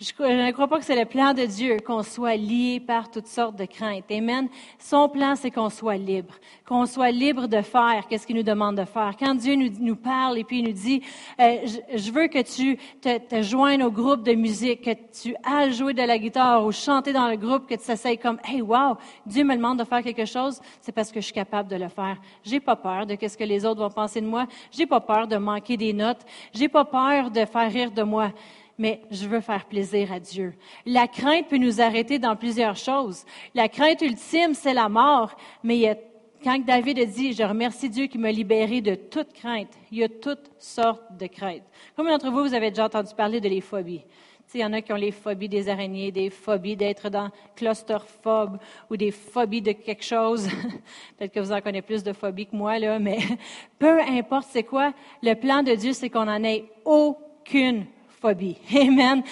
Je 0.00 0.10
ne 0.24 0.50
crois 0.50 0.66
pas 0.66 0.78
que 0.80 0.84
c'est 0.84 0.98
le 0.98 1.04
plan 1.04 1.34
de 1.34 1.46
Dieu 1.46 1.76
qu'on 1.76 2.02
soit 2.02 2.34
lié 2.34 2.80
par 2.80 3.12
toutes 3.12 3.28
sortes 3.28 3.54
de 3.54 3.64
craintes. 3.64 4.10
Amen. 4.10 4.48
Son 4.76 5.08
plan, 5.08 5.36
c'est 5.36 5.52
qu'on 5.52 5.70
soit 5.70 5.96
libre, 5.96 6.34
qu'on 6.66 6.84
soit 6.84 7.12
libre 7.12 7.46
de 7.46 7.62
faire 7.62 8.04
qu'est-ce 8.08 8.26
qu'il 8.26 8.34
nous 8.34 8.42
demande 8.42 8.76
de 8.76 8.84
faire. 8.84 9.12
Quand 9.16 9.36
Dieu 9.36 9.54
nous, 9.54 9.70
nous 9.78 9.94
parle 9.94 10.38
et 10.38 10.42
puis 10.42 10.58
il 10.58 10.64
nous 10.64 10.72
dit, 10.72 11.00
euh, 11.40 11.58
je, 11.94 12.10
veux 12.10 12.26
que 12.26 12.42
tu 12.42 12.76
te, 13.00 13.18
te, 13.18 13.40
joignes 13.40 13.84
au 13.84 13.90
groupe 13.92 14.24
de 14.24 14.32
musique, 14.32 14.82
que 14.82 14.90
tu 15.12 15.36
ailles 15.44 15.72
jouer 15.72 15.94
de 15.94 16.02
la 16.02 16.18
guitare 16.18 16.66
ou 16.66 16.72
chanter 16.72 17.12
dans 17.12 17.28
le 17.28 17.36
groupe, 17.36 17.68
que 17.68 17.74
tu 17.74 17.86
t'essayes 17.86 18.18
comme, 18.18 18.40
hey, 18.44 18.62
wow, 18.62 18.96
Dieu 19.24 19.44
me 19.44 19.54
demande 19.54 19.78
de 19.78 19.84
faire 19.84 20.02
quelque 20.02 20.24
chose, 20.24 20.60
c'est 20.80 20.92
parce 20.92 21.12
que 21.12 21.20
je 21.20 21.26
suis 21.26 21.34
capable 21.34 21.68
de 21.68 21.76
le 21.76 21.88
faire. 21.88 22.16
J'ai 22.42 22.58
pas 22.58 22.74
peur 22.74 23.06
de 23.06 23.14
qu'est-ce 23.14 23.38
que 23.38 23.44
les 23.44 23.64
autres 23.64 23.80
vont 23.80 23.90
penser 23.90 24.20
de 24.20 24.26
moi. 24.26 24.48
J'ai 24.72 24.86
pas 24.86 25.00
peur 25.00 25.28
de 25.28 25.36
manquer 25.36 25.76
des 25.76 25.92
notes. 25.92 26.22
J'ai 26.52 26.68
pas 26.68 26.84
peur 26.84 27.30
de 27.30 27.44
faire 27.44 27.70
rire 27.70 27.92
de 27.92 28.02
moi 28.02 28.32
mais 28.78 29.02
je 29.10 29.26
veux 29.26 29.40
faire 29.40 29.66
plaisir 29.66 30.12
à 30.12 30.20
Dieu. 30.20 30.54
La 30.86 31.06
crainte 31.08 31.48
peut 31.48 31.58
nous 31.58 31.80
arrêter 31.80 32.18
dans 32.18 32.36
plusieurs 32.36 32.76
choses. 32.76 33.24
La 33.54 33.68
crainte 33.68 34.02
ultime, 34.02 34.54
c'est 34.54 34.74
la 34.74 34.88
mort, 34.88 35.36
mais 35.62 35.98
quand 36.42 36.58
David 36.64 36.98
a 36.98 37.06
dit, 37.06 37.32
je 37.32 37.42
remercie 37.42 37.88
Dieu 37.88 38.06
qui 38.06 38.18
m'a 38.18 38.30
libéré 38.30 38.80
de 38.80 38.94
toute 38.94 39.32
crainte, 39.32 39.72
il 39.90 39.98
y 39.98 40.04
a 40.04 40.08
toutes 40.08 40.50
sortes 40.58 41.16
de 41.18 41.26
craintes. 41.26 41.62
Combien 41.96 42.12
d'entre 42.12 42.30
vous, 42.30 42.42
vous 42.42 42.54
avez 42.54 42.70
déjà 42.70 42.84
entendu 42.84 43.14
parler 43.14 43.40
de 43.40 43.48
les 43.48 43.60
phobies? 43.60 44.04
Il 44.52 44.60
y 44.60 44.64
en 44.64 44.72
a 44.72 44.82
qui 44.82 44.92
ont 44.92 44.96
les 44.96 45.10
phobies 45.10 45.48
des 45.48 45.68
araignées, 45.68 46.12
des 46.12 46.30
phobies 46.30 46.76
d'être 46.76 47.10
dans 47.10 47.30
claustrophobe 47.56 48.58
ou 48.88 48.96
des 48.96 49.10
phobies 49.10 49.62
de 49.62 49.72
quelque 49.72 50.04
chose. 50.04 50.46
Peut-être 51.18 51.32
que 51.32 51.40
vous 51.40 51.50
en 51.50 51.60
connaissez 51.60 51.82
plus 51.82 52.04
de 52.04 52.12
phobies 52.12 52.46
que 52.46 52.54
moi, 52.54 52.78
là, 52.78 53.00
mais 53.00 53.18
peu 53.80 54.00
importe 54.00 54.46
c'est 54.50 54.62
quoi, 54.62 54.92
le 55.22 55.34
plan 55.34 55.64
de 55.64 55.74
Dieu, 55.74 55.92
c'est 55.92 56.08
qu'on 56.08 56.26
n'en 56.26 56.44
ait 56.44 56.66
aucune 56.84 57.86
Amen. 58.74 59.22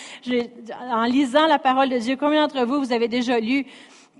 en 0.90 1.04
lisant 1.04 1.46
la 1.46 1.58
parole 1.58 1.88
de 1.88 1.98
Dieu, 1.98 2.16
combien 2.16 2.46
d'entre 2.46 2.64
vous, 2.66 2.78
vous 2.78 2.92
avez 2.92 3.08
déjà 3.08 3.40
lu 3.40 3.66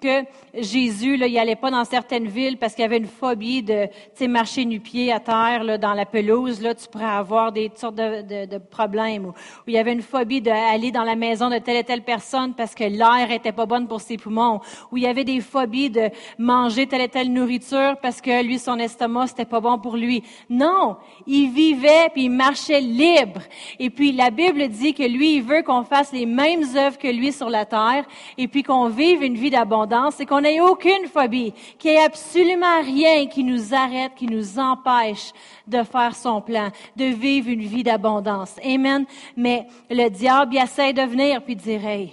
que 0.03 0.25
Jésus, 0.55 1.17
là, 1.17 1.27
il 1.27 1.39
allait 1.39 1.57
pas 1.57 1.71
dans 1.71 1.85
certaines 1.85 2.27
villes 2.27 2.59
parce 2.59 2.75
qu'il 2.75 2.85
avait 2.85 2.99
une 2.99 3.07
phobie 3.07 3.63
de, 3.63 3.89
tu 4.17 4.29
marcher 4.29 4.65
nu-pied 4.65 5.13
à 5.13 5.21
terre, 5.21 5.65
là, 5.65 5.79
dans 5.79 5.95
la 5.95 6.05
pelouse, 6.05 6.61
là, 6.61 6.75
tu 6.75 6.89
pourrais 6.89 7.05
avoir 7.05 7.53
des 7.53 7.71
sortes 7.75 7.95
de, 7.95 8.47
de, 8.47 8.59
problèmes. 8.59 9.27
Ou, 9.27 9.33
il 9.69 9.75
y 9.75 9.79
avait 9.79 9.93
une 9.93 10.03
phobie 10.03 10.41
d'aller 10.41 10.91
dans 10.91 11.05
la 11.05 11.15
maison 11.15 11.49
de 11.49 11.59
telle 11.59 11.77
et 11.77 11.85
telle 11.85 12.03
personne 12.03 12.55
parce 12.55 12.75
que 12.75 12.85
l'air 12.85 13.31
était 13.31 13.53
pas 13.53 13.67
bon 13.67 13.87
pour 13.87 14.01
ses 14.01 14.17
poumons. 14.17 14.61
Ou 14.91 14.99
il 14.99 15.05
y 15.05 15.07
avait 15.07 15.25
des 15.25 15.41
phobies 15.41 15.91
de 15.91 16.11
manger 16.39 16.87
telle 16.87 17.03
et 17.03 17.09
telle 17.09 17.33
nourriture 17.33 17.97
parce 18.03 18.21
que 18.21 18.43
lui, 18.43 18.59
son 18.59 18.79
estomac, 18.79 19.29
c'était 19.29 19.45
pas 19.45 19.61
bon 19.61 19.79
pour 19.79 19.97
lui. 19.97 20.23
Non! 20.51 20.97
Il 21.27 21.51
vivait 21.51 22.11
puis 22.13 22.25
il 22.25 22.31
marchait 22.31 22.81
libre. 22.81 23.41
Et 23.79 23.91
puis, 23.91 24.13
la 24.13 24.31
Bible 24.31 24.69
dit 24.69 24.95
que 24.95 25.05
lui, 25.05 25.37
il 25.37 25.43
veut 25.43 25.63
qu'on 25.63 25.85
fasse 25.85 26.13
les 26.13 26.27
mêmes 26.27 26.65
œuvres 26.77 26.99
que 26.99 27.09
lui 27.09 27.33
sur 27.33 27.49
la 27.49 27.65
terre 27.65 28.05
et 28.39 28.49
puis 28.49 28.63
qu'on 28.63 28.89
vive 28.89 29.23
une 29.23 29.37
vie 29.37 29.51
d'abondance 29.51 29.92
c'est 30.11 30.27
qu'on 30.27 30.41
n'ait 30.41 30.61
aucune 30.61 31.07
phobie, 31.07 31.53
qu'il 31.79 31.93
n'y 31.93 31.97
ait 31.97 32.05
absolument 32.05 32.81
rien 32.81 33.27
qui 33.27 33.45
nous 33.45 33.75
arrête, 33.75 34.15
qui 34.15 34.27
nous 34.27 34.59
empêche 34.59 35.33
de 35.67 35.83
faire 35.83 36.15
son 36.15 36.41
plan, 36.41 36.71
de 36.97 37.05
vivre 37.05 37.49
une 37.49 37.63
vie 37.63 37.83
d'abondance. 37.83 38.57
Amen. 38.65 39.05
Mais 39.37 39.67
le 39.91 40.09
diable, 40.09 40.55
il 40.55 40.63
essaie 40.63 40.93
de 40.93 41.03
venir 41.03 41.43
puis 41.43 41.57
de 41.57 41.61
dire, 41.61 41.87
hey, 41.87 42.13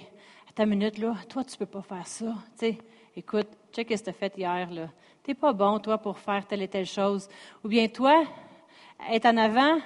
ta 0.55 0.65
minute 0.65 0.97
là, 0.97 1.15
toi, 1.27 1.43
tu 1.43 1.57
peux 1.57 1.65
pas 1.65 1.81
faire 1.81 2.07
ça. 2.07 2.25
Tu 2.25 2.67
sais, 2.67 2.77
écoute, 3.15 3.47
check 3.71 3.87
ce 3.89 3.95
que 3.95 4.03
tu 4.03 4.09
as 4.09 4.13
fait 4.13 4.33
hier, 4.37 4.69
là. 4.71 4.89
T'es 5.23 5.33
pas 5.33 5.53
bon, 5.53 5.79
toi, 5.79 5.97
pour 5.97 6.17
faire 6.17 6.45
telle 6.45 6.63
et 6.63 6.67
telle 6.67 6.85
chose. 6.85 7.29
Ou 7.63 7.67
bien 7.67 7.87
toi, 7.87 8.23
être 9.11 9.25
en 9.25 9.37
avant, 9.37 9.77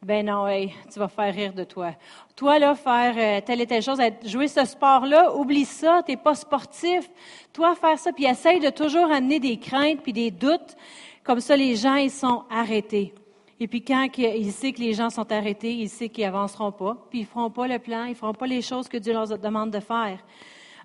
ben 0.00 0.24
non, 0.24 0.46
hey, 0.46 0.72
tu 0.92 0.98
vas 1.00 1.08
faire 1.08 1.34
rire 1.34 1.52
de 1.52 1.64
toi. 1.64 1.92
Toi, 2.36 2.60
là, 2.60 2.76
faire 2.76 3.14
euh, 3.16 3.44
telle 3.44 3.60
et 3.60 3.66
telle 3.66 3.82
chose, 3.82 3.98
jouer 4.24 4.46
ce 4.46 4.64
sport-là, 4.64 5.34
oublie 5.34 5.64
ça, 5.64 6.02
t'es 6.06 6.16
pas 6.16 6.36
sportif. 6.36 7.10
Toi, 7.52 7.74
faire 7.74 7.98
ça, 7.98 8.12
puis 8.12 8.24
essaye 8.24 8.60
de 8.60 8.70
toujours 8.70 9.10
amener 9.10 9.40
des 9.40 9.58
craintes 9.58 10.00
puis 10.02 10.12
des 10.12 10.30
doutes. 10.30 10.76
Comme 11.24 11.40
ça, 11.40 11.56
les 11.56 11.74
gens, 11.74 11.96
ils 11.96 12.12
sont 12.12 12.44
arrêtés. 12.48 13.12
Et 13.58 13.66
puis 13.66 13.82
quand 13.82 14.06
il 14.16 14.52
sait 14.52 14.72
que 14.72 14.80
les 14.80 14.94
gens 14.94 15.10
sont 15.10 15.30
arrêtés, 15.32 15.72
il 15.72 15.88
sait 15.88 16.08
qu'ils 16.08 16.24
avanceront 16.24 16.70
pas, 16.70 16.96
puis 17.10 17.20
ils 17.20 17.26
feront 17.26 17.50
pas 17.50 17.66
le 17.66 17.80
plan, 17.80 18.04
ils 18.04 18.14
feront 18.14 18.34
pas 18.34 18.46
les 18.46 18.62
choses 18.62 18.88
que 18.88 18.98
Dieu 18.98 19.12
leur 19.12 19.26
demande 19.36 19.72
de 19.72 19.80
faire. 19.80 20.24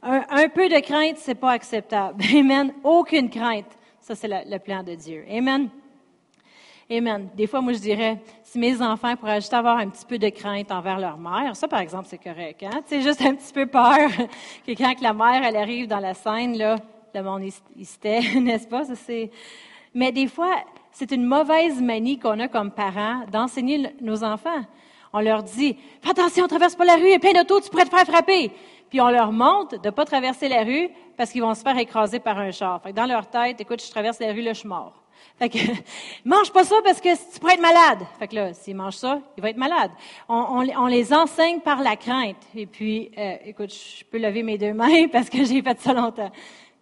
Un, 0.01 0.23
un 0.27 0.49
peu 0.49 0.67
de 0.67 0.79
crainte, 0.79 1.17
c'est 1.17 1.35
pas 1.35 1.51
acceptable. 1.51 2.23
Amen. 2.35 2.73
Aucune 2.83 3.29
crainte. 3.29 3.77
Ça, 3.99 4.15
c'est 4.15 4.27
le 4.27 4.57
plan 4.57 4.81
de 4.81 4.95
Dieu. 4.95 5.23
Amen. 5.29 5.69
Amen. 6.91 7.29
Des 7.35 7.47
fois, 7.47 7.61
moi, 7.61 7.73
je 7.73 7.79
dirais, 7.79 8.19
si 8.43 8.59
mes 8.59 8.81
enfants 8.81 9.15
pourraient 9.15 9.39
juste 9.39 9.53
avoir 9.53 9.77
un 9.77 9.87
petit 9.89 10.05
peu 10.05 10.17
de 10.17 10.29
crainte 10.29 10.71
envers 10.71 10.99
leur 10.99 11.17
mère, 11.17 11.55
ça, 11.55 11.67
par 11.67 11.79
exemple, 11.79 12.07
c'est 12.09 12.21
correct. 12.21 12.61
Hein? 12.63 12.81
C'est 12.85 13.01
juste 13.01 13.21
un 13.21 13.35
petit 13.35 13.53
peu 13.53 13.65
peur 13.65 14.09
que 14.67 14.71
quand 14.71 14.93
la 15.01 15.13
mère, 15.13 15.43
elle 15.43 15.55
arrive 15.55 15.87
dans 15.87 15.99
la 15.99 16.13
scène, 16.13 16.57
là, 16.57 16.75
le 17.15 17.21
monde, 17.21 17.43
il, 17.75 17.85
se 17.85 17.97
tait, 17.97 18.21
n'est-ce 18.39 18.67
pas? 18.67 18.83
Ça. 18.83 19.13
Mais 19.93 20.11
des 20.11 20.27
fois, 20.27 20.55
c'est 20.91 21.11
une 21.11 21.25
mauvaise 21.25 21.81
manie 21.81 22.19
qu'on 22.19 22.39
a 22.39 22.47
comme 22.47 22.71
parents 22.71 23.25
d'enseigner 23.31 23.95
nos 24.01 24.23
enfants. 24.23 24.63
On 25.13 25.19
leur 25.19 25.43
dit, 25.43 25.77
fais 26.01 26.09
attention, 26.09 26.47
traverse 26.47 26.75
pas 26.75 26.85
la 26.85 26.95
rue, 26.95 27.05
il 27.05 27.11
y 27.11 27.15
a 27.15 27.19
plein 27.19 27.33
d'autos, 27.33 27.61
tu 27.61 27.69
pourrais 27.69 27.85
te 27.85 27.95
faire 27.95 28.05
frapper. 28.05 28.51
Puis 28.89 28.99
on 28.99 29.09
leur 29.09 29.31
montre 29.31 29.79
de 29.79 29.87
ne 29.87 29.91
pas 29.91 30.05
traverser 30.05 30.49
la 30.49 30.63
rue 30.63 30.89
parce 31.15 31.31
qu'ils 31.31 31.41
vont 31.41 31.53
se 31.53 31.61
faire 31.61 31.77
écraser 31.77 32.19
par 32.19 32.37
un 32.39 32.51
char. 32.51 32.81
Fait 32.81 32.93
dans 32.93 33.05
leur 33.05 33.27
tête, 33.29 33.61
écoute, 33.61 33.83
je 33.83 33.89
traverse 33.89 34.19
la 34.19 34.33
rue, 34.33 34.41
là, 34.41 34.53
je 34.53 34.59
suis 34.59 34.67
mort. 34.69 35.02
Fait 35.39 35.49
que, 35.49 35.57
mange 36.25 36.51
pas 36.51 36.63
ça 36.63 36.75
parce 36.83 37.01
que 37.01 37.09
tu 37.33 37.39
pourrais 37.39 37.53
être 37.53 37.61
malade. 37.61 37.99
Fait 38.19 38.27
que 38.27 38.35
là, 38.35 38.53
s'il 38.53 38.75
mange 38.75 38.95
ça, 38.95 39.19
il 39.37 39.43
va 39.43 39.49
être 39.49 39.57
malade. 39.57 39.91
On, 40.29 40.65
on, 40.77 40.87
les 40.87 41.13
enseigne 41.13 41.59
par 41.59 41.81
la 41.81 41.95
crainte. 41.95 42.37
Et 42.55 42.65
puis, 42.65 43.11
euh, 43.17 43.35
écoute, 43.45 43.73
je 43.73 44.03
peux 44.05 44.17
lever 44.17 44.43
mes 44.43 44.57
deux 44.57 44.73
mains 44.73 45.07
parce 45.11 45.29
que 45.29 45.43
j'ai 45.43 45.61
fait 45.61 45.79
ça 45.79 45.93
longtemps. 45.93 46.31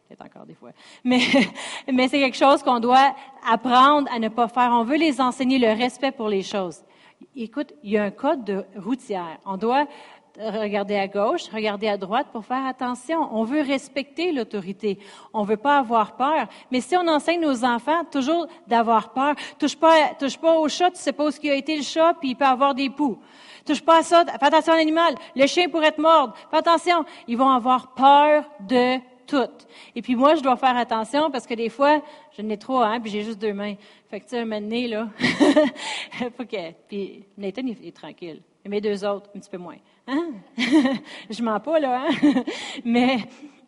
Peut-être 0.08 0.26
encore 0.26 0.46
des 0.46 0.56
fois. 0.56 0.72
Mais, 1.04 1.22
mais 1.92 2.08
c'est 2.08 2.20
quelque 2.20 2.38
chose 2.38 2.62
qu'on 2.64 2.80
doit 2.80 3.16
apprendre 3.50 4.12
à 4.12 4.20
ne 4.20 4.28
pas 4.28 4.48
faire. 4.48 4.72
On 4.74 4.84
veut 4.84 4.98
les 4.98 5.22
enseigner 5.22 5.58
le 5.58 5.70
respect 5.70 6.12
pour 6.12 6.28
les 6.28 6.42
choses. 6.42 6.82
Écoute, 7.36 7.74
il 7.84 7.92
y 7.92 7.98
a 7.98 8.04
un 8.04 8.12
code 8.12 8.44
de 8.44 8.66
routière. 8.76 9.38
On 9.46 9.56
doit 9.56 9.88
regarder 10.40 10.96
à 10.96 11.08
gauche, 11.08 11.48
regarder 11.50 11.88
à 11.88 11.98
droite 11.98 12.28
pour 12.32 12.46
faire 12.46 12.66
attention. 12.66 13.28
On 13.32 13.44
veut 13.44 13.62
respecter 13.62 14.32
l'autorité. 14.32 15.00
On 15.34 15.44
veut 15.44 15.58
pas 15.58 15.78
avoir 15.78 16.16
peur. 16.16 16.48
Mais 16.72 16.82
si 16.82 16.96
on 16.96 17.08
enseigne 17.08 17.42
nos 17.42 17.64
enfants 17.64 18.04
toujours 18.12 18.48
d'avoir 18.68 19.14
peur, 19.14 19.36
touche 19.60 19.76
pas, 19.76 20.10
touche 20.20 20.38
pas 20.38 20.58
au 20.58 20.68
chat, 20.70 20.92
tu 20.92 20.98
sais 20.98 21.12
pas 21.12 21.26
où 21.26 21.30
a 21.30 21.54
été 21.54 21.76
le 21.76 21.84
chat, 21.84 22.14
puis 22.20 22.30
il 22.30 22.36
peut 22.36 22.46
avoir 22.46 22.74
des 22.74 22.90
poux. 22.90 23.20
Touche 23.66 23.82
pas 23.82 24.00
à 24.00 24.04
ça, 24.04 24.26
fais 24.26 24.46
attention 24.46 24.74
à 24.74 24.78
l'animal. 24.78 25.16
Le 25.36 25.46
chien 25.48 25.70
pourrait 25.70 25.92
te 25.92 26.02
mordre. 26.02 26.34
Fais 26.50 26.58
attention. 26.58 27.06
Ils 27.28 27.38
vont 27.38 27.50
avoir 27.50 27.94
peur 27.94 28.44
de 28.62 28.98
tout. 29.28 29.66
Et 29.96 30.02
puis 30.02 30.16
moi, 30.16 30.36
je 30.36 30.42
dois 30.42 30.58
faire 30.58 30.76
attention 30.76 31.30
parce 31.30 31.46
que 31.46 31.54
des 31.54 31.70
fois, 31.70 32.02
je 32.36 32.42
n'ai 32.42 32.58
trop, 32.58 32.80
hein, 32.80 33.00
puis 33.00 33.12
j'ai 33.12 33.24
juste 33.24 33.40
deux 33.40 33.54
mains. 33.54 33.76
Fait 34.10 34.20
que 34.20 34.26
tu 34.26 34.32
sais, 34.32 34.40
un 34.40 34.46
moment 34.46 34.62
donné, 34.62 34.88
là, 34.88 35.08
faut 36.38 36.46
que... 36.46 36.72
Puis 36.88 37.24
Nathan, 37.38 37.62
il 37.66 37.88
est 37.88 37.96
tranquille. 37.96 38.42
Mes 38.68 38.80
deux 38.80 39.04
autres, 39.04 39.30
un 39.36 39.40
petit 39.40 39.50
peu 39.50 39.58
moins. 39.58 39.78
Hein? 40.08 40.34
je 41.30 41.42
mens 41.42 41.60
pas, 41.60 41.80
là, 41.80 42.06
hein? 42.08 42.44
mais, 42.86 43.18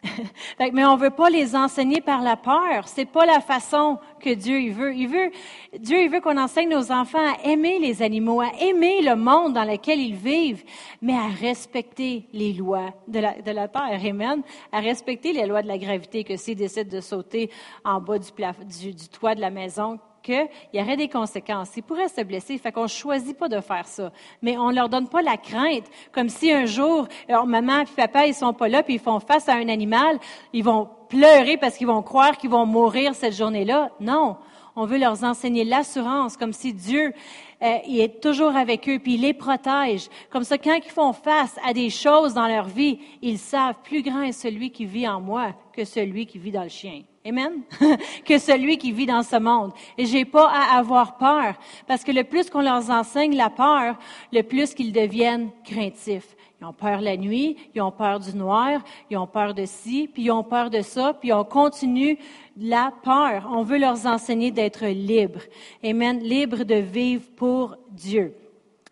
mais 0.74 0.86
on 0.86 0.96
veut 0.98 1.10
pas 1.10 1.32
les 1.32 1.56
enseigner 1.56 2.00
par 2.00 2.22
la 2.22 2.38
peur. 2.38 2.88
C'est 2.88 3.06
pas 3.06 3.26
la 3.26 3.40
façon 3.40 3.98
que 4.20 4.30
Dieu 4.34 4.60
il 4.62 4.72
veut. 4.72 4.94
Il 4.94 5.08
veut, 5.08 5.32
Dieu 5.80 6.04
il 6.04 6.10
veut 6.10 6.22
qu'on 6.22 6.38
enseigne 6.38 6.70
nos 6.70 6.92
enfants 6.92 7.26
à 7.26 7.44
aimer 7.44 7.80
les 7.80 8.04
animaux, 8.04 8.42
à 8.42 8.52
aimer 8.62 9.02
le 9.02 9.16
monde 9.16 9.54
dans 9.54 9.64
lequel 9.64 10.00
ils 10.00 10.16
vivent, 10.16 10.64
mais 11.02 11.16
à 11.16 11.28
respecter 11.28 12.28
les 12.32 12.54
lois 12.54 12.94
de 13.08 13.20
la, 13.20 13.42
de 13.42 13.52
la 13.52 13.68
terre. 13.68 14.00
Amen. 14.06 14.44
À 14.72 14.80
respecter 14.80 15.34
les 15.34 15.48
lois 15.48 15.64
de 15.64 15.68
la 15.68 15.80
gravité, 15.80 16.24
que 16.24 16.38
s'ils 16.38 16.56
décident 16.56 16.90
de 16.90 17.02
sauter 17.02 17.50
en 17.84 18.00
bas 18.00 18.20
du, 18.20 18.32
du, 18.80 18.94
du 18.94 19.10
toit 19.10 19.34
de 19.34 19.42
la 19.42 19.50
maison, 19.50 20.00
qu'il 20.24 20.48
y 20.74 20.82
aurait 20.82 20.98
des 20.98 21.10
conséquences. 21.10 21.76
Ils 21.78 21.84
pourraient 21.84 22.08
se 22.08 22.22
blesser, 22.22 22.58
fait 22.58 22.72
qu'on 22.72 22.88
choisit 22.88 23.38
pas 23.38 23.50
de 23.50 23.60
faire 23.60 23.86
ça. 23.86 24.12
Mais 24.42 24.58
on 24.58 24.72
leur 24.72 24.90
donne 24.90 25.08
pas 25.08 25.22
la 25.22 25.38
crainte, 25.38 25.86
comme 26.12 26.30
si 26.30 26.52
un 26.52 26.66
jour, 26.66 27.08
alors, 27.30 27.46
maman 27.46 27.82
et 27.82 27.86
papa, 27.86 28.26
ils 28.26 28.34
sont 28.34 28.54
pas 28.54 28.68
là, 28.68 28.82
puis 28.82 28.96
ils 28.96 29.00
font 29.00 29.20
face 29.20 29.48
à 29.50 29.54
un 29.54 29.68
animal, 29.70 30.18
ils 30.54 30.64
vont 30.64 30.90
pleurer 31.10 31.58
parce 31.58 31.78
qu'ils 31.78 31.88
vont 31.88 32.02
croire 32.02 32.38
qu'ils 32.38 32.50
vont 32.50 32.66
mourir 32.66 33.14
cette 33.14 33.36
journée-là. 33.36 33.92
Non. 34.00 34.38
On 34.76 34.86
veut 34.86 34.98
leur 34.98 35.24
enseigner 35.24 35.64
l'assurance, 35.64 36.36
comme 36.36 36.54
si 36.54 36.74
Dieu 36.74 37.14
euh, 37.62 37.78
est 37.86 38.22
toujours 38.22 38.56
avec 38.56 38.90
eux, 38.90 38.98
puis 38.98 39.16
il 39.16 39.22
les 39.22 39.34
protège. 39.34 40.10
Comme 40.32 40.44
ça, 40.44 40.58
quand 40.58 40.74
ils 40.74 40.92
font 40.92 41.14
face 41.14 41.58
à 41.64 41.74
des 41.74 41.92
choses 41.92 42.34
dans 42.34 42.48
leur 42.48 42.66
vie, 42.66 43.00
ils 43.22 43.38
savent, 43.38 43.76
plus 43.84 44.02
grand 44.02 44.24
est 44.24 44.32
celui 44.32 44.72
qui 44.72 44.86
vit 44.86 45.08
en 45.08 45.22
moi 45.22 45.54
que 45.74 45.86
celui 45.86 46.26
qui 46.26 46.40
vit 46.40 46.52
dans 46.52 46.64
le 46.64 46.70
chien. 46.70 47.04
Amen. 47.26 47.62
que 48.26 48.38
celui 48.38 48.78
qui 48.78 48.92
vit 48.92 49.06
dans 49.06 49.24
ce 49.24 49.38
monde. 49.38 49.72
Et 49.98 50.06
j'ai 50.06 50.26
pas 50.26 50.50
à 50.50 50.78
avoir 50.78 51.18
peur, 51.18 51.56
parce 51.88 52.04
que 52.04 52.12
le 52.12 52.26
plus 52.26 52.50
qu'on 52.50 52.62
leur 52.62 52.90
enseigne 52.90 53.36
la 53.36 53.50
peur, 53.50 53.98
le 54.34 54.42
plus 54.42 54.74
qu'ils 54.74 54.92
deviennent 54.92 55.50
craintifs. 55.64 56.36
Ils 56.60 56.66
ont 56.66 56.74
peur 56.74 57.00
la 57.00 57.16
nuit, 57.16 57.58
ils 57.74 57.82
ont 57.82 57.92
peur 57.92 58.20
du 58.20 58.36
noir, 58.36 58.82
ils 59.10 59.18
ont 59.18 59.28
peur 59.28 59.54
de 59.54 59.66
ci, 59.66 60.10
puis 60.14 60.24
ils 60.24 60.32
ont 60.32 60.44
peur 60.44 60.70
de 60.70 60.82
ça, 60.82 61.14
puis 61.14 61.32
on 61.32 61.46
continue 61.46 62.18
la 62.58 62.92
peur. 63.04 63.50
On 63.52 63.64
veut 63.64 63.78
leur 63.78 64.06
enseigner 64.06 64.52
d'être 64.52 64.86
libres. 64.86 65.42
Amen. 65.84 66.20
Libres 66.20 66.64
de 66.66 66.76
vivre 66.76 67.24
pour 67.36 67.78
Dieu. 67.90 68.36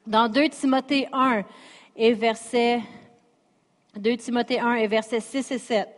Dans 0.08 0.30
2 0.30 0.50
Timothée 0.50 1.08
1 1.12 1.44
et 1.98 2.14
verset 2.14 2.82
2 3.96 4.16
Timothée 4.18 4.60
1 4.60 4.76
et 4.76 4.88
versets 4.88 5.20
6 5.20 5.52
et 5.52 5.58
7. 5.58 5.90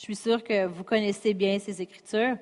Je 0.00 0.04
suis 0.04 0.16
sûre 0.16 0.42
que 0.42 0.64
vous 0.64 0.82
connaissez 0.82 1.34
bien 1.34 1.58
ces 1.58 1.82
Écritures. 1.82 2.38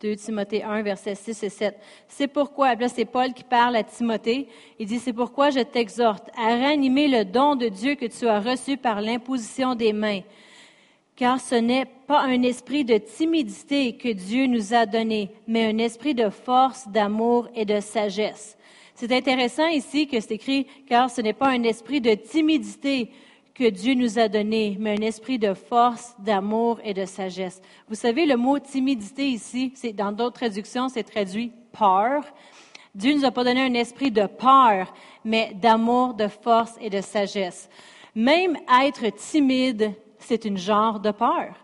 2 0.00 0.16
Timothée 0.16 0.64
1, 0.64 0.82
versets 0.82 1.14
6 1.14 1.44
et 1.44 1.48
7. 1.48 1.78
C'est 2.08 2.26
pourquoi, 2.26 2.74
là 2.74 2.88
c'est 2.88 3.04
Paul 3.04 3.32
qui 3.32 3.44
parle 3.44 3.76
à 3.76 3.84
Timothée, 3.84 4.48
il 4.80 4.86
dit, 4.86 4.98
c'est 4.98 5.12
pourquoi 5.12 5.50
je 5.50 5.60
t'exhorte 5.60 6.28
à 6.36 6.56
ranimer 6.56 7.06
le 7.06 7.24
don 7.24 7.54
de 7.54 7.68
Dieu 7.68 7.94
que 7.94 8.06
tu 8.06 8.26
as 8.26 8.40
reçu 8.40 8.76
par 8.76 9.00
l'imposition 9.00 9.76
des 9.76 9.92
mains, 9.92 10.22
car 11.14 11.40
ce 11.40 11.54
n'est 11.54 11.86
pas 12.08 12.22
un 12.22 12.42
esprit 12.42 12.84
de 12.84 12.98
timidité 12.98 13.96
que 13.96 14.12
Dieu 14.12 14.48
nous 14.48 14.74
a 14.74 14.86
donné, 14.86 15.30
mais 15.46 15.66
un 15.66 15.78
esprit 15.78 16.16
de 16.16 16.30
force, 16.30 16.88
d'amour 16.88 17.48
et 17.54 17.64
de 17.64 17.78
sagesse. 17.78 18.58
C'est 18.96 19.12
intéressant 19.12 19.68
ici 19.68 20.08
que 20.08 20.18
c'est 20.18 20.32
écrit, 20.32 20.66
car 20.88 21.10
ce 21.10 21.20
n'est 21.20 21.32
pas 21.32 21.50
un 21.50 21.62
esprit 21.62 22.00
de 22.00 22.14
timidité 22.14 23.12
que 23.56 23.70
Dieu 23.70 23.94
nous 23.94 24.18
a 24.18 24.28
donné, 24.28 24.76
mais 24.78 24.98
un 24.98 25.02
esprit 25.02 25.38
de 25.38 25.54
force, 25.54 26.14
d'amour 26.18 26.78
et 26.84 26.92
de 26.92 27.06
sagesse. 27.06 27.62
Vous 27.88 27.94
savez, 27.94 28.26
le 28.26 28.36
mot 28.36 28.58
timidité 28.58 29.28
ici, 29.28 29.72
c'est 29.74 29.94
dans 29.94 30.12
d'autres 30.12 30.40
traductions, 30.40 30.90
c'est 30.90 31.02
traduit 31.02 31.52
peur. 31.72 32.22
Dieu 32.94 33.14
nous 33.14 33.24
a 33.24 33.30
pas 33.30 33.44
donné 33.44 33.62
un 33.62 33.72
esprit 33.72 34.10
de 34.10 34.26
peur, 34.26 34.92
mais 35.24 35.54
d'amour, 35.54 36.12
de 36.12 36.28
force 36.28 36.74
et 36.82 36.90
de 36.90 37.00
sagesse. 37.00 37.70
Même 38.14 38.58
être 38.84 39.08
timide, 39.16 39.92
c'est 40.18 40.44
une 40.44 40.58
genre 40.58 41.00
de 41.00 41.10
peur. 41.10 41.54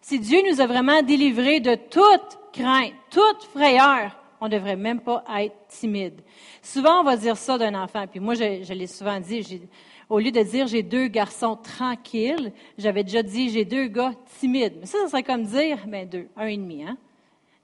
Si 0.00 0.20
Dieu 0.20 0.42
nous 0.48 0.60
a 0.60 0.66
vraiment 0.68 1.02
délivrés 1.02 1.58
de 1.58 1.74
toute 1.74 2.38
crainte, 2.52 2.94
toute 3.10 3.42
frayeur, 3.52 4.16
on 4.40 4.46
ne 4.46 4.52
devrait 4.52 4.76
même 4.76 5.00
pas 5.00 5.24
être 5.36 5.56
timide. 5.68 6.20
Souvent, 6.62 7.00
on 7.00 7.04
va 7.04 7.16
dire 7.16 7.36
ça 7.36 7.58
d'un 7.58 7.74
enfant, 7.74 8.06
puis 8.06 8.20
moi, 8.20 8.34
je, 8.34 8.62
je 8.62 8.72
l'ai 8.72 8.86
souvent 8.86 9.18
dit, 9.18 9.68
au 10.10 10.18
lieu 10.18 10.32
de 10.32 10.42
dire 10.42 10.66
j'ai 10.66 10.82
deux 10.82 11.06
garçons 11.06 11.56
tranquilles, 11.56 12.52
j'avais 12.76 13.04
déjà 13.04 13.22
dit 13.22 13.48
j'ai 13.48 13.64
deux 13.64 13.86
gars 13.86 14.12
timides. 14.38 14.74
Mais 14.80 14.86
ça, 14.86 14.98
ça 15.04 15.08
serait 15.08 15.22
comme 15.22 15.44
dire, 15.44 15.78
ben 15.86 16.06
deux, 16.06 16.28
un 16.36 16.46
et 16.46 16.56
demi, 16.56 16.82
hein? 16.82 16.98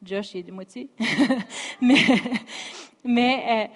Josh, 0.03 0.35
est 0.37 0.45
de 0.45 0.53
moitié. 0.53 0.89
mais 1.81 1.97
mais 3.05 3.71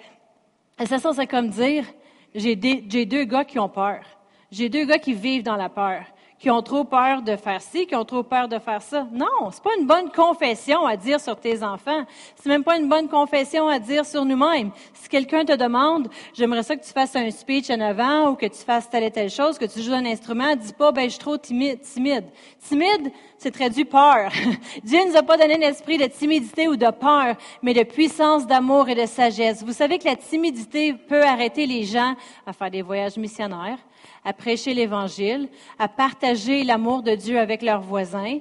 euh, 0.79 0.85
ça, 0.85 0.97
ça 0.97 1.13
serait 1.13 1.27
comme 1.27 1.49
dire 1.49 1.85
j'ai 2.33 2.55
deux 2.55 3.25
gars 3.25 3.43
qui 3.43 3.59
ont 3.59 3.69
peur. 3.69 4.03
J'ai 4.49 4.69
deux 4.69 4.85
gars 4.85 4.99
qui 4.99 5.13
vivent 5.13 5.43
dans 5.43 5.57
la 5.57 5.69
peur 5.69 6.03
qui 6.41 6.49
ont 6.49 6.63
trop 6.63 6.83
peur 6.83 7.21
de 7.21 7.35
faire 7.35 7.61
ci, 7.61 7.85
qui 7.85 7.95
ont 7.95 8.03
trop 8.03 8.23
peur 8.23 8.47
de 8.47 8.57
faire 8.57 8.81
ça. 8.81 9.07
Non, 9.11 9.51
c'est 9.51 9.61
pas 9.61 9.75
une 9.79 9.85
bonne 9.85 10.11
confession 10.11 10.87
à 10.87 10.97
dire 10.97 11.19
sur 11.19 11.39
tes 11.39 11.61
enfants. 11.61 12.03
C'est 12.35 12.49
même 12.49 12.63
pas 12.63 12.79
une 12.79 12.89
bonne 12.89 13.07
confession 13.07 13.67
à 13.67 13.77
dire 13.77 14.07
sur 14.07 14.25
nous-mêmes. 14.25 14.71
Si 14.95 15.07
quelqu'un 15.07 15.45
te 15.45 15.55
demande, 15.55 16.09
j'aimerais 16.33 16.63
ça 16.63 16.75
que 16.75 16.83
tu 16.83 16.91
fasses 16.91 17.15
un 17.15 17.29
speech 17.29 17.69
en 17.69 17.79
avant 17.79 18.29
ou 18.29 18.35
que 18.35 18.47
tu 18.47 18.57
fasses 18.57 18.89
telle 18.89 19.03
et 19.03 19.11
telle 19.11 19.29
chose, 19.29 19.59
que 19.59 19.65
tu 19.65 19.83
joues 19.83 19.93
un 19.93 20.05
instrument, 20.05 20.55
dis 20.55 20.73
pas, 20.73 20.91
ben, 20.91 21.03
je 21.03 21.09
suis 21.09 21.19
trop 21.19 21.37
timide. 21.37 21.79
Timide, 21.83 23.11
c'est 23.37 23.51
traduit 23.51 23.85
peur. 23.85 24.31
Dieu 24.83 24.99
nous 25.07 25.15
a 25.15 25.21
pas 25.21 25.37
donné 25.37 25.63
un 25.63 25.69
esprit 25.69 25.99
de 25.99 26.05
timidité 26.05 26.67
ou 26.67 26.75
de 26.75 26.89
peur, 26.89 27.35
mais 27.61 27.75
de 27.75 27.83
puissance, 27.83 28.47
d'amour 28.47 28.89
et 28.89 28.95
de 28.95 29.05
sagesse. 29.05 29.63
Vous 29.63 29.73
savez 29.73 29.99
que 29.99 30.05
la 30.05 30.15
timidité 30.15 30.93
peut 30.93 31.23
arrêter 31.23 31.67
les 31.67 31.83
gens 31.83 32.15
à 32.47 32.53
faire 32.53 32.71
des 32.71 32.81
voyages 32.81 33.17
missionnaires 33.17 33.77
à 34.23 34.33
prêcher 34.33 34.73
l'Évangile, 34.73 35.49
à 35.79 35.87
partager 35.87 36.63
l'amour 36.63 37.03
de 37.03 37.15
Dieu 37.15 37.39
avec 37.39 37.61
leurs 37.61 37.81
voisins, 37.81 38.39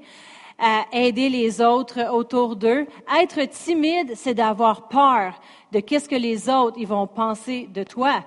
à 0.59 0.85
aider 0.93 1.29
les 1.29 1.61
autres 1.61 2.13
autour 2.13 2.57
d'eux. 2.57 2.87
Être 3.21 3.45
timide, 3.49 4.13
c'est 4.15 4.35
d'avoir 4.35 4.89
peur 4.89 5.41
de 5.73 5.81
qu'est-ce 5.81 6.09
que 6.09 6.17
les 6.17 6.49
autres 6.49 6.77
ils 6.79 6.87
vont 6.87 7.07
penser 7.07 7.69
de 7.73 7.83
toi. 7.83 8.25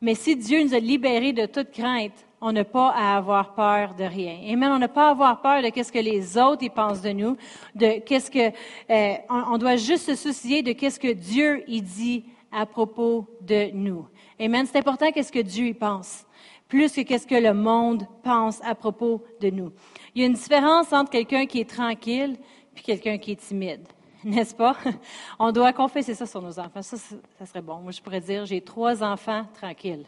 Mais 0.00 0.14
si 0.14 0.34
Dieu 0.34 0.62
nous 0.64 0.74
a 0.74 0.78
libérés 0.78 1.32
de 1.32 1.46
toute 1.46 1.70
crainte, 1.70 2.26
on 2.40 2.52
n'a 2.52 2.64
pas 2.64 2.90
à 2.90 3.16
avoir 3.16 3.54
peur 3.54 3.94
de 3.94 4.04
rien. 4.04 4.38
Et 4.44 4.56
même 4.56 4.72
on 4.72 4.78
n'a 4.78 4.88
pas 4.88 5.08
à 5.08 5.10
avoir 5.10 5.42
peur 5.42 5.62
de 5.62 5.68
qu'est-ce 5.68 5.92
que 5.92 5.98
les 5.98 6.38
autres 6.38 6.62
ils 6.62 6.70
pensent 6.70 7.02
de 7.02 7.10
nous, 7.10 7.36
de 7.74 8.00
qu'est-ce 8.00 8.30
que 8.30 8.50
euh, 8.90 9.14
on, 9.28 9.58
doit 9.58 9.76
juste 9.76 10.06
se 10.06 10.14
soucier 10.14 10.62
de 10.62 10.72
qu'est-ce 10.72 10.98
que 10.98 11.12
Dieu 11.12 11.62
il 11.68 11.82
dit 11.82 12.24
à 12.50 12.64
propos 12.64 13.26
de 13.42 13.70
nous. 13.72 14.06
Amen. 14.40 14.66
C'est 14.66 14.78
important 14.78 15.12
qu'est-ce 15.12 15.32
que 15.32 15.38
Dieu 15.38 15.66
y 15.66 15.74
pense 15.74 16.24
plus 16.70 16.92
que 16.92 17.00
qu'est-ce 17.02 17.26
que 17.26 17.34
le 17.34 17.52
monde 17.52 18.06
pense 18.22 18.62
à 18.64 18.74
propos 18.74 19.22
de 19.40 19.50
nous. 19.50 19.72
Il 20.14 20.22
y 20.22 20.24
a 20.24 20.28
une 20.28 20.34
différence 20.34 20.92
entre 20.92 21.10
quelqu'un 21.10 21.44
qui 21.44 21.60
est 21.60 21.68
tranquille 21.68 22.36
et 22.76 22.80
quelqu'un 22.80 23.18
qui 23.18 23.32
est 23.32 23.40
timide. 23.40 23.86
N'est-ce 24.24 24.54
pas? 24.54 24.76
On 25.38 25.50
doit 25.50 25.72
confesser 25.72 26.14
ça 26.14 26.26
sur 26.26 26.40
nos 26.40 26.58
enfants. 26.58 26.80
Ça, 26.80 26.96
ça 26.96 27.46
serait 27.46 27.60
bon. 27.60 27.80
Moi, 27.80 27.92
je 27.92 28.00
pourrais 28.00 28.20
dire, 28.20 28.46
j'ai 28.46 28.60
trois 28.60 29.02
enfants 29.02 29.44
tranquilles. 29.52 30.06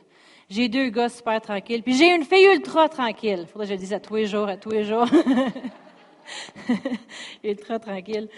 J'ai 0.48 0.68
deux 0.68 0.88
gars 0.90 1.09
super 1.09 1.40
tranquilles. 1.40 1.83
Puis 1.83 1.94
j'ai 1.94 2.14
une 2.14 2.25
fille 2.25 2.46
ultra 2.46 2.88
tranquille. 2.88 3.40
Il 3.42 3.46
faudrait 3.46 3.66
que 3.66 3.70
je 3.70 3.75
le 3.75 3.81
dise 3.81 3.92
à 3.92 4.01
tous 4.01 4.14
les 4.14 4.27
jours, 4.27 4.48
à 4.48 4.57
tous 4.57 4.70
les 4.70 4.85
jours. 4.85 5.07
ultra 7.44 7.81
tranquille. 7.81 8.29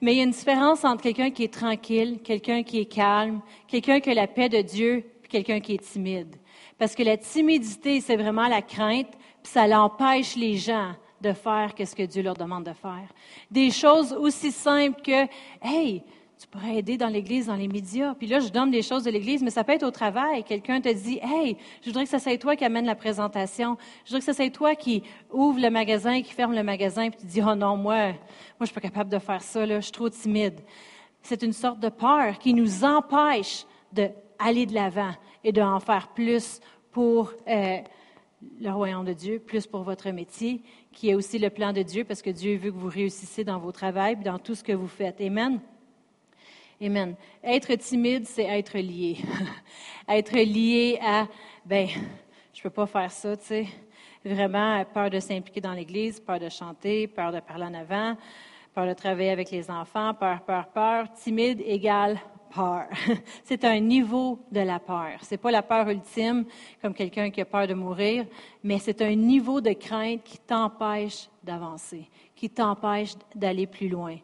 Mais 0.00 0.14
il 0.14 0.16
y 0.18 0.20
a 0.20 0.24
une 0.24 0.30
différence 0.30 0.84
entre 0.84 1.02
quelqu'un 1.02 1.30
qui 1.30 1.44
est 1.44 1.52
tranquille, 1.52 2.20
quelqu'un 2.24 2.62
qui 2.62 2.80
est 2.80 2.86
calme, 2.86 3.42
quelqu'un 3.68 4.00
qui 4.00 4.10
a 4.10 4.14
la 4.14 4.26
paix 4.26 4.48
de 4.48 4.62
Dieu, 4.62 5.04
puis 5.20 5.30
quelqu'un 5.30 5.60
qui 5.60 5.74
est 5.74 5.82
timide. 5.84 6.34
Parce 6.78 6.94
que 6.94 7.02
la 7.02 7.16
timidité, 7.16 8.00
c'est 8.00 8.16
vraiment 8.16 8.48
la 8.48 8.62
crainte, 8.62 9.10
puis 9.42 9.52
ça 9.52 9.66
l'empêche 9.66 10.36
les 10.36 10.56
gens 10.56 10.92
de 11.20 11.32
faire 11.32 11.72
ce 11.78 11.94
que 11.94 12.02
Dieu 12.02 12.22
leur 12.22 12.34
demande 12.34 12.64
de 12.64 12.72
faire. 12.72 13.08
Des 13.50 13.70
choses 13.70 14.12
aussi 14.12 14.52
simples 14.52 15.00
que, 15.00 15.26
hey, 15.62 16.02
tu 16.38 16.46
pourrais 16.48 16.76
aider 16.76 16.98
dans 16.98 17.08
l'Église, 17.08 17.46
dans 17.46 17.56
les 17.56 17.68
médias. 17.68 18.14
Puis 18.14 18.26
là, 18.26 18.40
je 18.40 18.48
donne 18.48 18.70
des 18.70 18.82
choses 18.82 19.04
de 19.04 19.10
l'Église, 19.10 19.42
mais 19.42 19.50
ça 19.50 19.64
peut 19.64 19.72
être 19.72 19.84
au 19.84 19.90
travail. 19.90 20.44
Quelqu'un 20.44 20.82
te 20.82 20.92
dit, 20.92 21.18
hey, 21.22 21.56
je 21.80 21.86
voudrais 21.86 22.04
que 22.04 22.10
ça 22.10 22.18
soit 22.18 22.36
toi 22.36 22.56
qui 22.56 22.64
amène 22.64 22.84
la 22.84 22.94
présentation. 22.94 23.78
Je 24.04 24.10
voudrais 24.10 24.20
que 24.20 24.26
ça 24.26 24.34
soit 24.34 24.50
toi 24.50 24.74
qui 24.74 25.02
ouvre 25.32 25.58
le 25.58 25.70
magasin, 25.70 26.20
qui 26.20 26.34
ferme 26.34 26.54
le 26.54 26.62
magasin. 26.62 27.08
Puis 27.08 27.20
tu 27.20 27.26
dis, 27.26 27.40
oh 27.40 27.54
non, 27.54 27.78
moi, 27.78 28.08
moi, 28.08 28.16
je 28.60 28.66
suis 28.66 28.74
pas 28.74 28.82
capable 28.82 29.08
de 29.08 29.18
faire 29.18 29.40
ça, 29.40 29.64
là. 29.64 29.76
Je 29.76 29.84
suis 29.84 29.92
trop 29.92 30.10
timide. 30.10 30.60
C'est 31.22 31.42
une 31.42 31.54
sorte 31.54 31.80
de 31.80 31.88
peur 31.88 32.38
qui 32.38 32.52
nous 32.52 32.84
empêche 32.84 33.64
de 33.92 34.10
aller 34.38 34.66
de 34.66 34.74
l'avant 34.74 35.14
et 35.46 35.52
d'en 35.52 35.78
faire 35.78 36.08
plus 36.08 36.60
pour 36.90 37.32
euh, 37.46 37.78
le 38.60 38.70
royaume 38.70 39.04
de 39.04 39.12
Dieu, 39.12 39.38
plus 39.38 39.64
pour 39.64 39.84
votre 39.84 40.10
métier, 40.10 40.60
qui 40.90 41.08
est 41.08 41.14
aussi 41.14 41.38
le 41.38 41.50
plan 41.50 41.72
de 41.72 41.82
Dieu, 41.82 42.02
parce 42.02 42.20
que 42.20 42.30
Dieu 42.30 42.56
veut 42.56 42.72
que 42.72 42.76
vous 42.76 42.88
réussissiez 42.88 43.44
dans 43.44 43.60
vos 43.60 43.70
travails, 43.70 44.16
dans 44.16 44.40
tout 44.40 44.56
ce 44.56 44.64
que 44.64 44.72
vous 44.72 44.88
faites. 44.88 45.20
Amen. 45.20 45.60
Amen. 46.82 47.14
Être 47.44 47.76
timide, 47.76 48.26
c'est 48.26 48.42
être 48.42 48.76
lié. 48.76 49.18
être 50.08 50.34
lié 50.34 50.98
à, 51.00 51.28
ben, 51.64 51.86
je 52.52 52.60
peux 52.60 52.70
pas 52.70 52.86
faire 52.86 53.12
ça, 53.12 53.36
tu 53.36 53.44
sais. 53.44 53.66
Vraiment, 54.24 54.84
peur 54.92 55.10
de 55.10 55.20
s'impliquer 55.20 55.60
dans 55.60 55.74
l'Église, 55.74 56.18
peur 56.18 56.40
de 56.40 56.48
chanter, 56.48 57.06
peur 57.06 57.30
de 57.30 57.38
parler 57.38 57.66
en 57.66 57.74
avant, 57.74 58.16
peur 58.74 58.88
de 58.88 58.94
travailler 58.94 59.30
avec 59.30 59.52
les 59.52 59.70
enfants, 59.70 60.12
peur, 60.12 60.42
peur, 60.42 60.66
peur. 60.66 61.06
Timide 61.12 61.62
égale 61.64 62.18
peur. 62.54 62.86
C'est 63.44 63.64
un 63.64 63.80
niveau 63.80 64.38
de 64.50 64.60
la 64.60 64.78
peur. 64.78 65.18
C'est 65.22 65.36
pas 65.36 65.50
la 65.50 65.62
peur 65.62 65.88
ultime, 65.88 66.44
comme 66.80 66.94
quelqu'un 66.94 67.30
qui 67.30 67.40
a 67.40 67.44
peur 67.44 67.66
de 67.66 67.74
mourir, 67.74 68.26
mais 68.62 68.78
c'est 68.78 69.00
un 69.02 69.14
niveau 69.14 69.60
de 69.60 69.72
crainte 69.72 70.22
qui 70.24 70.38
t'empêche 70.38 71.28
d'avancer, 71.42 72.08
qui 72.34 72.50
t'empêche 72.50 73.14
d'aller 73.34 73.66
plus 73.66 73.88
loin. 73.88 74.16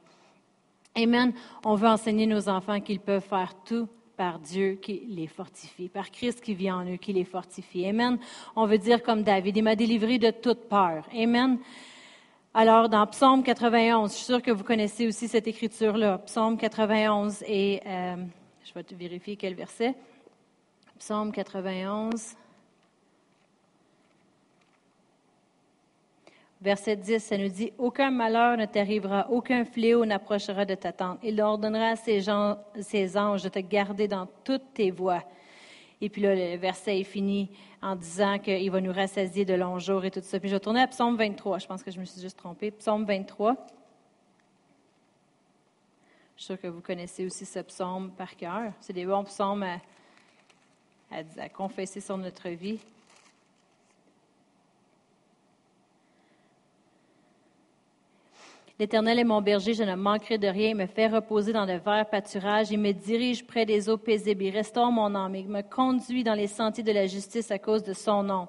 Amen. 0.94 1.32
On 1.64 1.74
veut 1.74 1.88
enseigner 1.88 2.26
nos 2.26 2.48
enfants 2.48 2.80
qu'ils 2.80 3.00
peuvent 3.00 3.22
faire 3.22 3.54
tout 3.64 3.88
par 4.16 4.38
Dieu 4.38 4.78
qui 4.80 5.02
les 5.08 5.26
fortifie, 5.26 5.88
par 5.88 6.10
Christ 6.10 6.40
qui 6.40 6.54
vit 6.54 6.70
en 6.70 6.84
eux, 6.84 6.96
qui 6.96 7.12
les 7.12 7.24
fortifie. 7.24 7.86
Amen. 7.86 8.18
On 8.54 8.66
veut 8.66 8.78
dire 8.78 9.02
comme 9.02 9.22
David, 9.22 9.56
il 9.56 9.62
m'a 9.62 9.76
délivré 9.76 10.18
de 10.18 10.30
toute 10.30 10.68
peur. 10.68 11.04
Amen. 11.14 11.58
Alors, 12.54 12.90
dans 12.90 13.06
Psaume 13.06 13.42
91, 13.42 14.10
je 14.10 14.16
suis 14.16 14.26
sûre 14.26 14.42
que 14.42 14.50
vous 14.50 14.62
connaissez 14.62 15.06
aussi 15.06 15.26
cette 15.26 15.46
écriture-là. 15.46 16.18
Psaume 16.18 16.58
91 16.58 17.42
et 17.46 17.80
euh, 17.86 18.16
je 18.62 18.74
vais 18.74 18.84
vérifier 18.90 19.36
quel 19.36 19.54
verset. 19.54 19.94
Psaume 20.98 21.32
91. 21.32 22.34
Verset 26.60 26.96
10, 26.96 27.20
ça 27.20 27.38
nous 27.38 27.48
dit 27.48 27.72
Aucun 27.78 28.10
malheur 28.10 28.58
ne 28.58 28.66
t'arrivera, 28.66 29.30
aucun 29.30 29.64
fléau 29.64 30.04
n'approchera 30.04 30.66
de 30.66 30.74
ta 30.74 30.92
tente. 30.92 31.20
Il 31.22 31.40
ordonnera 31.40 31.92
à 31.92 31.96
ses, 31.96 32.26
ses 32.80 33.16
anges 33.16 33.44
de 33.44 33.48
te 33.48 33.60
garder 33.60 34.08
dans 34.08 34.28
toutes 34.44 34.74
tes 34.74 34.90
voies. 34.90 35.22
Et 36.02 36.08
puis 36.08 36.20
là, 36.20 36.34
le 36.34 36.56
verset 36.56 36.98
est 36.98 37.04
fini 37.04 37.48
en 37.80 37.94
disant 37.94 38.40
qu'il 38.40 38.68
va 38.72 38.80
nous 38.80 38.92
rassasier 38.92 39.44
de 39.44 39.54
longs 39.54 39.78
jours 39.78 40.04
et 40.04 40.10
tout 40.10 40.20
ça. 40.20 40.40
Puis 40.40 40.48
je 40.48 40.56
vais 40.56 40.60
tourner 40.60 40.80
à 40.82 40.88
Psaume 40.88 41.16
23. 41.16 41.60
Je 41.60 41.66
pense 41.68 41.84
que 41.84 41.92
je 41.92 42.00
me 42.00 42.04
suis 42.04 42.20
juste 42.20 42.36
trompée. 42.36 42.72
Psaume 42.72 43.04
23. 43.04 43.54
Je 46.34 46.42
suis 46.42 46.46
sûre 46.46 46.60
que 46.60 46.66
vous 46.66 46.80
connaissez 46.80 47.24
aussi 47.24 47.46
ce 47.46 47.60
psaume 47.60 48.10
par 48.10 48.34
cœur. 48.34 48.72
C'est 48.80 48.92
des 48.92 49.06
bons 49.06 49.22
psaumes 49.22 49.62
à, 49.62 49.78
à 51.38 51.48
confesser 51.48 52.00
sur 52.00 52.18
notre 52.18 52.48
vie. 52.48 52.80
L'Éternel 58.82 59.20
est 59.20 59.24
mon 59.24 59.40
berger, 59.40 59.74
je 59.74 59.84
ne 59.84 59.94
manquerai 59.94 60.38
de 60.38 60.48
rien. 60.48 60.70
Il 60.70 60.74
me 60.74 60.86
fait 60.86 61.06
reposer 61.06 61.52
dans 61.52 61.66
de 61.66 61.74
verts 61.74 62.10
pâturages. 62.10 62.72
Il 62.72 62.80
me 62.80 62.90
dirige 62.90 63.46
près 63.46 63.64
des 63.64 63.88
eaux 63.88 63.96
paisibles. 63.96 64.42
Il 64.42 64.50
restaure 64.50 64.90
mon 64.90 65.14
âme. 65.14 65.36
Il 65.36 65.48
me 65.48 65.62
conduit 65.62 66.24
dans 66.24 66.34
les 66.34 66.48
sentiers 66.48 66.82
de 66.82 66.90
la 66.90 67.06
justice 67.06 67.52
à 67.52 67.60
cause 67.60 67.84
de 67.84 67.92
son 67.92 68.24
nom. 68.24 68.48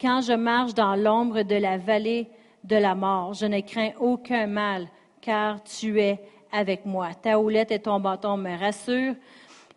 Quand 0.00 0.20
je 0.20 0.32
marche 0.32 0.74
dans 0.74 0.96
l'ombre 0.96 1.42
de 1.42 1.54
la 1.54 1.78
vallée 1.78 2.28
de 2.64 2.74
la 2.74 2.96
mort, 2.96 3.34
je 3.34 3.46
ne 3.46 3.60
crains 3.60 3.92
aucun 4.00 4.48
mal, 4.48 4.88
car 5.20 5.62
tu 5.62 6.00
es 6.00 6.18
avec 6.50 6.84
moi. 6.84 7.14
Ta 7.14 7.38
houlette 7.38 7.70
et 7.70 7.78
ton 7.78 8.00
bâton 8.00 8.36
me 8.36 8.58
rassurent. 8.58 9.14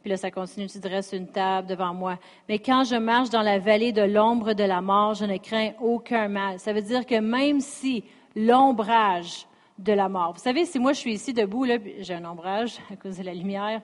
Puis 0.02 0.10
là, 0.10 0.18
ça 0.18 0.32
continue, 0.32 0.66
tu 0.66 0.80
dresses 0.80 1.14
une 1.14 1.28
table 1.28 1.68
devant 1.68 1.94
moi. 1.94 2.18
Mais 2.50 2.58
quand 2.58 2.86
je 2.86 2.96
marche 2.96 3.30
dans 3.30 3.44
la 3.44 3.60
vallée 3.60 3.92
de 3.92 4.02
l'ombre 4.02 4.54
de 4.54 4.64
la 4.64 4.82
mort, 4.82 5.14
je 5.14 5.26
ne 5.26 5.38
crains 5.38 5.74
aucun 5.80 6.28
mal. 6.28 6.58
Ça 6.58 6.74
veut 6.74 6.82
dire 6.82 7.06
que 7.06 7.20
même 7.20 7.60
si 7.60 8.04
l'ombrage 8.36 9.46
de 9.82 9.94
la 9.94 10.08
mort. 10.08 10.34
Vous 10.34 10.40
savez, 10.40 10.66
si 10.66 10.78
moi 10.80 10.94
je 10.94 11.00
suis 11.00 11.14
ici 11.14 11.34
debout, 11.34 11.64
là, 11.64 11.78
j'ai 12.00 12.14
un 12.14 12.26
ombrage 12.26 12.78
à 12.92 12.96
cause 12.96 13.18
de 13.18 13.24
la 13.24 13.34
lumière. 13.34 13.82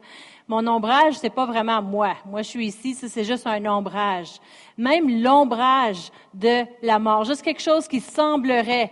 Mon 0.48 0.66
ombrage, 0.68 1.16
c'est 1.16 1.32
pas 1.32 1.46
vraiment 1.46 1.82
moi. 1.82 2.16
Moi, 2.26 2.44
je 2.44 2.50
suis 2.50 2.68
ici, 2.68 2.94
c'est 2.94 3.24
juste 3.24 3.48
un 3.48 3.66
ombrage. 3.66 4.40
Même 4.78 5.22
l'ombrage 5.22 6.12
de 6.34 6.66
la 6.84 7.00
mort, 7.00 7.24
juste 7.24 7.42
quelque 7.42 7.62
chose 7.62 7.88
qui 7.88 8.00
semblerait 8.00 8.92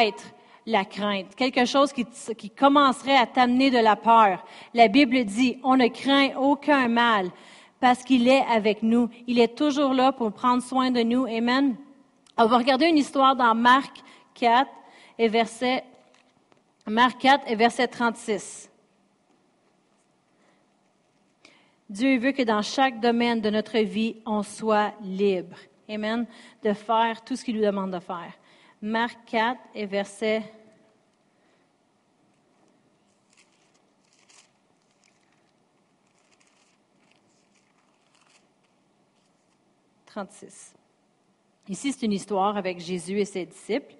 être 0.00 0.24
la 0.66 0.84
crainte, 0.84 1.34
quelque 1.34 1.64
chose 1.64 1.92
qui, 1.92 2.06
qui 2.36 2.50
commencerait 2.50 3.16
à 3.16 3.26
t'amener 3.26 3.70
de 3.70 3.78
la 3.78 3.96
peur. 3.96 4.44
La 4.74 4.88
Bible 4.88 5.24
dit, 5.24 5.58
on 5.64 5.76
ne 5.76 5.88
craint 5.88 6.36
aucun 6.36 6.88
mal 6.88 7.30
parce 7.80 8.04
qu'il 8.04 8.28
est 8.28 8.44
avec 8.44 8.82
nous. 8.82 9.08
Il 9.26 9.40
est 9.40 9.56
toujours 9.56 9.92
là 9.92 10.12
pour 10.12 10.32
prendre 10.32 10.62
soin 10.62 10.90
de 10.90 11.00
nous. 11.00 11.24
Amen. 11.24 11.76
On 12.36 12.46
va 12.46 12.58
regarder 12.58 12.86
une 12.86 12.98
histoire 12.98 13.34
dans 13.34 13.54
Marc 13.54 14.02
4 14.34 14.70
et 15.18 15.28
verset 15.28 15.82
Marc 16.86 17.20
4 17.20 17.44
et 17.46 17.54
verset 17.54 17.88
36. 17.88 18.70
Dieu 21.88 22.18
veut 22.18 22.32
que 22.32 22.42
dans 22.42 22.62
chaque 22.62 23.00
domaine 23.00 23.40
de 23.40 23.50
notre 23.50 23.78
vie, 23.78 24.16
on 24.26 24.42
soit 24.42 24.94
libre. 25.02 25.56
Amen. 25.88 26.26
De 26.62 26.72
faire 26.72 27.22
tout 27.22 27.36
ce 27.36 27.44
qu'il 27.44 27.56
nous 27.56 27.62
demande 27.62 27.92
de 27.92 28.00
faire. 28.00 28.32
Marc 28.80 29.18
4 29.26 29.60
et 29.74 29.86
verset 29.86 30.42
36. 40.06 40.74
Ici, 41.68 41.92
c'est 41.92 42.04
une 42.04 42.12
histoire 42.12 42.56
avec 42.56 42.80
Jésus 42.80 43.18
et 43.18 43.24
ses 43.24 43.46
disciples. 43.46 43.94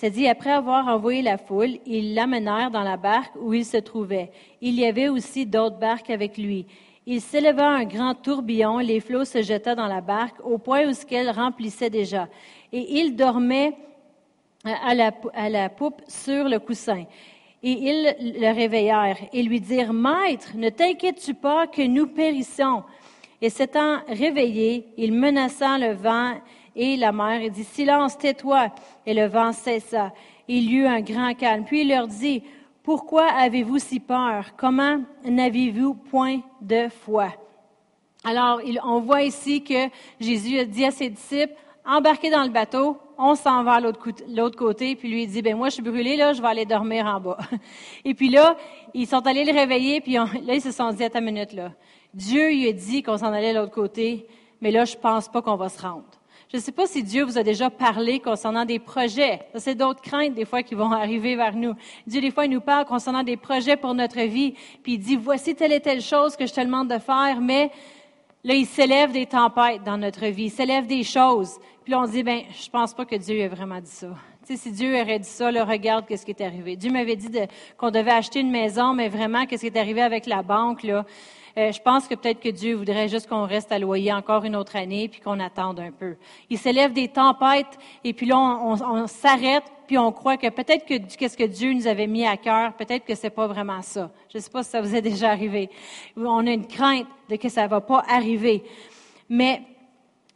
C'est 0.00 0.10
dit, 0.10 0.28
après 0.28 0.52
avoir 0.52 0.86
envoyé 0.86 1.22
la 1.22 1.38
foule, 1.38 1.78
ils 1.84 2.14
l'amenèrent 2.14 2.70
dans 2.70 2.84
la 2.84 2.96
barque 2.96 3.34
où 3.34 3.52
il 3.52 3.64
se 3.64 3.78
trouvait. 3.78 4.30
Il 4.60 4.74
y 4.74 4.86
avait 4.86 5.08
aussi 5.08 5.44
d'autres 5.44 5.80
barques 5.80 6.10
avec 6.10 6.38
lui. 6.38 6.66
Il 7.04 7.20
s'éleva 7.20 7.68
un 7.68 7.82
grand 7.82 8.14
tourbillon, 8.14 8.78
les 8.78 9.00
flots 9.00 9.24
se 9.24 9.42
jetaient 9.42 9.74
dans 9.74 9.88
la 9.88 10.00
barque 10.00 10.36
au 10.44 10.56
point 10.56 10.86
où 10.86 10.92
ce 10.92 11.04
qu'elle 11.04 11.28
remplissait 11.30 11.90
déjà. 11.90 12.28
Et 12.72 13.00
il 13.00 13.16
dormait 13.16 13.76
à 14.62 14.94
la, 14.94 15.10
à 15.34 15.48
la 15.48 15.68
poupe 15.68 16.00
sur 16.06 16.44
le 16.44 16.60
coussin. 16.60 17.04
Et 17.64 17.72
ils 17.72 18.38
le 18.40 18.54
réveillèrent 18.54 19.18
et 19.32 19.42
lui 19.42 19.60
dirent, 19.60 19.92
Maître, 19.92 20.52
ne 20.54 20.68
t'inquiètes-tu 20.68 21.34
pas 21.34 21.66
que 21.66 21.82
nous 21.82 22.06
périssons? 22.06 22.84
Et 23.42 23.50
s'étant 23.50 23.98
réveillé, 24.06 24.86
il 24.96 25.12
menaça 25.12 25.76
le 25.76 25.94
vent 25.94 26.34
et 26.78 26.96
la 26.96 27.10
mer 27.10 27.50
dit, 27.50 27.64
Silence, 27.64 28.16
tais-toi. 28.16 28.68
Et 29.04 29.12
le 29.12 29.26
vent 29.26 29.52
cessa. 29.52 30.12
Il 30.46 30.70
y 30.70 30.76
eut 30.76 30.86
un 30.86 31.00
grand 31.00 31.34
calme. 31.34 31.64
Puis 31.64 31.80
il 31.80 31.88
leur 31.88 32.06
dit, 32.06 32.42
Pourquoi 32.84 33.26
avez-vous 33.26 33.80
si 33.80 33.98
peur? 33.98 34.52
Comment 34.56 35.00
n'avez-vous 35.24 35.94
point 35.94 36.40
de 36.62 36.88
foi? 36.88 37.30
Alors, 38.24 38.60
on 38.84 39.00
voit 39.00 39.22
ici 39.22 39.62
que 39.62 39.88
Jésus 40.20 40.58
a 40.60 40.64
dit 40.64 40.84
à 40.84 40.92
ses 40.92 41.10
disciples, 41.10 41.54
embarquez 41.84 42.30
dans 42.30 42.44
le 42.44 42.50
bateau, 42.50 42.98
on 43.16 43.34
s'en 43.34 43.64
va 43.64 43.74
à 43.74 43.80
l'autre 43.80 44.56
côté, 44.56 44.94
puis 44.94 45.08
lui 45.08 45.22
il 45.24 45.28
dit, 45.28 45.42
ben 45.42 45.56
moi 45.56 45.68
je 45.68 45.74
suis 45.74 45.82
brûlé, 45.82 46.16
là, 46.16 46.32
je 46.32 46.42
vais 46.42 46.48
aller 46.48 46.66
dormir 46.66 47.06
en 47.06 47.20
bas. 47.20 47.38
Et 48.04 48.14
puis 48.14 48.28
là, 48.28 48.56
ils 48.94 49.06
sont 49.06 49.26
allés 49.26 49.44
le 49.44 49.52
réveiller, 49.52 50.00
puis 50.00 50.14
là, 50.14 50.26
ils 50.54 50.60
se 50.60 50.72
sont 50.72 50.92
dit, 50.92 51.04
à 51.04 51.10
ta 51.10 51.20
minute, 51.20 51.52
là, 51.52 51.72
Dieu 52.12 52.48
lui 52.48 52.68
a 52.68 52.72
dit 52.72 53.02
qu'on 53.02 53.18
s'en 53.18 53.32
allait 53.32 53.50
à 53.50 53.60
l'autre 53.60 53.72
côté, 53.72 54.26
mais 54.60 54.70
là, 54.70 54.84
je 54.84 54.96
pense 54.96 55.28
pas 55.28 55.40
qu'on 55.40 55.56
va 55.56 55.68
se 55.68 55.80
rendre. 55.80 56.17
Je 56.50 56.56
ne 56.56 56.62
sais 56.62 56.72
pas 56.72 56.86
si 56.86 57.02
Dieu 57.02 57.24
vous 57.24 57.36
a 57.36 57.42
déjà 57.42 57.68
parlé 57.68 58.20
concernant 58.20 58.64
des 58.64 58.78
projets. 58.78 59.40
C'est 59.56 59.74
d'autres 59.74 60.00
craintes 60.00 60.32
des 60.32 60.46
fois 60.46 60.62
qui 60.62 60.74
vont 60.74 60.90
arriver 60.92 61.36
vers 61.36 61.54
nous. 61.54 61.74
Dieu, 62.06 62.22
des 62.22 62.30
fois, 62.30 62.46
il 62.46 62.50
nous 62.50 62.62
parle 62.62 62.86
concernant 62.86 63.22
des 63.22 63.36
projets 63.36 63.76
pour 63.76 63.92
notre 63.92 64.20
vie, 64.20 64.54
puis 64.82 64.94
il 64.94 64.98
dit, 64.98 65.16
voici 65.16 65.54
telle 65.54 65.74
et 65.74 65.80
telle 65.80 66.00
chose 66.00 66.36
que 66.36 66.46
je 66.46 66.54
te 66.54 66.60
demande 66.62 66.88
de 66.88 66.98
faire, 66.98 67.42
mais 67.42 67.70
là, 68.44 68.54
il 68.54 68.64
s'élève 68.64 69.12
des 69.12 69.26
tempêtes 69.26 69.84
dans 69.84 69.98
notre 69.98 70.24
vie, 70.24 70.44
il 70.44 70.50
s'élève 70.50 70.86
des 70.86 71.02
choses. 71.02 71.58
Puis 71.84 71.92
là, 71.92 72.00
on 72.00 72.06
dit, 72.06 72.22
ben, 72.22 72.40
je 72.50 72.70
pense 72.70 72.94
pas 72.94 73.04
que 73.04 73.16
Dieu 73.16 73.40
ait 73.40 73.48
vraiment 73.48 73.80
dit 73.82 73.90
ça. 73.90 74.08
Tu 74.46 74.56
si 74.56 74.72
Dieu 74.72 74.98
aurait 74.98 75.18
dit 75.18 75.28
ça, 75.28 75.52
là, 75.52 75.66
regarde 75.66 76.06
qu'est-ce 76.06 76.24
qui 76.24 76.30
est 76.30 76.40
arrivé. 76.40 76.76
Dieu 76.76 76.90
m'avait 76.90 77.16
dit 77.16 77.28
qu'on 77.76 77.90
devait 77.90 78.12
acheter 78.12 78.40
une 78.40 78.50
maison, 78.50 78.94
mais 78.94 79.10
vraiment, 79.10 79.44
qu'est-ce 79.44 79.66
qui 79.66 79.66
est 79.66 79.78
arrivé 79.78 80.00
avec 80.00 80.24
la 80.24 80.42
banque, 80.42 80.82
là? 80.82 81.04
Euh, 81.58 81.72
je 81.72 81.80
pense 81.80 82.06
que 82.06 82.14
peut-être 82.14 82.38
que 82.38 82.50
Dieu 82.50 82.76
voudrait 82.76 83.08
juste 83.08 83.28
qu'on 83.28 83.44
reste 83.44 83.72
à 83.72 83.80
loyer 83.80 84.12
encore 84.12 84.44
une 84.44 84.54
autre 84.54 84.76
année, 84.76 85.08
puis 85.08 85.20
qu'on 85.20 85.40
attende 85.40 85.80
un 85.80 85.90
peu. 85.90 86.14
Il 86.50 86.56
s'élève 86.56 86.92
des 86.92 87.08
tempêtes, 87.08 87.76
et 88.04 88.12
puis 88.12 88.26
là, 88.26 88.38
on, 88.38 89.06
s'arrête, 89.08 89.64
puis 89.88 89.98
on 89.98 90.12
croit 90.12 90.36
que 90.36 90.48
peut-être 90.50 90.86
que 90.86 90.94
qu'est-ce 91.16 91.36
que 91.36 91.42
Dieu 91.42 91.72
nous 91.72 91.88
avait 91.88 92.06
mis 92.06 92.24
à 92.24 92.36
cœur, 92.36 92.74
peut-être 92.74 93.04
que 93.04 93.16
c'est 93.16 93.30
pas 93.30 93.48
vraiment 93.48 93.82
ça. 93.82 94.08
Je 94.32 94.38
ne 94.38 94.42
sais 94.42 94.50
pas 94.50 94.62
si 94.62 94.70
ça 94.70 94.80
vous 94.80 94.94
est 94.94 95.02
déjà 95.02 95.30
arrivé. 95.30 95.68
On 96.16 96.46
a 96.46 96.52
une 96.52 96.66
crainte 96.66 97.08
de 97.28 97.34
que 97.34 97.48
ça 97.48 97.66
va 97.66 97.80
pas 97.80 98.04
arriver. 98.08 98.62
Mais 99.28 99.62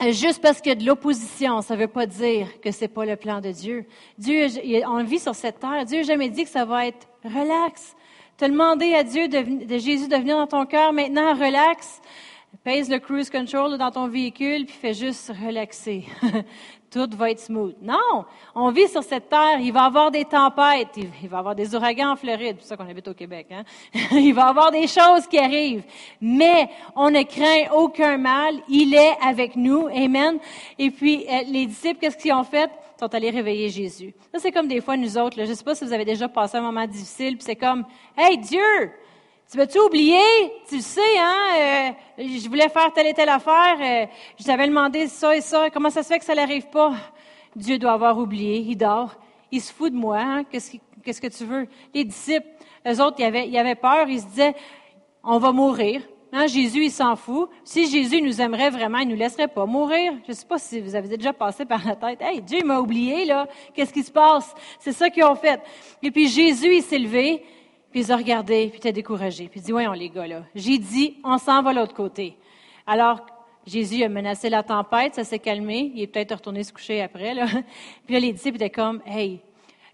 euh, 0.03 0.11
Juste 0.11 0.43
parce 0.43 0.61
qu'il 0.61 0.71
y 0.71 0.73
a 0.73 0.79
de 0.79 0.85
l'opposition, 0.85 1.61
ça 1.61 1.77
ne 1.77 1.83
veut 1.83 1.89
pas 1.89 2.07
dire 2.07 2.61
que 2.61 2.73
c'est 2.73 2.89
pas 2.89 3.05
le 3.05 3.15
plan 3.15 3.41
de 3.41 3.53
Dieu. 3.53 3.87
Dieu, 4.19 4.49
on 4.89 5.05
vit 5.05 5.21
sur 5.21 5.37
cette 5.37 5.61
terre. 5.61 5.85
Dieu 5.85 5.99
n'a 5.99 6.03
jamais 6.03 6.31
dit 6.31 6.43
que 6.43 6.51
ça 6.51 6.65
va 6.65 6.89
être 6.89 7.07
relax. 7.23 7.95
Tu 8.43 8.47
as 8.47 8.49
demandé 8.49 8.93
à 8.97 9.05
Dieu, 9.05 9.29
de, 9.29 9.79
Jésus, 9.79 10.09
de 10.09 10.17
venir 10.17 10.37
dans 10.37 10.49
ton 10.49 10.67
cœur. 10.67 10.93
Maintenant, 10.93 11.33
relax. 11.33 12.01
Pèse 12.65 12.91
le 12.91 12.99
cruise 12.99 13.31
control 13.31 13.79
dans 13.79 13.93
ton 13.93 14.09
véhicule, 14.09 14.67
puis 14.67 14.75
fais 14.75 14.95
juste 14.95 15.33
relaxer. 15.47 16.07
Tout 16.91 17.09
va 17.17 17.31
être 17.31 17.39
smooth. 17.39 17.77
Non, 17.81 18.25
on 18.57 18.73
vit 18.73 18.89
sur 18.89 19.05
cette 19.05 19.29
terre, 19.29 19.61
il 19.61 19.73
va 19.73 19.85
y 19.85 19.87
avoir 19.87 20.11
des 20.11 20.25
tempêtes, 20.25 20.89
il 20.97 21.29
va 21.29 21.37
y 21.37 21.39
avoir 21.39 21.55
des 21.55 21.73
ouragans 21.73 22.15
en 22.15 22.17
Floride, 22.17 22.41
c'est 22.49 22.55
pour 22.55 22.65
ça 22.67 22.77
qu'on 22.77 22.91
habite 22.91 23.07
au 23.07 23.15
Québec. 23.15 23.47
Hein? 23.53 23.63
il 24.11 24.35
va 24.35 24.47
y 24.47 24.51
avoir 24.51 24.73
des 24.73 24.89
choses 24.89 25.29
qui 25.31 25.39
arrivent, 25.39 25.85
mais 26.21 26.69
on 26.97 27.11
ne 27.11 27.23
craint 27.23 27.73
aucun 27.77 28.19
mal, 28.19 28.57
il 28.69 28.93
est 28.93 29.17
avec 29.25 29.55
nous. 29.55 29.87
Amen. 29.87 30.41
Et 30.81 30.91
puis, 30.91 31.27
euh, 31.31 31.43
les 31.47 31.67
disciples, 31.67 32.01
qu'est-ce 32.01 32.17
qu'ils 32.17 32.33
ont 32.33 32.43
fait? 32.43 32.69
Sont 33.03 33.13
allés 33.17 33.31
réveiller 33.31 33.69
Jésus. 33.69 34.15
Ça, 34.33 34.39
c'est 34.39 34.53
comme 34.53 34.69
des 34.69 34.81
fois 34.81 34.97
nous 34.97 35.19
autres. 35.19 35.37
Je 35.37 35.51
ne 35.51 35.55
sais 35.57 35.65
pas 35.65 35.75
si 35.75 35.85
vous 35.85 35.93
avez 35.93 36.05
déjà 36.05 36.29
passé 36.29 36.59
un 36.59 36.61
moment 36.61 36.87
difficile, 36.87 37.37
puis 37.37 37.45
c'est 37.45 37.57
comme, 37.57 37.85
Hey 38.17 38.39
Dieu, 38.39 38.93
tu 39.51 39.57
vas-tu 39.57 39.81
oublier? 39.81 40.23
Tu 40.69 40.77
le 40.77 40.83
sais, 40.83 41.19
hein? 41.19 41.95
Euh, 42.21 42.25
je 42.25 42.49
voulais 42.49 42.69
faire 42.69 42.93
telle 42.93 43.09
et 43.09 43.13
telle 43.13 43.31
affaire. 43.31 43.77
Euh, 43.81 44.07
je 44.39 44.45
t'avais 44.45 44.69
demandé 44.69 45.09
ça 45.09 45.37
et 45.37 45.41
ça. 45.41 45.69
Comment 45.71 45.91
ça 45.91 46.05
se 46.05 46.11
fait 46.11 46.21
que 46.21 46.25
ça 46.25 46.37
n'arrive 46.37 46.69
pas? 46.69 46.93
Dieu 47.57 47.77
doit 47.77 47.95
avoir 47.95 48.17
oublié. 48.17 48.59
Il 48.59 48.77
dort. 48.77 49.17
Il 49.51 49.61
se 49.61 49.73
fout 49.73 49.93
de 49.93 49.99
moi. 49.99 50.21
Hein? 50.21 50.45
Qu'est-ce, 50.45 51.21
que 51.21 51.27
tu 51.27 51.45
veux? 51.45 51.67
Les 51.93 52.05
disciples, 52.05 52.47
eux 52.87 53.01
autres, 53.03 53.17
ils 53.19 53.35
ils 53.49 53.59
avaient 53.59 53.75
peur. 53.75 54.09
Ils 54.09 54.21
se 54.21 54.27
disaient, 54.27 54.55
on 55.25 55.39
va 55.39 55.51
mourir. 55.51 56.03
Hein? 56.33 56.47
Jésus, 56.47 56.85
il 56.85 56.91
s'en 56.91 57.15
fout. 57.15 57.51
Si 57.63 57.91
Jésus 57.91 58.23
nous 58.23 58.41
aimerait 58.41 58.71
vraiment, 58.71 58.99
il 58.99 59.09
nous 59.09 59.17
laisserait 59.17 59.49
pas 59.49 59.67
mourir. 59.67 60.15
Je 60.25 60.31
ne 60.31 60.35
sais 60.35 60.47
pas 60.47 60.59
si 60.59 60.81
vous 60.81 60.95
avez 60.95 61.17
déjà 61.17 61.33
passé 61.33 61.65
par 61.65 61.87
la 61.87 61.95
tête. 61.95 62.23
Hey, 62.23 62.41
Dieu 62.41 62.65
m'a 62.65 62.79
oublié, 62.81 63.25
là. 63.25 63.47
Qu'est-ce 63.75 63.93
qui 63.93 64.03
se 64.03 64.11
passe? 64.11 64.55
C'est 64.79 64.93
ça 64.93 65.11
qu'ils 65.11 65.25
ont 65.25 65.35
fait. 65.35 65.61
Et 66.03 66.11
puis 66.11 66.29
Jésus, 66.29 66.75
il 66.75 66.83
s'est 66.83 66.99
levé. 66.99 67.45
Puis 67.91 68.01
ils 68.01 68.13
ont 68.13 68.17
regardé, 68.17 68.69
puis 68.69 68.81
t'es 68.81 68.93
découragé. 68.93 69.49
Puis 69.49 69.61
il 69.61 69.63
dit, 69.65 69.73
voyons 69.73 69.93
les 69.93 70.09
gars, 70.09 70.27
là. 70.27 70.43
J'ai 70.55 70.79
dit, 70.79 71.19
on 71.23 71.37
s'en 71.37 71.63
va 71.63 71.75
l'autre 71.75 71.93
côté. 71.93 72.39
Alors, 72.87 73.21
Jésus 73.67 74.03
a 74.03 74.09
menacé 74.09 74.49
la 74.49 74.63
tempête, 74.63 75.15
ça 75.15 75.25
s'est 75.25 75.39
calmé. 75.39 75.93
Il 75.95 76.03
est 76.03 76.07
peut-être 76.07 76.35
retourné 76.37 76.65
se 76.65 76.73
coucher 76.73 77.03
après, 77.03 77.35
là. 77.35 77.45
Puis 78.07 78.15
là, 78.15 78.21
les 78.21 78.33
disciples 78.33 78.57
étaient 78.57 78.71
comme, 78.71 79.03
hey, 79.07 79.41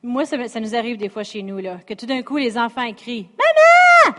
moi, 0.03 0.25
ça, 0.25 0.37
nous 0.61 0.75
arrive 0.77 0.97
des 0.97 1.09
fois 1.09 1.25
chez 1.25 1.43
nous, 1.43 1.59
là, 1.59 1.79
que 1.85 1.95
tout 1.95 2.07
d'un 2.07 2.23
coup, 2.23 2.37
les 2.37 2.57
enfants 2.57 2.93
crient, 2.93 3.29
Maman! 3.37 4.17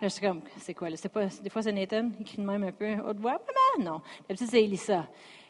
Là, 0.00 0.08
je 0.08 0.08
suis 0.08 0.20
comme, 0.20 0.42
c'est 0.58 0.74
quoi, 0.74 0.90
là? 0.90 0.96
C'est 0.96 1.08
pas, 1.08 1.26
des 1.26 1.50
fois, 1.50 1.62
c'est 1.62 1.72
Nathan, 1.72 2.10
il 2.18 2.24
crie 2.24 2.38
de 2.38 2.46
même 2.46 2.64
un 2.64 2.72
peu, 2.72 2.94
haute 3.06 3.18
voix, 3.18 3.32
Maman! 3.78 3.90
Non. 3.90 4.00
D'habitude, 4.28 4.48
c'est 4.50 4.62
Elissa. 4.62 5.06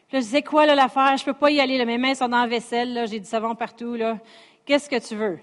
Puis 0.07 0.17
là, 0.17 0.19
je 0.19 0.25
disais, 0.25 0.41
quoi, 0.43 0.65
là, 0.65 0.75
l'affaire? 0.75 1.17
Je 1.17 1.25
peux 1.25 1.33
pas 1.33 1.49
y 1.49 1.59
aller, 1.59 1.77
là. 1.77 1.85
Mes 1.85 1.97
mains 1.97 2.13
sont 2.13 2.27
dans 2.27 2.41
la 2.41 2.47
vaisselle, 2.47 2.93
là. 2.93 3.05
J'ai 3.05 3.19
du 3.19 3.25
savon 3.25 3.55
partout, 3.55 3.95
là. 3.95 4.19
Qu'est-ce 4.65 4.89
que 4.89 4.99
tu 5.07 5.15
veux? 5.15 5.39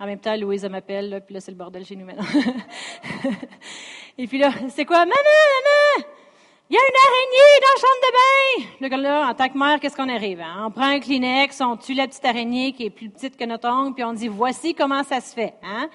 En 0.00 0.06
même 0.06 0.20
temps, 0.20 0.36
Louise 0.36 0.64
m'appelle, 0.64 1.22
puis 1.26 1.34
là, 1.34 1.40
c'est 1.40 1.50
le 1.50 1.56
bordel 1.56 1.84
chez 1.84 1.96
nous 1.96 2.06
maintenant. 2.06 2.24
et 4.18 4.26
puis 4.26 4.38
là, 4.38 4.50
c'est 4.68 4.84
quoi? 4.84 4.98
Maman, 4.98 5.12
maman! 5.12 6.06
Il 6.70 6.74
y 6.74 6.76
a 6.76 6.80
une 6.80 6.96
araignée 7.06 7.60
dans 7.62 7.74
la 7.74 7.80
chambre 7.80 8.02
de 8.02 8.86
bain! 8.86 8.88
Gars 8.88 8.96
là, 8.98 9.30
en 9.30 9.34
tant 9.34 9.48
que 9.48 9.58
mère, 9.58 9.80
qu'est-ce 9.80 9.96
qu'on 9.96 10.08
arrive? 10.08 10.40
Hein? 10.40 10.66
On 10.66 10.70
prend 10.70 10.84
un 10.84 11.00
Kleenex, 11.00 11.60
on 11.62 11.76
tue 11.78 11.94
la 11.94 12.06
petite 12.06 12.24
araignée 12.26 12.72
qui 12.72 12.84
est 12.84 12.90
plus 12.90 13.08
petite 13.08 13.36
que 13.38 13.44
notre 13.44 13.68
ongle, 13.68 13.94
puis 13.94 14.04
on 14.04 14.12
dit, 14.12 14.28
voici 14.28 14.74
comment 14.74 15.02
ça 15.02 15.20
se 15.20 15.34
fait. 15.34 15.54
Hein? 15.62 15.88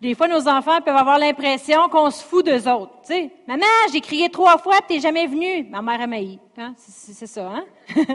Des 0.00 0.14
fois, 0.14 0.28
nos 0.28 0.46
enfants 0.46 0.80
peuvent 0.80 0.96
avoir 0.96 1.18
l'impression 1.18 1.88
qu'on 1.88 2.08
se 2.12 2.22
fout 2.22 2.46
d'eux 2.46 2.68
autres. 2.68 2.92
Tu 3.04 3.14
sais, 3.14 3.30
maman, 3.48 3.66
j'ai 3.92 4.00
crié 4.00 4.28
trois 4.28 4.56
fois, 4.56 4.76
tu 4.76 4.94
t'es 4.94 5.00
jamais 5.00 5.26
venue. 5.26 5.64
Ma 5.68 5.82
mère 5.82 6.00
a 6.00 6.06
mailli. 6.06 6.38
Hein? 6.56 6.74
C'est 6.76 7.26
ça, 7.26 7.48
hein? 7.48 7.64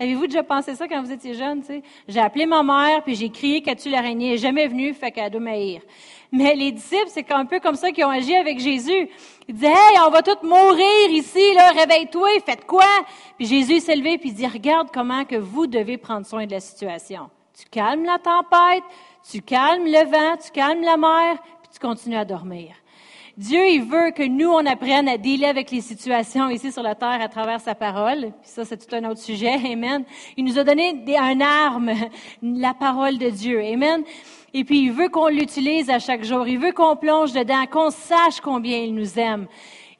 Avez-vous 0.00 0.26
déjà 0.26 0.42
pensé 0.42 0.74
ça 0.74 0.86
quand 0.86 1.02
vous 1.02 1.10
étiez 1.10 1.32
jeune? 1.32 1.62
Tu? 1.62 1.80
J'ai 2.06 2.20
appelé 2.20 2.44
ma 2.44 2.62
mère, 2.62 3.02
puis 3.02 3.14
j'ai 3.14 3.30
crié 3.30 3.62
qu'as-tu 3.62 3.88
l'araignée? 3.88 4.32
Elle 4.32 4.38
jamais 4.38 4.66
venue, 4.66 4.92
fait 4.92 5.10
qu'elle 5.10 5.30
doit 5.30 5.40
maillir. 5.40 5.80
Mais 6.30 6.54
les 6.54 6.70
disciples, 6.70 7.08
c'est 7.08 7.32
un 7.32 7.46
peu 7.46 7.60
comme 7.60 7.76
ça 7.76 7.92
qu'ils 7.92 8.04
ont 8.04 8.10
agi 8.10 8.36
avec 8.36 8.58
Jésus. 8.58 9.08
Ils 9.48 9.54
disaient, 9.54 9.68
hey, 9.68 9.98
on 10.06 10.10
va 10.10 10.20
tous 10.20 10.46
mourir 10.46 11.10
ici, 11.10 11.54
là, 11.54 11.70
réveille-toi, 11.70 12.28
faites 12.44 12.66
quoi? 12.66 12.84
Puis 13.38 13.46
Jésus 13.46 13.80
s'est 13.80 13.96
levé, 13.96 14.18
puis 14.18 14.30
il 14.30 14.34
dit, 14.34 14.46
regarde 14.46 14.88
comment 14.92 15.24
que 15.24 15.36
vous 15.36 15.66
devez 15.66 15.96
prendre 15.96 16.26
soin 16.26 16.44
de 16.44 16.50
la 16.50 16.60
situation. 16.60 17.30
Tu 17.58 17.66
calmes 17.70 18.04
la 18.04 18.18
tempête, 18.18 18.82
tu 19.30 19.42
calmes 19.42 19.84
le 19.84 20.10
vent, 20.10 20.36
tu 20.36 20.50
calmes 20.50 20.82
la 20.82 20.96
mer, 20.96 21.38
puis 21.62 21.70
tu 21.72 21.78
continues 21.78 22.16
à 22.16 22.24
dormir. 22.24 22.74
Dieu, 23.36 23.66
il 23.66 23.82
veut 23.84 24.10
que 24.10 24.22
nous, 24.22 24.50
on 24.50 24.66
apprenne 24.66 25.08
à 25.08 25.16
dealer 25.16 25.46
avec 25.46 25.70
les 25.70 25.80
situations 25.80 26.50
ici 26.50 26.70
sur 26.70 26.82
la 26.82 26.94
terre 26.94 27.18
à 27.22 27.28
travers 27.28 27.60
sa 27.60 27.74
parole. 27.74 28.32
Puis 28.42 28.50
ça, 28.50 28.66
c'est 28.66 28.76
tout 28.76 28.94
un 28.94 29.08
autre 29.08 29.20
sujet. 29.20 29.54
Amen. 29.72 30.04
Il 30.36 30.44
nous 30.44 30.58
a 30.58 30.64
donné 30.64 30.92
des, 30.92 31.16
un 31.16 31.40
arme, 31.40 31.92
la 32.42 32.74
parole 32.74 33.16
de 33.16 33.30
Dieu. 33.30 33.62
Amen. 33.64 34.04
Et 34.52 34.64
puis, 34.64 34.82
il 34.82 34.92
veut 34.92 35.08
qu'on 35.08 35.28
l'utilise 35.28 35.88
à 35.88 35.98
chaque 35.98 36.24
jour. 36.24 36.46
Il 36.46 36.58
veut 36.58 36.72
qu'on 36.72 36.94
plonge 36.94 37.32
dedans, 37.32 37.64
qu'on 37.70 37.90
sache 37.90 38.38
combien 38.42 38.76
il 38.76 38.94
nous 38.94 39.18
aime. 39.18 39.46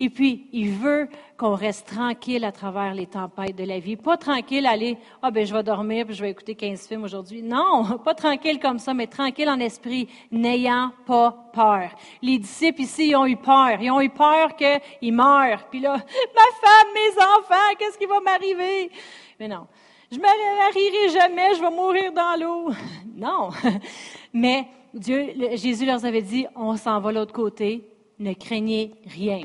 Et 0.02 0.10
puis, 0.10 0.48
il 0.52 0.72
veut 0.72 1.08
qu'on 1.36 1.54
reste 1.54 1.86
tranquille 1.86 2.44
à 2.44 2.50
travers 2.50 2.92
les 2.92 3.06
tempêtes 3.06 3.54
de 3.54 3.62
la 3.62 3.78
vie. 3.78 3.94
Pas 3.94 4.16
tranquille, 4.16 4.66
aller, 4.66 4.98
ah 5.22 5.30
ben 5.30 5.46
je 5.46 5.54
vais 5.54 5.62
dormir 5.62 6.06
puis 6.06 6.16
je 6.16 6.22
vais 6.22 6.30
écouter 6.30 6.56
15 6.56 6.88
films 6.88 7.04
aujourd'hui. 7.04 7.40
Non, 7.40 7.84
pas 8.04 8.12
tranquille 8.12 8.58
comme 8.58 8.80
ça, 8.80 8.94
mais 8.94 9.06
tranquille 9.06 9.48
en 9.48 9.60
esprit, 9.60 10.08
n'ayant 10.32 10.90
pas 11.06 11.50
peur. 11.52 11.90
Les 12.20 12.38
disciples 12.38 12.80
ici, 12.80 13.10
ils 13.10 13.14
ont 13.14 13.26
eu 13.26 13.36
peur. 13.36 13.80
Ils 13.80 13.92
ont 13.92 14.00
eu 14.00 14.08
peur 14.08 14.56
qu'ils 14.56 15.14
meurent. 15.14 15.68
Puis 15.70 15.78
là, 15.78 15.92
ma 15.92 15.98
femme, 15.98 16.88
mes 16.94 17.22
enfants, 17.22 17.74
qu'est-ce 17.78 17.96
qui 17.96 18.06
va 18.06 18.18
m'arriver? 18.18 18.90
Mais 19.38 19.46
non. 19.46 19.68
Je 20.10 20.16
ne 20.16 20.20
marierai 20.20 21.10
jamais, 21.10 21.54
je 21.54 21.60
vais 21.60 21.70
mourir 21.70 22.12
dans 22.12 22.40
l'eau. 22.40 22.72
Non. 23.14 23.50
Mais 24.32 24.66
Dieu, 24.92 25.32
Jésus 25.54 25.86
leur 25.86 26.04
avait 26.04 26.22
dit, 26.22 26.44
on 26.56 26.76
s'en 26.76 26.98
va 26.98 27.12
l'autre 27.12 27.32
côté, 27.32 27.86
ne 28.18 28.32
craignez 28.32 28.94
rien. 29.06 29.42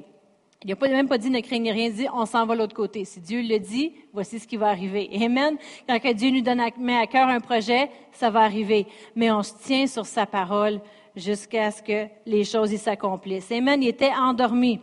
Il 0.67 0.75
n'a 0.75 0.89
même 0.89 1.07
pas 1.07 1.17
dit 1.17 1.29
ne 1.29 1.39
craignez 1.39 1.71
rien, 1.71 1.85
il 1.85 1.93
dit 1.93 2.07
on 2.13 2.25
s'en 2.25 2.45
va 2.45 2.53
l'autre 2.53 2.75
côté. 2.75 3.05
Si 3.05 3.21
Dieu 3.21 3.41
le 3.41 3.57
dit, 3.57 3.93
voici 4.11 4.37
ce 4.37 4.45
qui 4.45 4.57
va 4.57 4.67
arriver. 4.67 5.09
Amen. 5.23 5.57
Quand 5.87 6.13
Dieu 6.13 6.29
nous 6.29 6.41
donne 6.41 6.59
à, 6.59 6.67
met 6.77 6.97
à 6.97 7.07
cœur 7.07 7.29
un 7.29 7.39
projet, 7.39 7.89
ça 8.11 8.29
va 8.29 8.41
arriver. 8.41 8.85
Mais 9.15 9.31
on 9.31 9.43
se 9.43 9.53
tient 9.63 9.87
sur 9.87 10.05
sa 10.05 10.25
parole 10.25 10.81
jusqu'à 11.15 11.71
ce 11.71 11.81
que 11.81 12.07
les 12.25 12.43
choses 12.43 12.75
s'accomplissent. 12.75 13.49
Amen. 13.49 13.81
Il 13.81 13.87
était 13.87 14.11
endormi. 14.11 14.81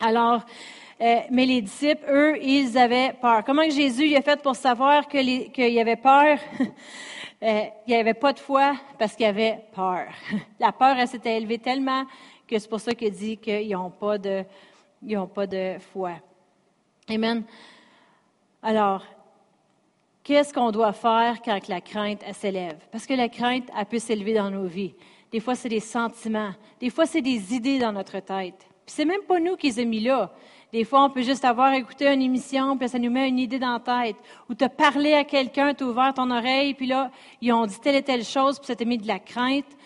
Alors, 0.00 0.42
euh, 1.00 1.20
mais 1.30 1.46
les 1.46 1.62
disciples, 1.62 2.04
eux, 2.10 2.36
ils 2.42 2.76
avaient 2.76 3.14
peur. 3.18 3.42
Comment 3.44 3.68
Jésus 3.70 4.08
il 4.08 4.16
a 4.16 4.22
fait 4.22 4.42
pour 4.42 4.54
savoir 4.54 5.08
qu'il 5.08 5.50
y 5.56 5.80
avait 5.80 5.96
peur? 5.96 6.36
euh, 7.42 7.60
il 7.86 7.90
n'y 7.90 7.96
avait 7.96 8.12
pas 8.12 8.34
de 8.34 8.38
foi 8.38 8.74
parce 8.98 9.16
qu'il 9.16 9.24
avait 9.24 9.60
peur. 9.74 10.08
La 10.60 10.72
peur, 10.72 10.94
elle 10.98 11.08
s'était 11.08 11.38
élevée 11.38 11.58
tellement 11.58 12.04
que 12.46 12.58
c'est 12.58 12.68
pour 12.68 12.80
ça 12.80 12.94
qu'il 12.94 13.12
dit 13.12 13.38
qu'ils 13.38 13.70
n'ont 13.70 13.90
pas 13.90 14.18
de 14.18 14.44
ils 15.02 15.16
n'ont 15.16 15.26
pas 15.26 15.46
de 15.46 15.76
foi. 15.92 16.12
Amen. 17.08 17.44
Alors, 18.62 19.04
qu'est-ce 20.22 20.52
qu'on 20.52 20.70
doit 20.70 20.92
faire 20.92 21.40
quand 21.42 21.68
la 21.68 21.80
crainte 21.80 22.24
s'élève? 22.32 22.78
Parce 22.90 23.06
que 23.06 23.14
la 23.14 23.28
crainte, 23.28 23.68
elle 23.78 23.86
peut 23.86 23.98
s'élever 23.98 24.34
dans 24.34 24.50
nos 24.50 24.66
vies. 24.66 24.94
Des 25.30 25.40
fois, 25.40 25.54
c'est 25.54 25.68
des 25.68 25.80
sentiments. 25.80 26.52
Des 26.80 26.90
fois, 26.90 27.06
c'est 27.06 27.20
des 27.20 27.54
idées 27.54 27.78
dans 27.78 27.92
notre 27.92 28.20
tête. 28.20 28.66
Puis 28.86 28.94
c'est 28.94 29.04
même 29.04 29.22
pas 29.22 29.40
nous 29.40 29.56
qui 29.56 29.68
les 29.68 29.80
avons 29.80 29.88
mis 29.88 30.00
là. 30.00 30.32
Des 30.72 30.84
fois, 30.84 31.04
on 31.04 31.10
peut 31.10 31.22
juste 31.22 31.44
avoir 31.44 31.72
écouté 31.74 32.12
une 32.12 32.22
émission, 32.22 32.76
puis 32.76 32.88
ça 32.88 32.98
nous 32.98 33.10
met 33.10 33.28
une 33.28 33.38
idée 33.38 33.58
dans 33.58 33.72
la 33.72 33.80
tête. 33.80 34.16
Ou 34.48 34.54
te 34.54 34.66
parler 34.66 35.14
à 35.14 35.24
quelqu'un, 35.24 35.74
tu 35.74 35.84
ouvert 35.84 36.12
ton 36.12 36.30
oreille, 36.30 36.74
puis 36.74 36.86
là, 36.86 37.10
ils 37.40 37.52
ont 37.52 37.66
dit 37.66 37.78
telle 37.80 37.96
et 37.96 38.02
telle 38.02 38.24
chose, 38.24 38.58
puis 38.58 38.66
ça 38.66 38.76
t'a 38.76 38.84
mis 38.84 38.98
de 38.98 39.06
la 39.06 39.18
crainte. 39.18 39.76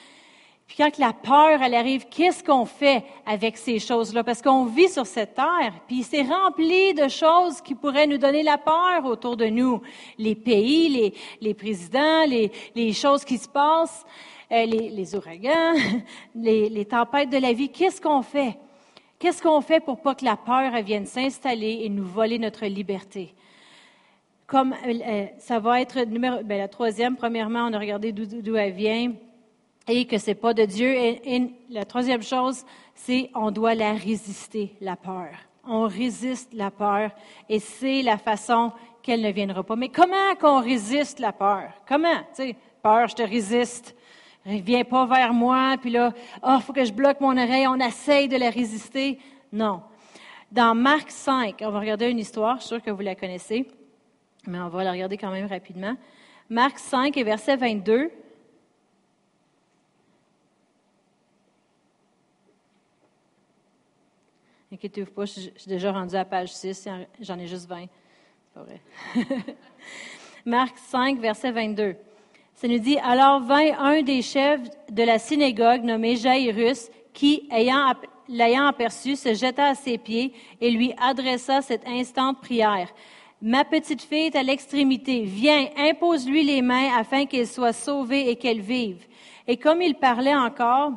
Puis 0.70 0.76
quand 0.78 0.98
la 0.98 1.12
peur, 1.12 1.60
elle 1.62 1.74
arrive, 1.74 2.06
qu'est-ce 2.08 2.44
qu'on 2.44 2.64
fait 2.64 3.02
avec 3.26 3.56
ces 3.56 3.80
choses-là? 3.80 4.22
Parce 4.22 4.40
qu'on 4.40 4.66
vit 4.66 4.88
sur 4.88 5.04
cette 5.04 5.34
terre, 5.34 5.74
puis 5.88 6.04
c'est 6.04 6.22
rempli 6.22 6.94
de 6.94 7.08
choses 7.08 7.60
qui 7.60 7.74
pourraient 7.74 8.06
nous 8.06 8.18
donner 8.18 8.44
la 8.44 8.56
peur 8.56 9.04
autour 9.04 9.36
de 9.36 9.46
nous. 9.46 9.82
Les 10.16 10.36
pays, 10.36 10.88
les, 10.88 11.14
les 11.40 11.54
présidents, 11.54 12.24
les, 12.24 12.52
les 12.76 12.92
choses 12.92 13.24
qui 13.24 13.36
se 13.36 13.48
passent, 13.48 14.06
euh, 14.52 14.64
les, 14.64 14.90
les, 14.90 15.16
ouragans, 15.16 15.74
les, 16.36 16.68
les, 16.68 16.84
tempêtes 16.84 17.30
de 17.30 17.38
la 17.38 17.52
vie. 17.52 17.70
Qu'est-ce 17.70 18.00
qu'on 18.00 18.22
fait? 18.22 18.56
Qu'est-ce 19.18 19.42
qu'on 19.42 19.60
fait 19.62 19.80
pour 19.80 20.00
pas 20.00 20.14
que 20.14 20.24
la 20.24 20.36
peur 20.36 20.70
vienne 20.82 21.06
s'installer 21.06 21.80
et 21.82 21.88
nous 21.88 22.06
voler 22.06 22.38
notre 22.38 22.64
liberté? 22.66 23.34
Comme 24.46 24.72
euh, 24.86 24.98
euh, 25.04 25.26
ça 25.40 25.58
va 25.58 25.80
être 25.80 26.02
numéro, 26.02 26.44
ben, 26.44 26.58
la 26.58 26.68
troisième, 26.68 27.16
premièrement, 27.16 27.66
on 27.68 27.72
a 27.72 27.78
regardé 27.80 28.12
d'où 28.12 28.54
elle 28.54 28.72
vient 28.72 29.12
et 29.90 30.06
que 30.06 30.18
c'est 30.18 30.34
pas 30.34 30.54
de 30.54 30.64
Dieu. 30.64 30.94
Et, 30.94 31.50
la 31.68 31.84
troisième 31.84 32.22
chose, 32.22 32.64
c'est 32.94 33.30
on 33.34 33.50
doit 33.50 33.74
la 33.74 33.92
résister, 33.92 34.74
la 34.80 34.96
peur. 34.96 35.30
On 35.64 35.82
résiste 35.82 36.54
la 36.54 36.70
peur 36.70 37.10
et 37.48 37.58
c'est 37.58 38.02
la 38.02 38.16
façon 38.16 38.72
qu'elle 39.02 39.20
ne 39.20 39.30
viendra 39.30 39.62
pas. 39.62 39.76
Mais 39.76 39.88
comment 39.88 40.34
qu'on 40.40 40.60
résiste 40.60 41.18
la 41.18 41.32
peur? 41.32 41.72
Comment? 41.86 42.18
Tu 42.34 42.42
sais, 42.42 42.56
peur, 42.82 43.08
je 43.08 43.16
te 43.16 43.22
résiste. 43.22 43.94
Viens 44.46 44.84
pas 44.84 45.04
vers 45.04 45.34
moi, 45.34 45.76
puis 45.80 45.90
là, 45.90 46.12
oh, 46.42 46.58
faut 46.60 46.72
que 46.72 46.84
je 46.84 46.92
bloque 46.92 47.20
mon 47.20 47.36
oreille, 47.36 47.66
on 47.66 47.76
essaye 47.76 48.26
de 48.26 48.36
la 48.36 48.48
résister. 48.48 49.18
Non. 49.52 49.82
Dans 50.50 50.74
Marc 50.74 51.10
5, 51.10 51.56
on 51.60 51.70
va 51.70 51.80
regarder 51.80 52.08
une 52.08 52.18
histoire, 52.18 52.56
je 52.56 52.60
suis 52.62 52.68
sûre 52.68 52.82
que 52.82 52.90
vous 52.90 53.02
la 53.02 53.14
connaissez, 53.14 53.68
mais 54.46 54.58
on 54.58 54.68
va 54.68 54.82
la 54.82 54.92
regarder 54.92 55.18
quand 55.18 55.30
même 55.30 55.46
rapidement. 55.46 55.94
Marc 56.48 56.78
5 56.78 57.16
et 57.18 57.22
verset 57.22 57.56
22. 57.56 58.10
Inquiétez-vous 64.72 65.10
pas, 65.10 65.24
je 65.24 65.32
suis 65.32 65.66
déjà 65.66 65.90
rendu 65.90 66.14
à 66.14 66.24
page 66.24 66.52
6, 66.52 66.88
j'en 67.20 67.38
ai 67.40 67.48
juste 67.48 67.68
20. 67.68 67.86
C'est 67.86 68.54
pas 68.54 68.62
vrai. 68.62 68.80
Marc 70.44 70.78
5, 70.78 71.18
verset 71.18 71.50
22. 71.50 71.96
Ça 72.54 72.68
nous 72.68 72.78
dit, 72.78 72.96
alors 72.98 73.40
vint 73.40 73.76
un 73.80 74.02
des 74.02 74.22
chefs 74.22 74.60
de 74.88 75.02
la 75.02 75.18
synagogue 75.18 75.82
nommé 75.82 76.14
Jairus, 76.14 76.88
qui, 77.12 77.48
ayant, 77.50 77.94
l'ayant 78.28 78.66
aperçu, 78.66 79.16
se 79.16 79.34
jeta 79.34 79.70
à 79.70 79.74
ses 79.74 79.98
pieds 79.98 80.32
et 80.60 80.70
lui 80.70 80.94
adressa 81.00 81.62
cette 81.62 81.88
instante 81.88 82.40
prière. 82.40 82.92
Ma 83.42 83.64
petite 83.64 84.02
fille 84.02 84.26
est 84.26 84.36
à 84.36 84.44
l'extrémité. 84.44 85.22
Viens, 85.24 85.68
impose-lui 85.76 86.44
les 86.44 86.62
mains 86.62 86.96
afin 86.96 87.26
qu'elle 87.26 87.48
soit 87.48 87.72
sauvée 87.72 88.30
et 88.30 88.36
qu'elle 88.36 88.60
vive. 88.60 89.04
Et 89.48 89.56
comme 89.56 89.82
il 89.82 89.96
parlait 89.96 90.36
encore, 90.36 90.92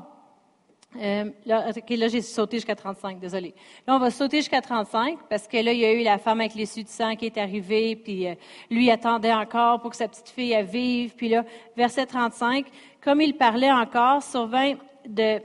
euh, 1.02 1.30
là, 1.46 1.72
j'ai 2.08 2.22
sauté 2.22 2.58
jusqu'à 2.58 2.76
35, 2.76 3.20
désolé. 3.20 3.54
Là, 3.88 3.96
on 3.96 4.00
va 4.00 4.12
sauter 4.12 4.38
jusqu'à 4.38 4.62
35 4.62 5.20
parce 5.30 5.48
que 5.48 5.58
là, 5.58 5.74
il 5.74 5.80
y 5.80 5.86
a 5.86 5.94
eu 5.94 6.04
la 6.04 6.18
femme 6.18 6.40
avec 6.40 6.56
les 6.56 6.66
de 6.66 6.88
sang 6.88 7.16
qui 7.16 7.26
est 7.26 7.38
arrivée, 7.38 7.96
puis 7.96 8.28
euh, 8.28 8.36
lui 8.70 8.90
attendait 8.92 9.34
encore 9.34 9.80
pour 9.82 9.92
que 9.92 9.98
sa 9.98 10.08
petite 10.08 10.30
fille 10.30 10.56
vive. 10.64 11.14
Puis 11.16 11.30
là, 11.30 11.44
verset 11.76 12.06
35, 12.06 12.66
comme 13.02 13.22
il 13.22 13.36
parlait 13.36 13.72
encore, 13.72 14.24
survint 14.24 14.74
de 15.06 15.40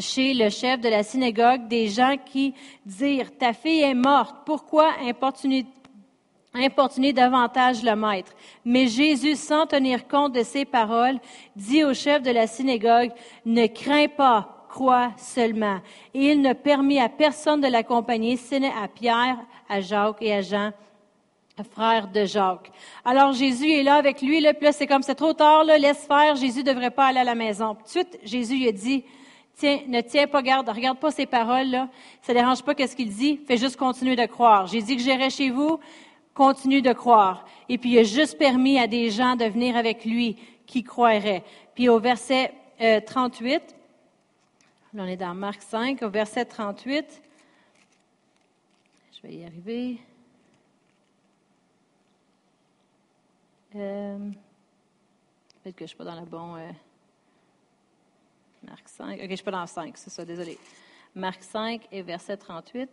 chez 0.00 0.34
le 0.34 0.48
chef 0.48 0.80
de 0.80 0.88
la 0.88 1.02
synagogue 1.02 1.68
des 1.68 1.88
gens 1.88 2.16
qui 2.24 2.54
dirent, 2.86 3.36
ta 3.36 3.52
fille 3.52 3.82
est 3.82 3.94
morte, 3.94 4.36
pourquoi 4.46 4.90
importuner, 5.02 5.66
importuner 6.54 7.12
davantage 7.12 7.82
le 7.82 7.94
maître? 7.94 8.32
Mais 8.64 8.86
Jésus, 8.86 9.36
sans 9.36 9.66
tenir 9.66 10.08
compte 10.08 10.32
de 10.32 10.42
ces 10.42 10.64
paroles, 10.64 11.18
dit 11.56 11.84
au 11.84 11.92
chef 11.92 12.22
de 12.22 12.30
la 12.30 12.46
synagogue, 12.46 13.10
ne 13.44 13.66
crains 13.66 14.08
pas, 14.08 14.61
seulement. 15.16 15.78
Et 16.14 16.32
il 16.32 16.40
ne 16.40 16.52
permit 16.52 17.00
à 17.00 17.08
personne 17.08 17.60
de 17.60 17.68
l'accompagner, 17.68 18.36
sinon 18.36 18.70
à 18.82 18.88
Pierre, 18.88 19.38
à 19.68 19.80
Jacques 19.80 20.20
et 20.20 20.34
à 20.34 20.42
Jean, 20.42 20.72
frère 21.62 22.08
de 22.08 22.24
Jacques. 22.24 22.70
Alors 23.04 23.32
Jésus 23.32 23.70
est 23.70 23.82
là 23.82 23.94
avec 23.94 24.22
lui, 24.22 24.40
là, 24.40 24.54
puis 24.54 24.64
là 24.64 24.72
c'est 24.72 24.86
comme 24.86 25.02
c'est 25.02 25.14
trop 25.14 25.32
tard, 25.32 25.64
là, 25.64 25.78
laisse 25.78 26.06
faire, 26.06 26.34
Jésus 26.36 26.62
devrait 26.62 26.90
pas 26.90 27.06
aller 27.06 27.20
à 27.20 27.24
la 27.24 27.34
maison. 27.34 27.74
Tout 27.74 27.82
de 27.82 27.88
suite, 27.88 28.18
Jésus 28.24 28.56
lui 28.56 28.68
a 28.68 28.72
dit, 28.72 29.04
tiens, 29.56 29.80
ne 29.86 30.00
tiens 30.00 30.26
pas 30.26 30.42
garde, 30.42 30.68
regarde 30.68 30.98
pas 30.98 31.10
ces 31.10 31.26
paroles-là, 31.26 31.88
ça 32.22 32.34
dérange 32.34 32.62
pas 32.62 32.74
qu'est-ce 32.74 32.96
qu'il 32.96 33.10
dit, 33.10 33.40
fais 33.46 33.56
juste 33.56 33.76
continuer 33.76 34.16
de 34.16 34.26
croire. 34.26 34.66
J'ai 34.66 34.82
dit 34.82 34.96
que 34.96 35.02
j'irai 35.02 35.30
chez 35.30 35.50
vous, 35.50 35.78
continue 36.34 36.82
de 36.82 36.92
croire. 36.92 37.44
Et 37.68 37.78
puis 37.78 37.90
il 37.90 37.98
a 37.98 38.04
juste 38.04 38.38
permis 38.38 38.78
à 38.78 38.86
des 38.86 39.10
gens 39.10 39.36
de 39.36 39.44
venir 39.44 39.76
avec 39.76 40.04
lui 40.04 40.36
qui 40.66 40.82
croiraient. 40.82 41.44
Puis 41.74 41.88
au 41.88 41.98
verset 41.98 42.52
38, 43.06 43.54
euh, 43.54 43.58
Là, 44.94 45.04
on 45.04 45.06
est 45.06 45.16
dans 45.16 45.34
Marc 45.34 45.62
5, 45.62 46.02
au 46.02 46.10
verset 46.10 46.44
38. 46.44 47.22
Je 49.12 49.22
vais 49.22 49.34
y 49.34 49.44
arriver. 49.44 49.98
Euh, 53.74 54.18
peut-être 55.62 55.76
que 55.76 55.78
je 55.78 55.84
ne 55.84 55.88
suis 55.88 55.96
pas 55.96 56.04
dans 56.04 56.20
le 56.20 56.26
bon. 56.26 56.56
Euh, 56.56 56.70
Marc 58.64 58.86
5. 58.86 59.14
OK, 59.14 59.20
je 59.20 59.26
ne 59.30 59.36
suis 59.36 59.44
pas 59.44 59.50
dans 59.50 59.62
le 59.62 59.66
5, 59.66 59.96
c'est 59.96 60.10
ça, 60.10 60.26
désolé. 60.26 60.58
Marc 61.14 61.42
5 61.42 61.88
et 61.90 62.02
verset 62.02 62.36
38. 62.36 62.90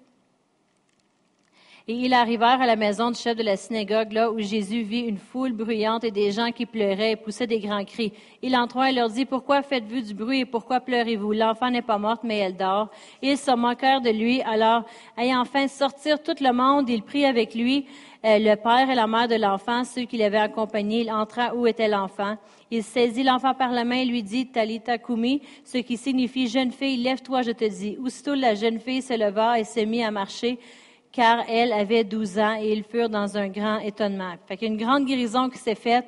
Et 1.91 1.93
ils 1.93 2.13
arrivèrent 2.13 2.61
à 2.61 2.67
la 2.67 2.75
maison 2.75 3.09
du 3.09 3.17
chef 3.17 3.35
de 3.35 3.41
la 3.41 3.57
synagogue, 3.57 4.11
là 4.11 4.31
où 4.31 4.37
Jésus 4.37 4.83
vit 4.83 5.07
une 5.07 5.17
foule 5.17 5.53
bruyante 5.53 6.03
et 6.03 6.11
des 6.11 6.31
gens 6.31 6.51
qui 6.51 6.67
pleuraient 6.67 7.13
et 7.13 7.15
poussaient 7.15 7.47
des 7.47 7.59
grands 7.59 7.83
cris. 7.83 8.13
Il 8.43 8.55
entra 8.55 8.91
et 8.91 8.93
leur 8.93 9.09
dit, 9.09 9.25
Pourquoi 9.25 9.63
faites-vous 9.63 10.01
du 10.01 10.13
bruit 10.13 10.41
et 10.41 10.45
pourquoi 10.45 10.81
pleurez-vous? 10.81 11.31
L'enfant 11.31 11.71
n'est 11.71 11.81
pas 11.81 11.97
morte, 11.97 12.21
mais 12.23 12.37
elle 12.37 12.55
dort. 12.55 12.89
ils 13.23 13.39
se 13.39 13.49
moquèrent 13.55 14.01
de 14.01 14.11
lui. 14.11 14.39
Alors, 14.43 14.83
ayant 15.17 15.41
enfin 15.41 15.67
sortir 15.67 16.21
tout 16.21 16.35
le 16.39 16.53
monde, 16.53 16.87
il 16.91 17.01
prit 17.01 17.25
avec 17.25 17.55
lui 17.55 17.87
euh, 18.23 18.37
le 18.37 18.55
père 18.55 18.87
et 18.87 18.93
la 18.93 19.07
mère 19.07 19.27
de 19.27 19.37
l'enfant, 19.37 19.83
ceux 19.83 20.03
qui 20.03 20.17
l'avaient 20.17 20.37
accompagné. 20.37 21.01
Il 21.01 21.11
entra 21.11 21.55
où 21.55 21.65
était 21.65 21.87
l'enfant. 21.87 22.37
Il 22.69 22.83
saisit 22.83 23.23
l'enfant 23.23 23.55
par 23.55 23.71
la 23.71 23.83
main 23.83 23.95
et 23.95 24.05
lui 24.05 24.21
dit, 24.21 24.45
Talita 24.45 24.99
Kumi, 24.99 25.41
ce 25.63 25.79
qui 25.79 25.97
signifie, 25.97 26.49
jeune 26.49 26.71
fille, 26.71 26.97
lève-toi, 26.97 27.41
je 27.41 27.51
te 27.51 27.65
dis. 27.65 27.97
Aussitôt, 27.99 28.35
la 28.35 28.53
jeune 28.53 28.79
fille 28.79 29.01
se 29.01 29.17
leva 29.17 29.59
et 29.59 29.63
se 29.63 29.79
mit 29.79 30.03
à 30.03 30.11
marcher 30.11 30.59
car 31.19 31.43
elle 31.49 31.73
avait 31.73 32.05
12 32.05 32.39
ans 32.39 32.55
et 32.61 32.71
ils 32.71 32.83
furent 32.85 33.09
dans 33.09 33.35
un 33.35 33.49
grand 33.49 33.79
étonnement. 33.79 34.35
Fait 34.47 34.55
qu'il 34.55 34.69
y 34.69 34.71
a 34.71 34.73
une 34.73 34.81
grande 34.81 35.05
guérison 35.05 35.49
qui 35.49 35.57
s'est 35.57 35.75
faite, 35.75 36.05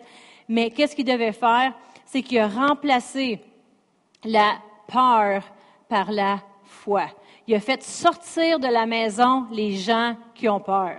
mais 0.47 0.71
qu'est-ce 0.71 0.95
qu'il 0.95 1.03
devait 1.03 1.33
faire? 1.33 1.73
C'est 2.05 2.21
qu'il 2.21 2.39
a 2.39 2.47
remplacé 2.47 3.41
la 4.23 4.53
peur 4.87 5.43
par 5.89 6.13
la 6.13 6.39
foi. 6.63 7.07
Il 7.45 7.53
a 7.55 7.59
fait 7.59 7.83
sortir 7.83 8.57
de 8.57 8.69
la 8.69 8.85
maison 8.85 9.47
les 9.51 9.73
gens 9.73 10.15
qui 10.33 10.47
ont 10.47 10.61
peur. 10.61 10.95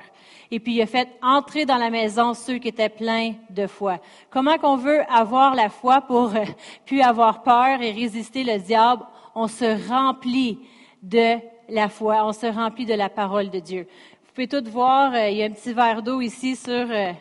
Et 0.50 0.60
puis 0.60 0.74
il 0.74 0.82
a 0.82 0.86
fait 0.86 1.08
entrer 1.22 1.64
dans 1.64 1.78
la 1.78 1.88
maison 1.88 2.34
ceux 2.34 2.58
qui 2.58 2.68
étaient 2.68 2.90
pleins 2.90 3.32
de 3.48 3.66
foi. 3.66 3.98
Comment 4.28 4.58
qu'on 4.58 4.76
veut 4.76 5.00
avoir 5.10 5.54
la 5.54 5.70
foi 5.70 6.02
pour 6.02 6.36
euh, 6.36 6.44
puis 6.84 7.00
avoir 7.00 7.42
peur 7.42 7.80
et 7.80 7.92
résister 7.92 8.44
le 8.44 8.58
diable? 8.58 9.04
On 9.34 9.48
se 9.48 9.88
remplit 9.88 10.58
de 11.02 11.38
la 11.72 11.88
foi, 11.88 12.24
on 12.26 12.32
se 12.32 12.46
remplit 12.46 12.84
de 12.84 12.92
la 12.92 13.08
parole 13.08 13.48
de 13.48 13.58
Dieu. 13.58 13.88
Vous 14.24 14.32
pouvez 14.34 14.48
tout 14.48 14.70
voir, 14.70 15.14
euh, 15.14 15.30
il 15.30 15.38
y 15.38 15.42
a 15.42 15.46
un 15.46 15.50
petit 15.50 15.72
verre 15.72 16.02
d'eau 16.02 16.20
ici 16.20 16.54
sur 16.54 16.70
euh, 16.70 17.12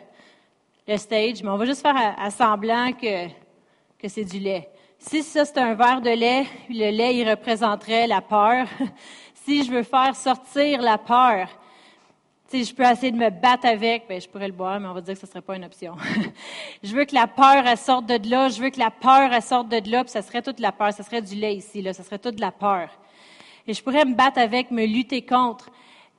le 0.87 0.97
stage, 0.97 1.41
mais 1.41 1.49
on 1.49 1.57
va 1.57 1.65
juste 1.65 1.81
faire 1.81 2.15
à, 2.17 2.29
semblant 2.29 2.91
que, 2.91 3.27
que 3.97 4.09
c'est 4.09 4.25
du 4.25 4.39
lait. 4.39 4.69
Si 4.99 5.23
ça, 5.23 5.45
c'est 5.45 5.57
un 5.57 5.73
verre 5.73 6.01
de 6.01 6.09
lait, 6.09 6.45
le 6.69 6.91
lait, 6.91 7.15
il 7.15 7.29
représenterait 7.29 8.07
la 8.07 8.19
peur. 8.19 8.67
si 9.33 9.63
je 9.63 9.71
veux 9.71 9.83
faire 9.83 10.15
sortir 10.15 10.81
la 10.81 10.97
peur, 10.97 11.47
si 12.47 12.65
je 12.65 12.75
peux 12.75 12.83
essayer 12.83 13.13
de 13.13 13.17
me 13.17 13.29
battre 13.29 13.65
avec, 13.65 14.03
ben, 14.09 14.19
je 14.19 14.27
pourrais 14.27 14.47
le 14.47 14.53
boire, 14.53 14.81
mais 14.81 14.87
on 14.89 14.93
va 14.93 14.99
dire 14.99 15.13
que 15.13 15.21
ce 15.21 15.25
ne 15.27 15.29
serait 15.29 15.41
pas 15.41 15.55
une 15.55 15.63
option. 15.63 15.95
je 16.83 16.93
veux 16.93 17.05
que 17.05 17.15
la 17.15 17.27
peur, 17.27 17.77
sorte 17.77 18.05
de 18.05 18.29
là. 18.29 18.49
Je 18.49 18.61
veux 18.61 18.69
que 18.69 18.79
la 18.79 18.91
peur, 18.91 19.41
sorte 19.41 19.69
de 19.69 19.89
là, 19.89 20.03
puis 20.03 20.11
ça 20.11 20.21
serait 20.21 20.41
toute 20.41 20.59
la 20.59 20.73
peur. 20.73 20.91
Ça 20.91 21.03
serait 21.03 21.21
du 21.21 21.35
lait 21.35 21.55
ici, 21.55 21.81
là. 21.81 21.93
Ça 21.93 22.03
serait 22.03 22.19
toute 22.19 22.41
la 22.41 22.51
peur 22.51 22.89
et 23.71 23.73
je 23.73 23.81
pourrais 23.81 24.03
me 24.03 24.15
battre 24.15 24.37
avec, 24.37 24.69
me 24.69 24.85
lutter 24.85 25.21
contre. 25.21 25.69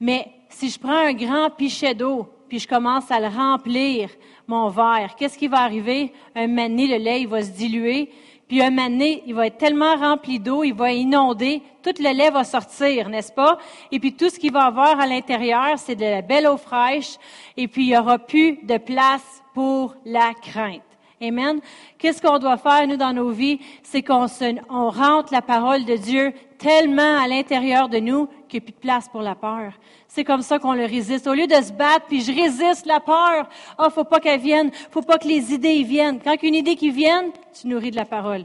Mais 0.00 0.26
si 0.48 0.70
je 0.70 0.78
prends 0.78 1.06
un 1.06 1.12
grand 1.12 1.50
pichet 1.50 1.94
d'eau, 1.94 2.26
puis 2.48 2.58
je 2.58 2.66
commence 2.66 3.10
à 3.10 3.20
le 3.20 3.26
remplir, 3.26 4.08
mon 4.46 4.70
verre, 4.70 5.14
qu'est-ce 5.18 5.36
qui 5.36 5.48
va 5.48 5.58
arriver? 5.58 6.14
Un 6.34 6.46
moment 6.46 6.66
le 6.66 6.96
lait, 6.96 7.20
il 7.20 7.28
va 7.28 7.42
se 7.42 7.50
diluer, 7.50 8.08
puis 8.48 8.62
un 8.62 8.70
moment 8.70 9.18
il 9.26 9.34
va 9.34 9.48
être 9.48 9.58
tellement 9.58 9.96
rempli 9.96 10.40
d'eau, 10.40 10.64
il 10.64 10.72
va 10.72 10.92
inonder, 10.92 11.60
tout 11.82 11.92
le 11.98 12.16
lait 12.16 12.30
va 12.30 12.42
sortir, 12.42 13.10
n'est-ce 13.10 13.32
pas? 13.32 13.58
Et 13.90 14.00
puis 14.00 14.14
tout 14.14 14.30
ce 14.30 14.38
qu'il 14.38 14.52
va 14.52 14.64
avoir 14.64 14.98
à 14.98 15.06
l'intérieur, 15.06 15.78
c'est 15.78 15.94
de 15.94 16.06
la 16.06 16.22
belle 16.22 16.46
eau 16.46 16.56
fraîche, 16.56 17.18
et 17.58 17.68
puis 17.68 17.84
il 17.84 17.88
n'y 17.88 17.98
aura 17.98 18.18
plus 18.18 18.60
de 18.62 18.78
place 18.78 19.42
pour 19.52 19.94
la 20.06 20.32
crainte. 20.40 20.80
Amen. 21.22 21.60
Qu'est-ce 21.98 22.20
qu'on 22.20 22.40
doit 22.40 22.56
faire, 22.56 22.84
nous, 22.88 22.96
dans 22.96 23.12
nos 23.12 23.30
vies? 23.30 23.60
C'est 23.84 24.02
qu'on 24.02 24.26
on 24.68 24.90
rentre 24.90 25.32
la 25.32 25.40
parole 25.40 25.84
de 25.84 25.94
Dieu 25.94 26.32
tellement 26.58 27.16
à 27.16 27.28
l'intérieur 27.28 27.88
de 27.88 27.98
nous 27.98 28.26
qu'il 28.48 28.58
n'y 28.58 28.64
a 28.64 28.66
plus 28.66 28.72
de 28.72 28.80
place 28.80 29.08
pour 29.08 29.22
la 29.22 29.36
peur. 29.36 29.72
C'est 30.08 30.24
comme 30.24 30.42
ça 30.42 30.58
qu'on 30.58 30.72
le 30.72 30.84
résiste. 30.84 31.28
Au 31.28 31.34
lieu 31.34 31.46
de 31.46 31.54
se 31.54 31.72
battre, 31.72 32.06
puis 32.08 32.22
je 32.22 32.32
résiste 32.32 32.86
la 32.86 32.98
peur. 32.98 33.48
Ah, 33.78 33.86
oh, 33.86 33.90
faut 33.90 34.02
pas 34.02 34.18
qu'elle 34.18 34.40
vienne. 34.40 34.72
Faut 34.90 35.02
pas 35.02 35.16
que 35.16 35.28
les 35.28 35.54
idées 35.54 35.74
y 35.74 35.84
viennent. 35.84 36.18
Quand 36.18 36.34
une 36.42 36.56
idée 36.56 36.74
qui 36.74 36.90
vienne, 36.90 37.30
tu 37.58 37.68
nourris 37.68 37.92
de 37.92 37.96
la 37.96 38.04
parole. 38.04 38.44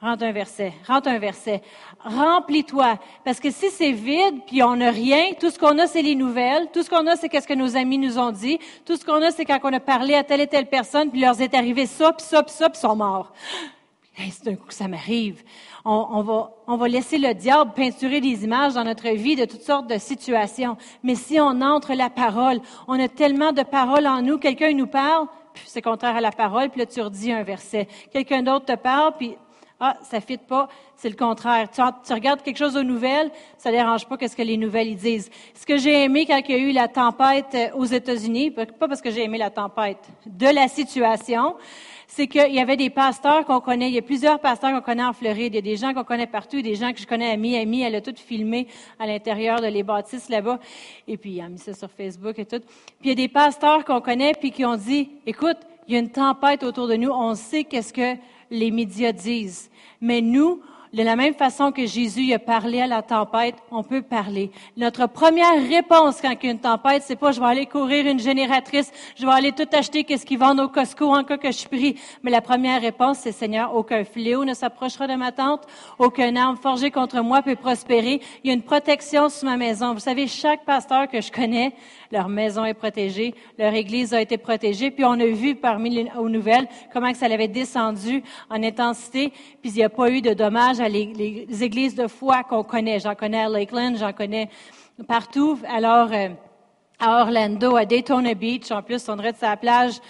Rentre 0.00 0.22
un 0.22 0.30
verset, 0.30 0.72
rentre 0.86 1.08
un 1.08 1.18
verset. 1.18 1.60
Remplis-toi. 2.04 3.00
Parce 3.24 3.40
que 3.40 3.50
si 3.50 3.68
c'est 3.68 3.90
vide, 3.90 4.42
puis 4.46 4.62
on 4.62 4.76
n'a 4.76 4.92
rien, 4.92 5.32
tout 5.40 5.50
ce 5.50 5.58
qu'on 5.58 5.76
a, 5.78 5.88
c'est 5.88 6.02
les 6.02 6.14
nouvelles. 6.14 6.68
Tout 6.72 6.84
ce 6.84 6.90
qu'on 6.90 7.04
a, 7.08 7.16
c'est 7.16 7.28
qu'est-ce 7.28 7.48
que 7.48 7.54
nos 7.54 7.76
amis 7.76 7.98
nous 7.98 8.16
ont 8.16 8.30
dit. 8.30 8.60
Tout 8.86 8.96
ce 8.96 9.04
qu'on 9.04 9.20
a, 9.22 9.32
c'est 9.32 9.44
quand 9.44 9.58
on 9.64 9.72
a 9.72 9.80
parlé 9.80 10.14
à 10.14 10.22
telle 10.22 10.40
et 10.40 10.46
telle 10.46 10.66
personne, 10.66 11.10
puis 11.10 11.20
leur 11.20 11.40
est 11.40 11.52
arrivé 11.52 11.86
ça, 11.86 12.12
puis 12.12 12.24
ça, 12.24 12.44
puis 12.44 12.54
ça, 12.54 12.70
puis 12.70 12.78
ils 12.78 12.86
sont 12.86 12.94
morts. 12.94 13.32
c'est 14.30 14.48
un 14.48 14.54
coup 14.54 14.68
que 14.68 14.74
ça 14.74 14.86
m'arrive. 14.86 15.42
On, 15.84 16.06
on, 16.12 16.22
va, 16.22 16.52
on 16.68 16.76
va 16.76 16.86
laisser 16.86 17.18
le 17.18 17.34
diable 17.34 17.72
peinturer 17.74 18.20
des 18.20 18.44
images 18.44 18.74
dans 18.74 18.84
notre 18.84 19.08
vie 19.08 19.34
de 19.34 19.46
toutes 19.46 19.62
sortes 19.62 19.88
de 19.88 19.98
situations. 19.98 20.76
Mais 21.02 21.16
si 21.16 21.40
on 21.40 21.60
entre 21.60 21.94
la 21.94 22.08
parole, 22.08 22.60
on 22.86 23.00
a 23.00 23.08
tellement 23.08 23.50
de 23.50 23.64
paroles 23.64 24.06
en 24.06 24.22
nous, 24.22 24.38
quelqu'un 24.38 24.72
nous 24.74 24.86
parle, 24.86 25.26
puis 25.54 25.64
c'est 25.66 25.82
contraire 25.82 26.14
à 26.14 26.20
la 26.20 26.30
parole, 26.30 26.68
puis 26.68 26.78
là 26.78 26.86
tu 26.86 27.00
redis 27.00 27.32
un 27.32 27.42
verset. 27.42 27.88
Quelqu'un 28.12 28.44
d'autre 28.44 28.66
te 28.66 28.76
parle, 28.76 29.14
puis 29.18 29.36
ah, 29.80 29.96
ça 30.02 30.20
fit 30.20 30.38
pas. 30.38 30.68
C'est 30.96 31.08
le 31.08 31.14
contraire. 31.14 31.70
Tu, 31.70 31.80
tu, 32.04 32.12
regardes 32.12 32.42
quelque 32.42 32.56
chose 32.56 32.76
aux 32.76 32.82
nouvelles, 32.82 33.30
ça 33.58 33.70
dérange 33.70 34.06
pas 34.06 34.16
qu'est-ce 34.16 34.34
que 34.34 34.42
les 34.42 34.56
nouvelles 34.56 34.88
ils 34.88 34.96
disent. 34.96 35.30
Ce 35.54 35.64
que 35.64 35.76
j'ai 35.76 36.02
aimé 36.02 36.26
quand 36.26 36.40
il 36.48 36.50
y 36.50 36.54
a 36.54 36.58
eu 36.58 36.72
la 36.72 36.88
tempête 36.88 37.54
euh, 37.54 37.68
aux 37.76 37.84
États-Unis, 37.84 38.50
pas 38.50 38.66
parce 38.88 39.00
que 39.00 39.10
j'ai 39.10 39.22
aimé 39.22 39.38
la 39.38 39.50
tempête, 39.50 39.98
de 40.26 40.46
la 40.46 40.66
situation, 40.66 41.54
c'est 42.08 42.26
qu'il 42.26 42.52
y 42.52 42.58
avait 42.58 42.76
des 42.76 42.90
pasteurs 42.90 43.44
qu'on 43.44 43.60
connaît. 43.60 43.88
Il 43.88 43.94
y 43.94 43.98
a 43.98 44.02
plusieurs 44.02 44.40
pasteurs 44.40 44.72
qu'on 44.72 44.80
connaît 44.80 45.04
en 45.04 45.12
Floride. 45.12 45.54
Il 45.54 45.56
y 45.56 45.58
a 45.58 45.62
des 45.62 45.76
gens 45.76 45.94
qu'on 45.94 46.04
connaît 46.04 46.26
partout, 46.26 46.60
des 46.60 46.74
gens 46.74 46.92
que 46.92 46.98
je 46.98 47.06
connais 47.06 47.30
à 47.30 47.36
Miami. 47.36 47.82
Elle 47.82 47.94
a 47.94 48.00
tout 48.00 48.14
filmé 48.16 48.66
à 48.98 49.06
l'intérieur 49.06 49.60
de 49.60 49.66
les 49.66 49.84
bâtisses 49.84 50.28
là-bas. 50.28 50.58
Et 51.06 51.16
puis, 51.16 51.32
il 51.32 51.40
a 51.40 51.48
mis 51.48 51.58
ça 51.58 51.74
sur 51.74 51.90
Facebook 51.90 52.38
et 52.38 52.46
tout. 52.46 52.60
Puis, 52.98 53.04
il 53.04 53.08
y 53.10 53.12
a 53.12 53.14
des 53.14 53.28
pasteurs 53.28 53.84
qu'on 53.84 54.00
connaît 54.00 54.32
puis 54.32 54.50
qui 54.50 54.64
ont 54.64 54.76
dit, 54.76 55.10
écoute, 55.26 55.58
il 55.86 55.94
y 55.94 55.96
a 55.96 56.00
une 56.00 56.10
tempête 56.10 56.64
autour 56.64 56.88
de 56.88 56.96
nous. 56.96 57.10
On 57.10 57.34
sait 57.34 57.64
qu'est-ce 57.64 57.92
que 57.92 58.16
les 58.50 58.70
médias 58.70 59.12
disent. 59.12 59.70
Mais 60.00 60.20
nous, 60.20 60.62
De 60.92 61.02
la 61.02 61.16
même 61.16 61.34
façon 61.34 61.70
que 61.70 61.84
Jésus 61.84 62.32
a 62.32 62.38
parlé 62.38 62.80
à 62.80 62.86
la 62.86 63.02
tempête, 63.02 63.56
on 63.70 63.82
peut 63.82 64.00
parler. 64.00 64.50
Notre 64.78 65.06
première 65.06 65.62
réponse 65.68 66.22
quand 66.22 66.30
il 66.30 66.46
y 66.46 66.48
a 66.48 66.52
une 66.52 66.58
tempête, 66.58 67.02
c'est 67.04 67.16
pas 67.16 67.30
je 67.30 67.40
vais 67.40 67.46
aller 67.46 67.66
courir 67.66 68.06
une 68.06 68.18
génératrice, 68.18 68.90
je 69.14 69.26
vais 69.26 69.32
aller 69.32 69.52
tout 69.52 69.68
acheter 69.72 70.04
qu'est-ce 70.04 70.24
qu'ils 70.24 70.38
vendent 70.38 70.60
au 70.60 70.68
Costco 70.68 71.14
en 71.14 71.24
cas 71.24 71.36
que 71.36 71.52
je 71.52 71.68
prie. 71.68 71.96
Mais 72.22 72.30
la 72.30 72.40
première 72.40 72.80
réponse, 72.80 73.18
c'est 73.18 73.32
Seigneur, 73.32 73.74
aucun 73.74 74.02
fléau 74.04 74.46
ne 74.46 74.54
s'approchera 74.54 75.06
de 75.06 75.14
ma 75.14 75.30
tente, 75.30 75.64
aucun 75.98 76.34
arme 76.36 76.56
forgée 76.56 76.90
contre 76.90 77.20
moi 77.20 77.42
peut 77.42 77.56
prospérer. 77.56 78.22
Il 78.42 78.48
y 78.48 78.50
a 78.50 78.54
une 78.54 78.62
protection 78.62 79.28
sur 79.28 79.46
ma 79.46 79.58
maison. 79.58 79.92
Vous 79.92 80.00
savez, 80.00 80.26
chaque 80.26 80.64
pasteur 80.64 81.06
que 81.08 81.20
je 81.20 81.30
connais, 81.30 81.74
leur 82.10 82.28
maison 82.28 82.64
est 82.64 82.74
protégée, 82.74 83.34
leur 83.58 83.74
église 83.74 84.14
a 84.14 84.20
été 84.20 84.38
protégée, 84.38 84.90
puis 84.90 85.04
on 85.04 85.12
a 85.12 85.26
vu 85.26 85.54
parmi 85.54 85.90
les 85.90 86.10
aux 86.18 86.28
nouvelles 86.28 86.66
comment 86.92 87.12
que 87.12 87.18
ça 87.18 87.26
avait 87.26 87.48
descendu 87.48 88.22
en 88.50 88.62
intensité, 88.62 89.32
puis 89.60 89.70
il 89.70 89.74
n'y 89.74 89.82
a 89.82 89.88
pas 89.88 90.10
eu 90.10 90.20
de 90.20 90.32
dommages 90.32 90.80
à 90.80 90.88
les, 90.88 91.46
églises 91.62 91.94
de 91.94 92.06
foi 92.06 92.42
qu'on 92.44 92.62
connaît. 92.62 93.00
J'en 93.00 93.14
connais 93.14 93.40
à 93.40 93.48
Lakeland, 93.48 93.94
j'en 93.96 94.12
connais 94.12 94.48
partout. 95.06 95.58
Alors, 95.68 96.10
euh, 96.12 96.28
à 96.98 97.22
Orlando, 97.22 97.76
à 97.76 97.84
Daytona 97.84 98.34
Beach, 98.34 98.70
en 98.70 98.82
plus, 98.82 99.08
on 99.08 99.16
dirait 99.16 99.32
de 99.32 99.38
sa 99.38 99.56
plage. 99.56 100.00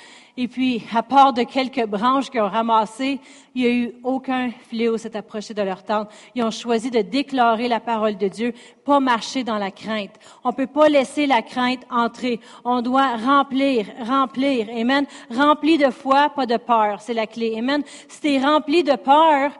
Et 0.40 0.46
puis, 0.46 0.84
à 0.94 1.02
part 1.02 1.32
de 1.32 1.42
quelques 1.42 1.84
branches 1.84 2.30
qu'ils 2.30 2.40
ont 2.40 2.48
ramassées, 2.48 3.18
il 3.56 3.62
n'y 3.62 3.68
a 3.68 3.72
eu 3.72 3.92
aucun 4.04 4.52
fléau 4.68 4.96
s'est 4.96 5.16
approché 5.16 5.52
de 5.52 5.62
leur 5.62 5.82
tente. 5.82 6.10
Ils 6.36 6.44
ont 6.44 6.52
choisi 6.52 6.92
de 6.92 7.02
déclarer 7.02 7.66
la 7.66 7.80
parole 7.80 8.16
de 8.16 8.28
Dieu, 8.28 8.54
pas 8.84 9.00
marcher 9.00 9.42
dans 9.42 9.58
la 9.58 9.72
crainte. 9.72 10.14
On 10.44 10.50
ne 10.50 10.54
peut 10.54 10.68
pas 10.68 10.88
laisser 10.88 11.26
la 11.26 11.42
crainte 11.42 11.80
entrer. 11.90 12.38
On 12.64 12.82
doit 12.82 13.16
remplir, 13.16 13.86
remplir. 14.06 14.68
Amen. 14.70 15.06
Rempli 15.28 15.76
de 15.76 15.90
foi, 15.90 16.28
pas 16.28 16.46
de 16.46 16.56
peur. 16.56 17.00
C'est 17.00 17.14
la 17.14 17.26
clé. 17.26 17.56
Amen. 17.58 17.82
Si 18.06 18.20
tu 18.20 18.28
es 18.28 18.38
rempli 18.38 18.84
de 18.84 18.94
peur, 18.94 19.50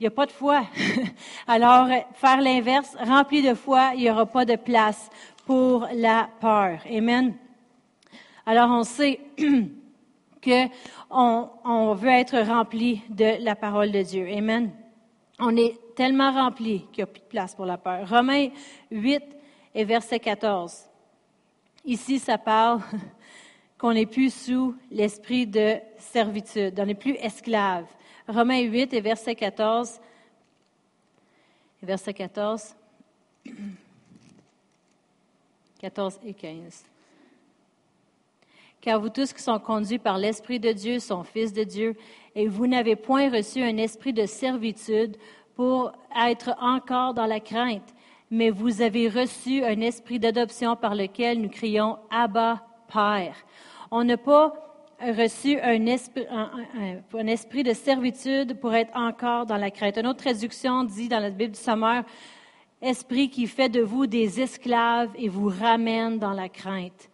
il 0.00 0.02
n'y 0.02 0.08
a 0.08 0.10
pas 0.10 0.26
de 0.26 0.32
foi. 0.32 0.62
Alors, 1.46 1.86
faire 2.14 2.40
l'inverse, 2.40 2.96
rempli 3.06 3.40
de 3.40 3.54
foi, 3.54 3.92
il 3.94 4.00
n'y 4.00 4.10
aura 4.10 4.26
pas 4.26 4.44
de 4.44 4.56
place 4.56 5.10
pour 5.46 5.86
la 5.94 6.28
peur. 6.40 6.80
Amen. 6.92 7.36
Alors, 8.44 8.68
on 8.70 8.82
sait 8.82 9.20
qu'on 10.42 11.50
on 11.64 11.94
veut 11.94 12.08
être 12.08 12.38
rempli 12.38 13.02
de 13.08 13.42
la 13.42 13.54
parole 13.56 13.90
de 13.90 14.02
Dieu. 14.02 14.28
Amen. 14.28 14.70
On 15.38 15.56
est 15.56 15.78
tellement 15.94 16.32
rempli 16.32 16.86
qu'il 16.92 17.04
n'y 17.04 17.10
a 17.10 17.12
plus 17.12 17.20
de 17.20 17.26
place 17.26 17.54
pour 17.54 17.66
la 17.66 17.78
peur. 17.78 18.08
Romains 18.08 18.48
8 18.90 19.22
et 19.74 19.84
verset 19.84 20.18
14. 20.18 20.88
Ici, 21.84 22.18
ça 22.18 22.38
parle 22.38 22.80
qu'on 23.78 23.92
n'est 23.92 24.06
plus 24.06 24.34
sous 24.34 24.74
l'esprit 24.90 25.46
de 25.46 25.76
servitude, 25.98 26.78
on 26.78 26.86
n'est 26.86 26.94
plus 26.94 27.14
esclave. 27.14 27.86
Romains 28.26 28.60
8 28.60 28.92
et 28.92 29.00
verset 29.00 29.34
14. 29.34 30.00
Verset 31.82 32.12
14. 32.12 32.74
14 35.78 36.20
et 36.24 36.34
15. 36.34 36.84
Car 38.88 39.02
vous 39.02 39.10
tous 39.10 39.34
qui 39.34 39.42
sont 39.42 39.58
conduits 39.58 39.98
par 39.98 40.16
l'Esprit 40.16 40.58
de 40.58 40.72
Dieu 40.72 40.98
sont 40.98 41.22
fils 41.22 41.52
de 41.52 41.62
Dieu, 41.62 41.94
et 42.34 42.48
vous 42.48 42.66
n'avez 42.66 42.96
point 42.96 43.28
reçu 43.28 43.62
un 43.62 43.76
esprit 43.76 44.14
de 44.14 44.24
servitude 44.24 45.18
pour 45.54 45.92
être 46.18 46.54
encore 46.58 47.12
dans 47.12 47.26
la 47.26 47.38
crainte, 47.38 47.94
mais 48.30 48.48
vous 48.48 48.80
avez 48.80 49.10
reçu 49.10 49.62
un 49.62 49.82
esprit 49.82 50.18
d'adoption 50.18 50.74
par 50.74 50.94
lequel 50.94 51.42
nous 51.42 51.50
crions 51.50 51.98
Abba, 52.10 52.64
Père. 52.90 53.36
On 53.90 54.04
n'a 54.04 54.16
pas 54.16 54.54
reçu 54.98 55.60
un 55.60 55.84
esprit, 55.84 56.24
de 57.64 57.74
servitude 57.74 58.58
pour 58.58 58.72
être 58.72 58.96
encore 58.96 59.44
dans 59.44 59.58
la 59.58 59.70
crainte. 59.70 59.98
Une 59.98 60.06
autre 60.06 60.22
traduction 60.22 60.82
dit 60.84 61.08
dans 61.08 61.20
la 61.20 61.28
Bible 61.28 61.52
du 61.52 61.60
Sommeur, 61.60 62.04
esprit 62.80 63.28
qui 63.28 63.48
fait 63.48 63.68
de 63.68 63.82
vous 63.82 64.06
des 64.06 64.40
esclaves 64.40 65.10
et 65.14 65.28
vous 65.28 65.50
ramène 65.50 66.18
dans 66.18 66.32
la 66.32 66.48
crainte. 66.48 67.07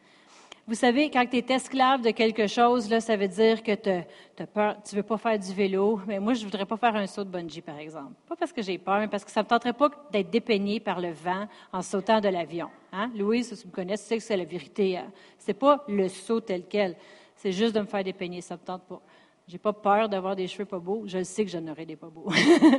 Vous 0.67 0.75
savez, 0.75 1.11
quand 1.11 1.27
tu 1.27 1.37
es 1.37 1.45
esclave 1.51 2.01
de 2.01 2.11
quelque 2.11 2.47
chose, 2.47 2.89
là, 2.89 2.99
ça 2.99 3.17
veut 3.17 3.29
dire 3.29 3.63
que 3.63 3.75
tu 3.75 3.91
ne 3.91 4.97
veux 4.97 5.03
pas 5.03 5.19
faire 5.19 5.39
du 5.39 5.53
vélo. 5.53 6.01
Mais 6.07 6.19
moi, 6.19 6.33
je 6.33 6.41
ne 6.41 6.45
voudrais 6.47 6.65
pas 6.65 6.79
faire 6.79 6.97
un 6.97 7.07
saut 7.07 7.23
de 7.23 7.29
bungee, 7.29 7.61
par 7.61 7.79
exemple. 7.79 8.15
Pas 8.27 8.35
parce 8.35 8.51
que 8.51 8.63
j'ai 8.63 8.79
peur, 8.79 8.99
mais 8.99 9.09
parce 9.09 9.27
que 9.27 9.31
ça 9.31 9.41
ne 9.41 9.45
me 9.45 9.49
tenterait 9.51 9.75
pas 9.75 9.91
d'être 10.11 10.31
dépeigné 10.31 10.81
par 10.81 11.03
le 11.03 11.13
vent 11.13 11.47
en 11.71 11.83
sautant 11.83 12.19
de 12.19 12.29
l'avion. 12.29 12.71
Hein? 12.93 13.11
Louise, 13.15 13.53
si 13.53 13.61
tu 13.61 13.67
me 13.67 13.73
connais, 13.73 13.99
tu 13.99 14.05
sais 14.05 14.17
que 14.17 14.23
c'est 14.23 14.39
la 14.39 14.47
vérité. 14.47 14.97
Hein. 14.97 15.13
Ce 15.39 15.49
n'est 15.49 15.55
pas 15.55 15.85
le 15.87 16.09
saut 16.09 16.41
tel 16.41 16.65
quel. 16.67 16.97
C'est 17.37 17.53
juste 17.53 17.75
de 17.75 17.81
me 17.81 17.87
faire 17.87 18.03
dépeigner. 18.03 18.41
Ça 18.41 18.55
me 18.55 18.61
tente 18.61 18.85
pas. 18.85 19.03
J'ai 19.47 19.59
pas 19.59 19.75
peur 19.75 20.09
d'avoir 20.09 20.35
des 20.35 20.49
cheveux 20.49 20.65
pas 20.65 20.79
beaux. 20.79 21.03
Je 21.05 21.23
sais 21.23 21.45
que 21.45 21.51
j'en 21.51 21.67
aurai 21.69 21.85
des 21.85 21.97
pas 21.97 22.09
beaux. 22.09 22.31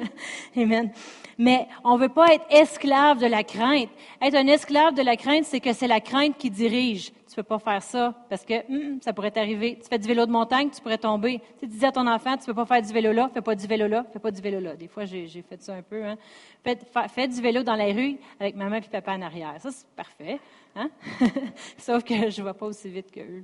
Amen. 0.57 0.91
Mais 1.37 1.67
on 1.83 1.95
veut 1.97 2.09
pas 2.09 2.33
être 2.33 2.45
esclave 2.49 3.19
de 3.19 3.27
la 3.27 3.43
crainte. 3.43 3.89
Être 4.19 4.33
un 4.33 4.47
esclave 4.47 4.95
de 4.95 5.03
la 5.03 5.15
crainte, 5.15 5.45
c'est 5.45 5.59
que 5.59 5.73
c'est 5.73 5.87
la 5.87 5.99
crainte 5.99 6.39
qui 6.39 6.49
dirige. 6.49 7.11
Tu 7.35 7.43
peux 7.43 7.47
pas 7.49 7.59
faire 7.59 7.83
ça 7.83 8.15
parce 8.29 8.45
que 8.45 8.65
hum, 8.71 9.01
ça 9.01 9.11
pourrait 9.11 9.29
t'arriver. 9.29 9.77
Tu 9.83 9.89
fais 9.89 9.99
du 9.99 10.07
vélo 10.07 10.25
de 10.25 10.31
montagne, 10.31 10.69
tu 10.69 10.79
pourrais 10.79 10.97
tomber. 10.97 11.41
Tu, 11.59 11.67
dis 11.67 11.85
à 11.85 11.91
ton 11.91 12.07
enfant, 12.07 12.37
tu 12.37 12.45
peux 12.45 12.53
pas 12.53 12.65
faire 12.65 12.81
du 12.81 12.93
vélo 12.93 13.11
là, 13.11 13.29
fais 13.33 13.41
pas 13.41 13.55
du 13.55 13.67
vélo 13.67 13.89
là, 13.89 14.05
fais 14.13 14.19
pas 14.19 14.31
du 14.31 14.41
vélo 14.41 14.61
là. 14.61 14.77
Des 14.77 14.87
fois, 14.87 15.03
j'ai 15.03 15.27
fait 15.27 15.61
ça 15.61 15.75
un 15.75 15.81
peu. 15.81 16.05
Hein. 16.05 16.15
Fais, 16.63 17.27
du 17.27 17.41
vélo 17.41 17.61
dans 17.61 17.75
la 17.75 17.87
rue 17.87 18.15
avec 18.39 18.55
maman 18.55 18.77
et 18.77 18.81
papa 18.83 19.11
en 19.11 19.21
arrière. 19.21 19.53
Ça, 19.59 19.69
c'est 19.69 19.85
parfait. 19.97 20.39
Hein? 20.77 20.89
Sauf 21.77 22.05
que 22.05 22.29
je 22.29 22.41
ne 22.41 22.47
vais 22.47 22.53
pas 22.53 22.67
aussi 22.67 22.87
vite 22.87 23.11
qu'eux. 23.11 23.43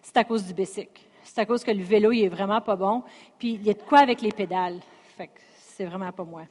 C'est 0.00 0.16
à 0.16 0.22
cause 0.22 0.46
du 0.46 0.54
bicycle. 0.54 1.02
C'est 1.24 1.40
à 1.40 1.46
cause 1.46 1.64
que 1.64 1.72
le 1.72 1.82
vélo, 1.82 2.12
il 2.12 2.22
est 2.22 2.28
vraiment 2.28 2.60
pas 2.60 2.76
bon. 2.76 3.02
Puis 3.40 3.54
il 3.54 3.66
y 3.66 3.70
a 3.70 3.74
de 3.74 3.82
quoi 3.82 3.98
avec 3.98 4.22
les 4.22 4.30
pédales. 4.30 4.78
Fait 5.16 5.26
que 5.26 5.40
c'est 5.56 5.84
vraiment 5.84 6.12
pas 6.12 6.22
moi. 6.22 6.42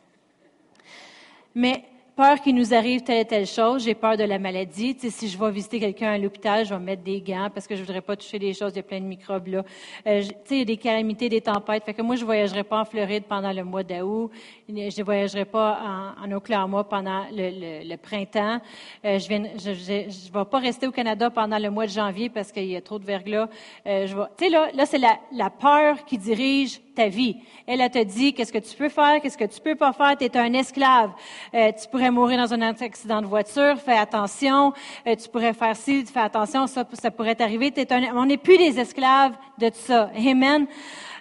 Mais 1.53 1.85
peur 2.15 2.39
qu'il 2.41 2.55
nous 2.55 2.73
arrive 2.73 3.03
telle 3.03 3.21
et 3.21 3.25
telle 3.25 3.45
chose, 3.45 3.83
j'ai 3.83 3.93
peur 3.93 4.15
de 4.15 4.23
la 4.23 4.39
maladie. 4.39 4.95
Tu 4.95 5.01
sais, 5.01 5.09
si 5.09 5.27
je 5.27 5.37
vais 5.37 5.51
visiter 5.51 5.79
quelqu'un 5.79 6.13
à 6.13 6.17
l'hôpital, 6.17 6.65
je 6.65 6.73
vais 6.73 6.79
mettre 6.79 7.03
des 7.03 7.21
gants 7.21 7.49
parce 7.53 7.67
que 7.67 7.75
je 7.75 7.81
voudrais 7.81 8.01
pas 8.01 8.15
toucher 8.15 8.39
des 8.39 8.53
choses, 8.53 8.71
il 8.73 8.77
y 8.77 8.79
a 8.79 8.83
plein 8.83 9.01
de 9.01 9.05
microbes 9.05 9.47
là. 9.47 9.63
Euh, 10.07 10.21
tu 10.21 10.27
sais, 10.27 10.35
il 10.51 10.59
y 10.59 10.61
a 10.61 10.65
des 10.65 10.77
calamités, 10.77 11.27
des 11.27 11.41
tempêtes. 11.41 11.83
Fait 11.83 11.93
que 11.93 12.01
moi, 12.01 12.15
je 12.15 12.23
voyagerai 12.23 12.63
pas 12.63 12.79
en 12.79 12.85
Floride 12.85 13.25
pendant 13.27 13.51
le 13.51 13.63
mois 13.63 13.83
d'août. 13.83 14.31
Je 14.69 14.73
ne 14.73 15.03
voyagerai 15.03 15.45
pas 15.45 16.15
en, 16.19 16.25
en 16.25 16.31
Oklahoma 16.31 16.85
pendant 16.85 17.25
le, 17.31 17.83
le, 17.83 17.97
printemps. 17.97 18.61
Euh, 19.03 19.19
je, 19.19 19.33
ne 19.33 19.47
je, 19.57 19.73
je, 19.73 20.31
vais 20.31 20.45
pas 20.45 20.59
rester 20.59 20.87
au 20.87 20.91
Canada 20.91 21.29
pendant 21.29 21.59
le 21.59 21.69
mois 21.69 21.85
de 21.85 21.91
janvier 21.91 22.29
parce 22.29 22.51
qu'il 22.51 22.65
y 22.65 22.77
a 22.77 22.81
trop 22.81 22.97
de 22.97 23.05
verglas. 23.05 23.49
Euh, 23.85 24.07
je 24.07 24.15
tu 24.37 24.45
sais, 24.45 24.49
là, 24.49 24.69
là 24.73 24.85
c'est 24.85 24.97
la, 24.97 25.19
la 25.33 25.49
peur 25.49 26.05
qui 26.05 26.17
dirige 26.17 26.79
ta 26.95 27.09
vie. 27.09 27.37
Elle, 27.67 27.81
a 27.81 27.89
te 27.89 28.03
dit 28.03 28.33
qu'est-ce 28.33 28.51
que 28.51 28.57
tu 28.57 28.75
peux 28.75 28.89
faire, 28.89 29.21
qu'est-ce 29.21 29.37
que 29.37 29.45
tu 29.45 29.61
peux 29.61 29.75
pas 29.75 29.93
faire? 29.93 30.17
Tu 30.17 30.25
es 30.25 30.37
un 30.37 30.53
esclave. 30.53 31.11
Euh, 31.53 31.71
tu 31.71 31.87
pourrais 31.89 32.11
mourir 32.11 32.37
dans 32.37 32.53
un 32.53 32.61
accident 32.61 33.21
de 33.21 33.27
voiture. 33.27 33.77
Fais 33.77 33.97
attention. 33.97 34.73
Euh, 35.05 35.15
tu 35.15 35.29
pourrais 35.29 35.53
faire 35.53 35.75
ci. 35.75 36.05
Fais 36.05 36.21
attention. 36.21 36.67
Ça, 36.67 36.87
ça 36.93 37.11
pourrait 37.11 37.35
t'arriver. 37.35 37.73
on 38.13 38.25
n'est 38.25 38.37
plus 38.37 38.57
des 38.57 38.79
esclaves 38.79 39.33
de 39.57 39.69
tout 39.69 39.75
ça. 39.75 40.09
Amen. 40.15 40.67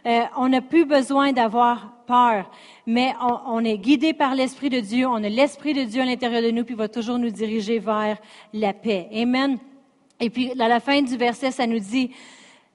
Euh, 0.06 0.20
on 0.36 0.48
n'a 0.48 0.60
plus 0.60 0.84
besoin 0.84 1.32
d'avoir 1.32 1.92
peur, 2.06 2.50
mais 2.86 3.14
on, 3.22 3.38
on 3.46 3.64
est 3.64 3.78
guidé 3.78 4.12
par 4.12 4.34
l'Esprit 4.34 4.68
de 4.68 4.80
Dieu. 4.80 5.06
On 5.06 5.24
a 5.24 5.28
l'Esprit 5.30 5.72
de 5.72 5.82
Dieu 5.84 6.02
à 6.02 6.04
l'intérieur 6.04 6.42
de 6.42 6.50
nous, 6.50 6.62
puis 6.62 6.74
il 6.74 6.78
va 6.78 6.88
toujours 6.88 7.18
nous 7.18 7.30
diriger 7.30 7.78
vers 7.78 8.18
la 8.52 8.74
paix. 8.74 9.08
Amen. 9.14 9.58
Et 10.20 10.30
puis, 10.30 10.52
à 10.60 10.68
la 10.68 10.80
fin 10.80 11.00
du 11.02 11.16
verset, 11.16 11.50
ça 11.50 11.66
nous 11.66 11.78
dit, 11.78 12.10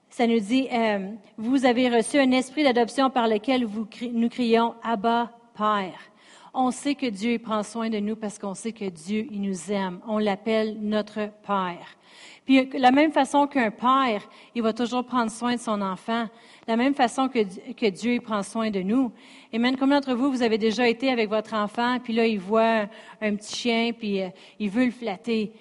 ça 0.09 0.27
nous 0.27 0.39
dit, 0.39 0.67
euh, 0.71 1.11
vous 1.37 1.65
avez 1.65 1.89
reçu 1.89 2.17
un 2.17 2.31
esprit 2.31 2.63
d'adoption 2.63 3.09
par 3.09 3.27
lequel 3.27 3.67
nous 4.11 4.29
crions 4.29 4.75
Abba, 4.83 5.31
Père. 5.55 5.99
On 6.53 6.71
sait 6.71 6.95
que 6.95 7.05
Dieu 7.05 7.37
prend 7.37 7.63
soin 7.63 7.89
de 7.89 7.99
nous 7.99 8.15
parce 8.15 8.39
qu'on 8.39 8.55
sait 8.55 8.71
que 8.71 8.85
Dieu, 8.89 9.27
il 9.31 9.41
nous 9.41 9.71
aime. 9.71 9.99
On 10.07 10.17
l'appelle 10.17 10.77
notre 10.81 11.29
Père. 11.45 11.95
Puis, 12.45 12.67
la 12.79 12.91
même 12.91 13.11
façon 13.11 13.45
qu'un 13.45 13.69
père, 13.69 14.27
il 14.55 14.63
va 14.63 14.73
toujours 14.73 15.05
prendre 15.05 15.29
soin 15.29 15.53
de 15.53 15.59
son 15.59 15.81
enfant, 15.81 16.25
la 16.67 16.75
même 16.75 16.95
façon 16.95 17.29
que, 17.29 17.43
que 17.73 17.89
Dieu 17.91 18.13
il 18.13 18.21
prend 18.21 18.41
soin 18.41 18.71
de 18.71 18.81
nous. 18.81 19.11
Et 19.53 19.59
même 19.59 19.77
combien 19.77 19.99
d'entre 19.99 20.15
vous, 20.15 20.31
vous 20.31 20.41
avez 20.41 20.57
déjà 20.57 20.87
été 20.87 21.11
avec 21.11 21.29
votre 21.29 21.53
enfant, 21.53 21.99
puis 22.03 22.13
là, 22.13 22.25
il 22.25 22.39
voit 22.39 22.87
un, 23.21 23.35
petit 23.35 23.55
chien, 23.55 23.91
puis 23.93 24.23
euh, 24.23 24.29
il 24.57 24.71
veut 24.71 24.85
le 24.85 24.91
flatter. 24.91 25.51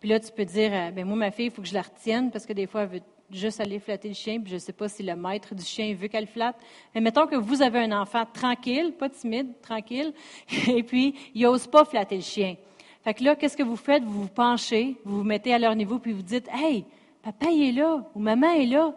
Puis 0.00 0.10
là, 0.10 0.20
tu 0.20 0.30
peux 0.32 0.44
dire, 0.44 0.70
euh, 0.74 0.90
ben 0.90 1.06
moi, 1.06 1.16
ma 1.16 1.30
fille, 1.30 1.46
il 1.46 1.50
faut 1.50 1.62
que 1.62 1.68
je 1.68 1.72
la 1.72 1.80
retienne 1.80 2.30
parce 2.30 2.44
que 2.44 2.52
des 2.52 2.66
fois, 2.66 2.82
elle 2.82 2.88
veut 2.88 3.02
juste 3.36 3.60
aller 3.60 3.78
flatter 3.78 4.08
le 4.08 4.14
chien, 4.14 4.40
puis 4.40 4.50
je 4.50 4.54
ne 4.54 4.60
sais 4.60 4.72
pas 4.72 4.88
si 4.88 5.02
le 5.02 5.16
maître 5.16 5.54
du 5.54 5.64
chien 5.64 5.94
veut 5.94 6.08
qu'elle 6.08 6.26
flatte. 6.26 6.56
Mais 6.94 7.00
mettons 7.00 7.26
que 7.26 7.36
vous 7.36 7.62
avez 7.62 7.80
un 7.80 7.92
enfant 7.92 8.24
tranquille, 8.32 8.92
pas 8.92 9.08
timide, 9.08 9.60
tranquille, 9.60 10.12
et 10.68 10.82
puis 10.82 11.14
il 11.34 11.42
n'ose 11.42 11.66
pas 11.66 11.84
flatter 11.84 12.16
le 12.16 12.22
chien. 12.22 12.56
Fait 13.02 13.14
que 13.14 13.22
là, 13.22 13.36
qu'est-ce 13.36 13.56
que 13.56 13.62
vous 13.62 13.76
faites? 13.76 14.02
Vous 14.02 14.22
vous 14.22 14.28
penchez, 14.28 14.96
vous 15.04 15.18
vous 15.18 15.24
mettez 15.24 15.52
à 15.52 15.58
leur 15.58 15.74
niveau, 15.74 15.98
puis 15.98 16.12
vous 16.12 16.22
dites, 16.22 16.48
Hey, 16.52 16.86
papa 17.22 17.46
est 17.50 17.72
là, 17.72 18.04
ou 18.14 18.18
maman 18.18 18.52
est 18.52 18.66
là. 18.66 18.94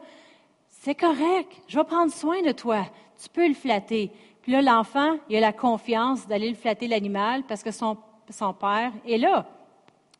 C'est 0.69 0.95
correct, 0.95 1.51
je 1.67 1.77
vais 1.77 1.83
prendre 1.83 2.11
soin 2.11 2.41
de 2.41 2.51
toi. 2.51 2.85
Tu 3.21 3.29
peux 3.29 3.47
le 3.47 3.53
flatter. 3.53 4.11
Puis 4.41 4.51
là, 4.51 4.61
l'enfant, 4.61 5.17
il 5.29 5.35
a 5.35 5.41
la 5.41 5.51
confiance 5.51 6.27
d'aller 6.27 6.49
le 6.49 6.55
flatter 6.55 6.87
l'animal 6.87 7.43
parce 7.47 7.63
que 7.63 7.71
son, 7.71 7.97
son 8.29 8.53
père 8.53 8.93
est 9.05 9.17
là. 9.17 9.45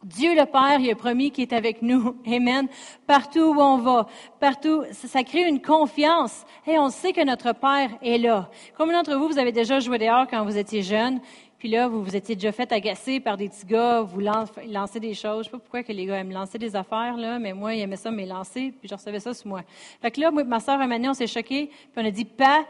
Dieu 0.03 0.35
le 0.35 0.45
Père, 0.45 0.79
il 0.79 0.91
a 0.91 0.95
promis 0.95 1.31
qu'il 1.31 1.43
est 1.43 1.53
avec 1.53 1.81
nous. 1.81 2.15
Amen. 2.27 2.67
Partout 3.07 3.53
où 3.55 3.59
on 3.59 3.77
va, 3.77 4.07
partout, 4.39 4.83
ça, 4.91 5.23
crée 5.23 5.47
une 5.47 5.61
confiance. 5.61 6.45
Et 6.67 6.77
on 6.77 6.89
sait 6.89 7.13
que 7.13 7.25
notre 7.25 7.53
Père 7.53 7.89
est 8.01 8.17
là. 8.17 8.49
Combien 8.77 8.97
d'entre 8.97 9.15
vous, 9.15 9.27
vous 9.27 9.39
avez 9.39 9.51
déjà 9.51 9.79
joué 9.79 9.97
dehors 9.97 10.27
quand 10.29 10.43
vous 10.45 10.57
étiez 10.57 10.83
jeune? 10.83 11.19
Puis 11.57 11.69
là, 11.69 11.87
vous 11.87 12.03
vous 12.03 12.15
étiez 12.15 12.35
déjà 12.35 12.51
fait 12.51 12.71
agacer 12.71 13.19
par 13.19 13.35
des 13.35 13.49
petits 13.49 13.65
gars, 13.65 14.01
vous 14.01 14.19
lancez 14.19 14.99
des 14.99 15.15
choses. 15.15 15.39
Je 15.39 15.43
sais 15.45 15.49
pas 15.49 15.57
pourquoi 15.57 15.81
que 15.81 15.91
les 15.91 16.05
gars 16.05 16.17
aiment 16.17 16.31
lancer 16.31 16.59
des 16.59 16.75
affaires, 16.75 17.17
là, 17.17 17.39
mais 17.39 17.53
moi, 17.53 17.73
ils 17.73 17.81
aimaient 17.81 17.95
ça, 17.95 18.11
mais 18.11 18.27
lancer, 18.27 18.71
puis 18.79 18.87
je 18.87 18.93
recevais 18.93 19.19
ça 19.19 19.33
sur 19.33 19.47
moi. 19.47 19.61
Fait 19.99 20.11
que 20.11 20.21
là, 20.21 20.29
moi, 20.29 20.43
ma 20.43 20.59
soeur, 20.59 20.79
un 20.79 21.09
on 21.09 21.15
s'est 21.15 21.25
choqués, 21.25 21.71
puis 21.71 22.03
on 22.03 22.05
a 22.05 22.11
dit, 22.11 22.25
pas, 22.25 22.63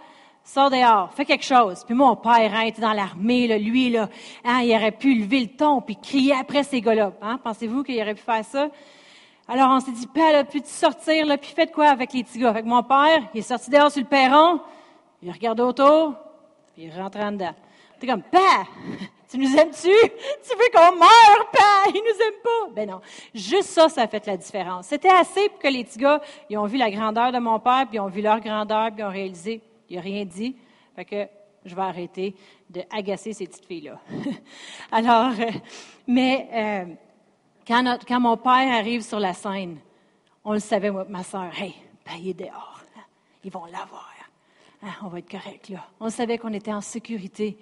sors 0.48 0.70
dehors, 0.70 1.12
fais 1.14 1.26
quelque 1.26 1.44
chose. 1.44 1.84
Puis 1.86 1.94
mon 1.94 2.16
père, 2.16 2.54
hein, 2.54 2.62
était 2.62 2.82
dans 2.82 2.94
l'armée, 2.94 3.48
là, 3.48 3.58
lui, 3.58 3.90
là, 3.90 4.10
hein, 4.46 4.62
il 4.62 4.74
aurait 4.74 4.92
pu 4.92 5.14
lever 5.14 5.42
le 5.42 5.48
ton 5.48 5.82
puis 5.82 5.98
crier 5.98 6.34
après 6.40 6.64
ces 6.64 6.80
gars-là. 6.80 7.12
Hein? 7.22 7.38
Pensez-vous 7.44 7.84
qu'il 7.84 8.02
aurait 8.02 8.16
pu 8.16 8.22
faire 8.22 8.46
ça? 8.46 8.70
Alors 9.50 9.70
on 9.72 9.80
s'est 9.82 9.92
dit, 9.92 10.08
père, 10.08 10.32
là, 10.32 10.44
puis 10.46 10.62
tu 10.62 10.70
sortir, 10.70 11.26
là, 11.26 11.38
puis 11.38 11.52
faites 11.54 11.72
quoi 11.74 11.88
avec 11.88 12.14
les 12.14 12.24
petits 12.24 12.40
gars? 12.40 12.54
Fait 12.54 12.62
que 12.62 12.68
mon 12.68 12.82
père, 12.82 13.24
il 13.34 13.40
est 13.40 13.44
sorti 13.44 13.70
dehors 13.70 13.92
sur 13.92 14.02
le 14.02 14.08
perron, 14.08 14.62
il 15.22 15.32
regarde 15.32 15.60
autour, 15.60 16.14
puis 16.74 16.86
il 16.86 16.98
rentre 16.98 17.20
en 17.20 17.32
dedans. 17.34 17.54
T'es 18.00 18.08
comme, 18.08 18.24
père, 18.24 18.68
tu 19.30 19.38
nous 19.38 19.54
aimes-tu? 19.54 19.90
Tu 19.90 20.58
veux 20.58 20.70
qu'on 20.74 20.96
meure, 20.96 21.52
père? 21.52 21.94
Il 21.94 22.02
nous 22.02 22.26
aime 22.26 22.42
pas. 22.44 22.74
Ben 22.74 22.90
non. 22.90 23.02
Juste 23.34 23.70
ça, 23.70 23.90
ça 23.90 24.04
a 24.04 24.08
fait 24.08 24.26
la 24.26 24.38
différence. 24.38 24.88
C'était 24.88 25.10
assez 25.10 25.50
pour 25.50 25.60
que 25.60 25.68
les 25.68 25.84
petits 25.84 26.00
gars, 26.00 26.22
ils 26.50 26.58
ont 26.58 26.66
vu 26.66 26.78
la 26.78 26.90
grandeur 26.90 27.34
de 27.34 27.40
mon 27.40 27.60
père, 27.60 27.86
puis 27.88 27.98
ils 27.98 28.00
ont 28.00 28.08
vu 28.08 28.22
leur 28.22 28.40
grandeur, 28.40 28.92
puis 28.92 29.00
ils 29.00 29.06
ont 29.06 29.12
réalisé, 29.12 29.62
il 29.90 29.96
n'a 29.96 30.02
rien 30.02 30.26
dit. 30.26 30.56
Que 31.10 31.28
je 31.64 31.76
vais 31.76 31.82
arrêter 31.82 32.36
de 32.70 32.82
agacer 32.90 33.34
ces 33.34 33.46
petites 33.46 33.66
filles-là. 33.66 34.00
Alors, 34.92 35.40
euh, 35.40 35.52
mais 36.08 36.50
euh, 36.52 36.86
quand, 37.68 38.00
quand, 38.08 38.20
mon 38.20 38.38
père 38.38 38.74
arrive 38.74 39.04
sur 39.04 39.20
la 39.20 39.34
scène, 39.34 39.78
on 40.44 40.54
le 40.54 40.60
savait, 40.60 40.90
ma 40.90 41.24
soeur, 41.24 41.52
hey, 41.60 41.76
ben, 42.04 42.34
dehors. 42.34 42.82
Ils 43.44 43.52
vont 43.52 43.66
l'avoir. 43.66 44.18
Ah, 44.84 44.96
on 45.04 45.08
va 45.08 45.20
être 45.20 45.30
correct 45.30 45.70
là. 45.70 45.88
On 46.00 46.10
savait 46.10 46.38
qu'on 46.38 46.54
était 46.54 46.74
en 46.74 46.82
sécurité. 46.82 47.58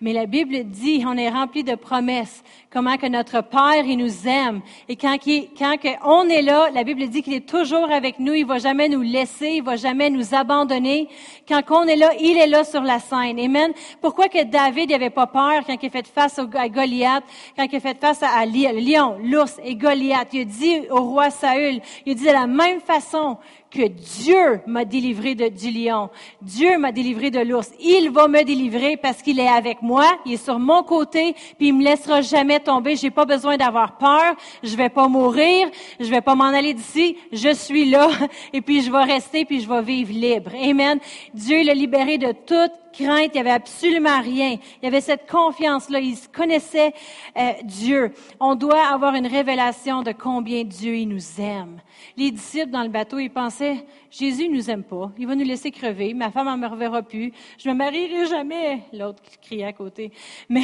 Mais 0.00 0.12
la 0.12 0.26
Bible 0.26 0.64
dit, 0.64 1.04
on 1.06 1.16
est 1.16 1.28
rempli 1.28 1.64
de 1.64 1.74
promesses, 1.74 2.42
comment 2.70 2.96
que 2.96 3.06
notre 3.06 3.42
Père, 3.42 3.84
il 3.84 3.98
nous 3.98 4.28
aime. 4.28 4.60
Et 4.88 4.96
quand, 4.96 5.16
quand 5.58 5.76
on 6.04 6.28
est 6.28 6.42
là, 6.42 6.70
la 6.72 6.84
Bible 6.84 7.06
dit 7.08 7.22
qu'il 7.22 7.34
est 7.34 7.48
toujours 7.48 7.90
avec 7.90 8.18
nous, 8.18 8.34
il 8.34 8.46
va 8.46 8.58
jamais 8.58 8.88
nous 8.88 9.02
laisser, 9.02 9.48
il 9.56 9.62
va 9.62 9.76
jamais 9.76 10.10
nous 10.10 10.34
abandonner. 10.34 11.08
Quand 11.48 11.62
on 11.70 11.84
est 11.84 11.96
là, 11.96 12.10
il 12.20 12.36
est 12.36 12.46
là 12.46 12.64
sur 12.64 12.82
la 12.82 12.98
scène. 12.98 13.38
Amen. 13.38 13.72
Pourquoi 14.00 14.28
que 14.28 14.44
David 14.44 14.90
n'avait 14.90 15.10
pas 15.10 15.26
peur 15.26 15.62
quand 15.66 15.76
il 15.80 15.86
a 15.86 15.90
fait 15.90 16.06
face 16.06 16.38
à 16.38 16.68
Goliath, 16.68 17.24
quand 17.56 17.66
il 17.70 17.76
a 17.76 17.80
fait 17.80 17.98
face 17.98 18.22
à, 18.22 18.44
Lion, 18.46 19.16
l'ours 19.22 19.58
et 19.64 19.74
Goliath? 19.74 20.28
Il 20.32 20.42
a 20.42 20.44
dit 20.44 20.80
au 20.90 21.02
roi 21.02 21.30
Saül, 21.30 21.80
il 22.06 22.12
a 22.12 22.14
dit 22.14 22.26
de 22.26 22.32
la 22.32 22.46
même 22.46 22.80
façon 22.80 23.38
que 23.70 23.86
Dieu 23.86 24.60
m'a 24.66 24.84
délivré 24.84 25.34
du 25.34 25.70
lion. 25.70 26.08
Dieu 26.40 26.78
m'a 26.78 26.92
délivré 26.92 27.30
de 27.30 27.40
l'ours. 27.40 27.70
Il 27.80 28.10
va 28.10 28.28
me 28.28 28.42
délivrer 28.42 28.96
parce 28.96 29.22
qu'il 29.22 29.38
est 29.40 29.48
avec 29.48 29.77
moi. 29.82 30.04
Il 30.24 30.34
est 30.34 30.44
sur 30.44 30.58
mon 30.58 30.82
côté, 30.82 31.34
puis 31.56 31.68
il 31.68 31.74
me 31.74 31.84
laissera 31.84 32.20
jamais 32.20 32.60
tomber. 32.60 32.96
J'ai 32.96 33.10
pas 33.10 33.24
besoin 33.24 33.56
d'avoir 33.56 33.98
peur. 33.98 34.34
Je 34.62 34.76
vais 34.76 34.88
pas 34.88 35.08
mourir. 35.08 35.68
Je 36.00 36.08
vais 36.10 36.20
pas 36.20 36.34
m'en 36.34 36.44
aller 36.44 36.74
d'ici. 36.74 37.16
Je 37.32 37.52
suis 37.54 37.90
là. 37.90 38.08
Et 38.52 38.60
puis 38.60 38.82
je 38.82 38.90
vais 38.90 39.04
rester, 39.04 39.44
puis 39.44 39.60
je 39.60 39.68
vais 39.68 39.82
vivre 39.82 40.12
libre. 40.12 40.52
Amen. 40.54 40.98
Dieu 41.34 41.62
l'a 41.64 41.74
libéré 41.74 42.18
de 42.18 42.32
toute 42.32 42.72
crainte, 42.92 43.30
il 43.30 43.34
n'y 43.34 43.40
avait 43.40 43.50
absolument 43.50 44.20
rien. 44.20 44.56
Il 44.80 44.84
y 44.84 44.86
avait 44.86 45.00
cette 45.00 45.30
confiance-là, 45.30 46.00
il 46.00 46.16
connaissait 46.32 46.92
euh, 47.36 47.52
Dieu. 47.64 48.12
On 48.40 48.54
doit 48.54 48.86
avoir 48.86 49.14
une 49.14 49.26
révélation 49.26 50.02
de 50.02 50.12
combien 50.12 50.64
Dieu 50.64 51.04
nous 51.04 51.40
aime. 51.40 51.80
Les 52.16 52.30
disciples 52.30 52.70
dans 52.70 52.82
le 52.82 52.88
bateau, 52.88 53.18
ils 53.18 53.30
pensaient, 53.30 53.84
Jésus 54.10 54.48
nous 54.48 54.70
aime 54.70 54.84
pas, 54.84 55.12
il 55.18 55.26
va 55.26 55.34
nous 55.34 55.44
laisser 55.44 55.70
crever, 55.70 56.14
ma 56.14 56.30
femme 56.30 56.48
ne 56.48 56.56
me 56.56 56.66
reverra 56.66 57.02
plus, 57.02 57.32
je 57.58 57.68
me 57.68 57.74
marierai 57.74 58.26
jamais. 58.26 58.80
L'autre 58.92 59.22
qui 59.22 59.38
criait 59.38 59.64
à 59.64 59.72
côté. 59.72 60.12
Mais 60.48 60.62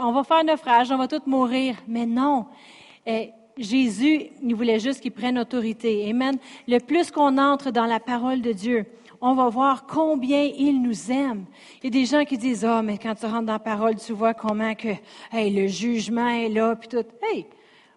on 0.00 0.12
va 0.12 0.24
faire 0.24 0.44
naufrage, 0.44 0.90
on 0.90 0.96
va 0.96 1.08
tous 1.08 1.26
mourir. 1.26 1.76
Mais 1.86 2.06
non. 2.06 2.46
Jésus, 3.56 4.26
il 4.42 4.54
voulait 4.54 4.78
juste 4.78 5.00
qu'il 5.00 5.12
prenne 5.12 5.38
autorité. 5.38 6.08
Amen. 6.10 6.36
Le 6.68 6.78
plus 6.78 7.10
qu'on 7.10 7.38
entre 7.38 7.70
dans 7.70 7.86
la 7.86 8.00
parole 8.00 8.42
de 8.42 8.52
Dieu, 8.52 8.84
on 9.20 9.34
va 9.34 9.48
voir 9.48 9.86
combien 9.86 10.42
il 10.42 10.82
nous 10.82 11.10
aime. 11.10 11.44
Il 11.82 11.84
y 11.84 11.86
a 11.86 11.90
des 11.90 12.06
gens 12.06 12.24
qui 12.24 12.38
disent, 12.38 12.66
oh, 12.68 12.82
mais 12.82 12.98
quand 12.98 13.14
tu 13.14 13.26
rentres 13.26 13.46
dans 13.46 13.52
la 13.54 13.58
parole, 13.58 13.96
tu 13.96 14.12
vois 14.12 14.34
comment 14.34 14.74
que, 14.74 14.88
hey, 15.32 15.50
le 15.50 15.66
jugement 15.66 16.28
est 16.28 16.48
là, 16.48 16.76
puis 16.76 16.88
tout. 16.88 17.04
Hey, 17.22 17.46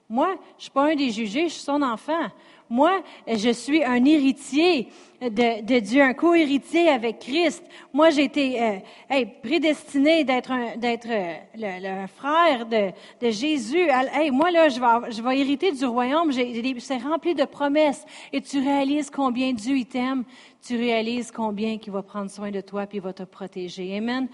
moi, 0.09 0.35
je 0.57 0.63
suis 0.63 0.71
pas 0.71 0.91
un 0.91 0.95
des 0.95 1.11
jugés, 1.11 1.49
je 1.49 1.53
suis 1.53 1.63
son 1.63 1.81
enfant. 1.81 2.27
Moi, 2.69 3.01
je 3.27 3.49
suis 3.49 3.83
un 3.83 4.03
héritier 4.05 4.89
de, 5.21 5.79
Dieu, 5.79 6.01
un 6.01 6.13
co-héritier 6.13 6.89
avec 6.89 7.19
Christ. 7.19 7.63
Moi, 7.93 8.09
j'ai 8.09 8.23
été 8.23 8.61
euh, 8.61 9.25
prédestiné 9.43 10.23
d'être 10.23 10.51
d'être 10.77 11.07
euh, 11.09 11.35
le, 11.55 12.07
frère 12.07 12.65
de, 12.65 12.91
de 13.21 13.31
Jésus. 13.31 13.87
Hey, 14.13 14.31
moi, 14.31 14.51
là, 14.51 14.69
je 14.69 14.79
vais, 14.79 15.11
je 15.11 15.21
vais 15.21 15.39
hériter 15.39 15.71
du 15.71 15.85
royaume. 15.85 16.31
C'est 16.79 16.97
rempli 16.97 17.35
de 17.35 17.45
promesses. 17.45 18.05
Et 18.31 18.41
tu 18.41 18.59
réalises 18.59 19.09
combien 19.09 19.51
Dieu 19.51 19.83
t'aime. 19.83 20.23
Tu 20.65 20.77
réalises 20.77 21.31
combien 21.31 21.77
il 21.85 21.91
va 21.91 22.01
prendre 22.01 22.29
soin 22.29 22.51
de 22.51 22.61
toi 22.61 22.85
puis 22.85 22.97
il 22.97 23.01
va 23.01 23.13
te 23.13 23.23
protéger. 23.23 23.97
Amen. 23.97 24.27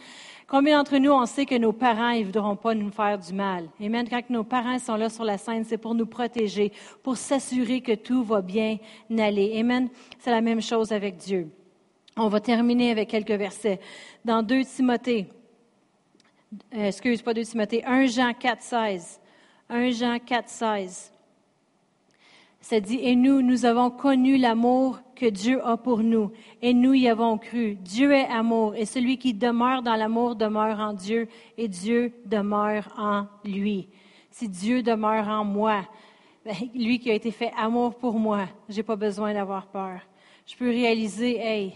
Combien 0.47 0.77
d'entre 0.77 0.97
nous, 0.97 1.11
on 1.11 1.25
sait 1.25 1.47
que 1.47 1.55
nos 1.55 1.73
parents, 1.73 2.11
ils 2.11 2.21
ne 2.21 2.25
voudront 2.25 2.55
pas 2.55 2.75
nous 2.75 2.91
faire 2.91 3.17
du 3.17 3.33
mal? 3.33 3.67
Amen. 3.81 4.07
Quand 4.07 4.29
nos 4.29 4.43
parents 4.43 4.77
sont 4.77 4.95
là 4.95 5.09
sur 5.09 5.23
la 5.23 5.39
scène, 5.39 5.63
c'est 5.63 5.79
pour 5.79 5.95
nous 5.95 6.05
protéger, 6.05 6.71
pour 7.01 7.17
s'assurer 7.17 7.81
que 7.81 7.95
tout 7.95 8.23
va 8.23 8.41
bien 8.41 8.77
aller. 9.17 9.57
Amen. 9.59 9.89
C'est 10.19 10.29
la 10.29 10.41
même 10.41 10.61
chose 10.61 10.91
avec 10.91 11.17
Dieu. 11.17 11.49
On 12.15 12.27
va 12.27 12.39
terminer 12.39 12.91
avec 12.91 13.09
quelques 13.09 13.31
versets. 13.31 13.79
Dans 14.23 14.43
2 14.43 14.63
Timothée, 14.65 15.27
euh, 16.75 16.87
excuse 16.87 17.23
pas 17.23 17.33
2 17.33 17.43
Timothée, 17.43 17.83
1 17.83 18.05
Jean 18.05 18.33
4, 18.33 18.61
16. 18.61 19.19
1 19.69 19.89
Jean 19.91 20.19
4, 20.19 20.47
16. 20.47 21.11
Ça 22.61 22.79
dit, 22.79 22.99
et 23.01 23.15
nous, 23.15 23.41
nous 23.41 23.65
avons 23.65 23.89
connu 23.89 24.37
l'amour 24.37 24.99
que 25.15 25.25
Dieu 25.25 25.65
a 25.65 25.77
pour 25.77 25.99
nous, 25.99 26.31
et 26.61 26.73
nous 26.73 26.93
y 26.93 27.07
avons 27.07 27.37
cru. 27.37 27.75
Dieu 27.75 28.11
est 28.11 28.27
amour, 28.27 28.75
et 28.75 28.85
celui 28.85 29.17
qui 29.17 29.33
demeure 29.33 29.81
dans 29.81 29.95
l'amour 29.95 30.35
demeure 30.35 30.79
en 30.79 30.93
Dieu, 30.93 31.27
et 31.57 31.67
Dieu 31.67 32.13
demeure 32.25 32.93
en 32.97 33.25
lui. 33.43 33.87
Si 34.29 34.49
Dieu 34.49 34.83
demeure 34.83 35.27
en 35.27 35.45
moi, 35.45 35.81
ben, 36.45 36.53
lui 36.75 36.99
qui 36.99 37.09
a 37.09 37.13
été 37.13 37.31
fait 37.31 37.51
amour 37.57 37.95
pour 37.95 38.19
moi, 38.19 38.45
j'ai 38.69 38.83
pas 38.83 38.95
besoin 38.95 39.33
d'avoir 39.33 39.67
peur. 39.67 40.01
Je 40.45 40.55
peux 40.55 40.69
réaliser, 40.69 41.39
hey, 41.39 41.73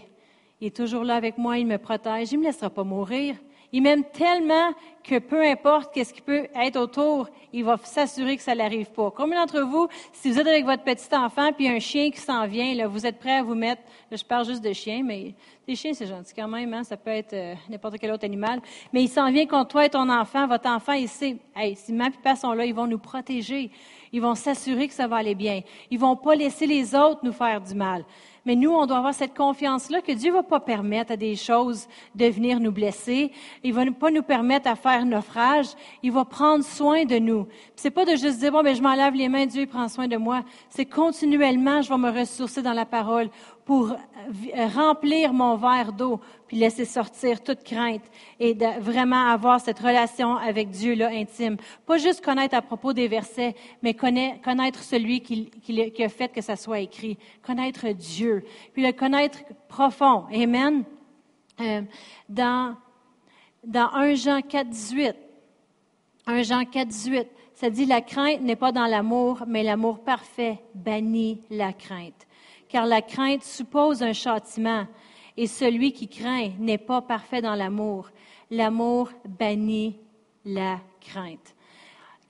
il 0.60 0.68
est 0.68 0.76
toujours 0.76 1.02
là 1.02 1.16
avec 1.16 1.38
moi, 1.38 1.58
il 1.58 1.66
me 1.66 1.78
protège, 1.78 2.30
il 2.32 2.38
me 2.38 2.44
laissera 2.44 2.70
pas 2.70 2.84
mourir. 2.84 3.34
Il 3.72 3.82
m'aime 3.82 4.04
tellement 4.04 4.72
que 5.02 5.18
peu 5.18 5.42
importe 5.42 5.94
qu'est-ce 5.94 6.12
qui 6.12 6.20
peut 6.20 6.46
être 6.54 6.76
autour, 6.76 7.28
il 7.52 7.64
va 7.64 7.76
s'assurer 7.82 8.36
que 8.36 8.42
ça 8.42 8.54
n'arrive 8.54 8.90
pas. 8.90 9.10
Combien 9.10 9.40
d'entre 9.40 9.60
vous, 9.62 9.88
si 10.12 10.30
vous 10.30 10.38
êtes 10.38 10.46
avec 10.46 10.64
votre 10.64 10.84
petit 10.84 11.14
enfant 11.14 11.52
puis 11.52 11.68
un 11.68 11.78
chien 11.78 12.10
qui 12.10 12.20
s'en 12.20 12.46
vient, 12.46 12.74
là, 12.74 12.86
vous 12.86 13.06
êtes 13.06 13.18
prêt 13.18 13.38
à 13.38 13.42
vous 13.42 13.54
mettre, 13.54 13.82
je 14.10 14.22
parle 14.22 14.44
juste 14.44 14.62
de 14.62 14.72
chiens, 14.72 15.02
mais 15.04 15.34
des 15.66 15.76
chiens 15.76 15.94
c'est 15.94 16.06
gentil 16.06 16.34
quand 16.34 16.48
même, 16.48 16.74
hein, 16.74 16.84
ça 16.84 16.96
peut 16.96 17.10
être 17.10 17.32
euh, 17.32 17.54
n'importe 17.68 17.98
quel 17.98 18.10
autre 18.10 18.24
animal, 18.24 18.60
mais 18.92 19.04
il 19.04 19.08
s'en 19.08 19.30
vient 19.30 19.46
contre 19.46 19.68
toi 19.68 19.86
et 19.86 19.88
ton 19.88 20.08
enfant, 20.08 20.46
votre 20.46 20.68
enfant, 20.68 20.92
il 20.92 21.08
sait, 21.08 21.36
hey, 21.56 21.76
si 21.76 21.94
et 21.94 21.98
papa 21.98 22.36
sont 22.36 22.52
là, 22.52 22.64
ils 22.64 22.74
vont 22.74 22.86
nous 22.86 22.98
protéger, 22.98 23.70
ils 24.12 24.20
vont 24.20 24.34
s'assurer 24.34 24.88
que 24.88 24.94
ça 24.94 25.06
va 25.06 25.16
aller 25.16 25.34
bien, 25.34 25.60
ils 25.90 25.98
vont 25.98 26.16
pas 26.16 26.34
laisser 26.34 26.66
les 26.66 26.94
autres 26.94 27.20
nous 27.22 27.32
faire 27.32 27.60
du 27.60 27.74
mal. 27.74 28.04
Mais 28.46 28.56
nous, 28.56 28.70
on 28.70 28.86
doit 28.86 28.98
avoir 28.98 29.14
cette 29.14 29.36
confiance-là 29.36 30.00
que 30.00 30.12
Dieu 30.12 30.30
ne 30.30 30.36
va 30.36 30.42
pas 30.42 30.60
permettre 30.60 31.12
à 31.12 31.16
des 31.16 31.36
choses 31.36 31.86
de 32.14 32.26
venir 32.26 32.60
nous 32.60 32.72
blesser. 32.72 33.32
Il 33.62 33.74
va 33.74 33.84
pas 33.92 34.10
nous 34.10 34.22
permettre 34.22 34.68
à 34.68 34.76
faire 34.76 35.04
naufrage. 35.04 35.68
Il 36.02 36.12
va 36.12 36.24
prendre 36.24 36.64
soin 36.64 37.04
de 37.04 37.18
nous. 37.18 37.46
C'est 37.76 37.90
pas 37.90 38.04
de 38.04 38.12
juste 38.12 38.38
dire, 38.38 38.52
bon, 38.52 38.62
ben, 38.62 38.74
je 38.74 38.82
m'en 38.82 38.94
lave 38.94 39.14
les 39.14 39.28
mains, 39.28 39.46
Dieu 39.46 39.66
prend 39.66 39.88
soin 39.88 40.08
de 40.08 40.16
moi. 40.16 40.42
C'est 40.68 40.86
continuellement, 40.86 41.82
je 41.82 41.88
vais 41.88 41.98
me 41.98 42.10
ressourcer 42.10 42.62
dans 42.62 42.72
la 42.72 42.86
parole 42.86 43.30
pour 43.70 43.92
euh, 43.92 44.66
remplir 44.74 45.32
mon 45.32 45.54
verre 45.54 45.92
d'eau, 45.92 46.20
puis 46.48 46.56
laisser 46.56 46.84
sortir 46.84 47.40
toute 47.40 47.62
crainte 47.62 48.02
et 48.40 48.52
de 48.52 48.66
vraiment 48.80 49.28
avoir 49.28 49.60
cette 49.60 49.78
relation 49.78 50.34
avec 50.34 50.70
Dieu 50.70 50.94
là 50.94 51.08
intime. 51.12 51.56
Pas 51.86 51.96
juste 51.96 52.20
connaître 52.20 52.56
à 52.56 52.62
propos 52.62 52.92
des 52.92 53.06
versets, 53.06 53.54
mais 53.80 53.94
connaître 53.94 54.82
celui 54.82 55.20
qui, 55.20 55.50
qui 55.62 56.02
a 56.02 56.08
fait 56.08 56.32
que 56.32 56.40
ça 56.40 56.56
soit 56.56 56.80
écrit. 56.80 57.16
Connaître 57.46 57.86
Dieu, 57.90 58.44
puis 58.72 58.84
le 58.84 58.90
connaître 58.90 59.38
profond. 59.68 60.24
Amen. 60.34 60.82
Euh, 61.60 61.82
dans, 62.28 62.74
dans 63.62 63.88
1 63.94 64.14
Jean 64.14 64.40
4, 64.40 64.68
18, 64.68 65.14
1 66.26 66.42
Jean 66.42 66.64
4, 66.64 66.88
18, 66.88 67.28
ça 67.54 67.70
dit 67.70 67.86
la 67.86 68.00
crainte 68.00 68.40
n'est 68.40 68.56
pas 68.56 68.72
dans 68.72 68.86
l'amour, 68.86 69.44
mais 69.46 69.62
l'amour 69.62 70.00
parfait 70.00 70.58
bannit 70.74 71.40
la 71.50 71.72
crainte 71.72 72.26
car 72.70 72.86
la 72.86 73.02
crainte 73.02 73.42
suppose 73.42 74.02
un 74.02 74.12
châtiment, 74.12 74.86
et 75.36 75.46
celui 75.46 75.92
qui 75.92 76.08
craint 76.08 76.50
n'est 76.58 76.78
pas 76.78 77.02
parfait 77.02 77.42
dans 77.42 77.54
l'amour. 77.54 78.08
L'amour 78.50 79.10
bannit 79.26 79.98
la 80.44 80.80
crainte. 81.00 81.54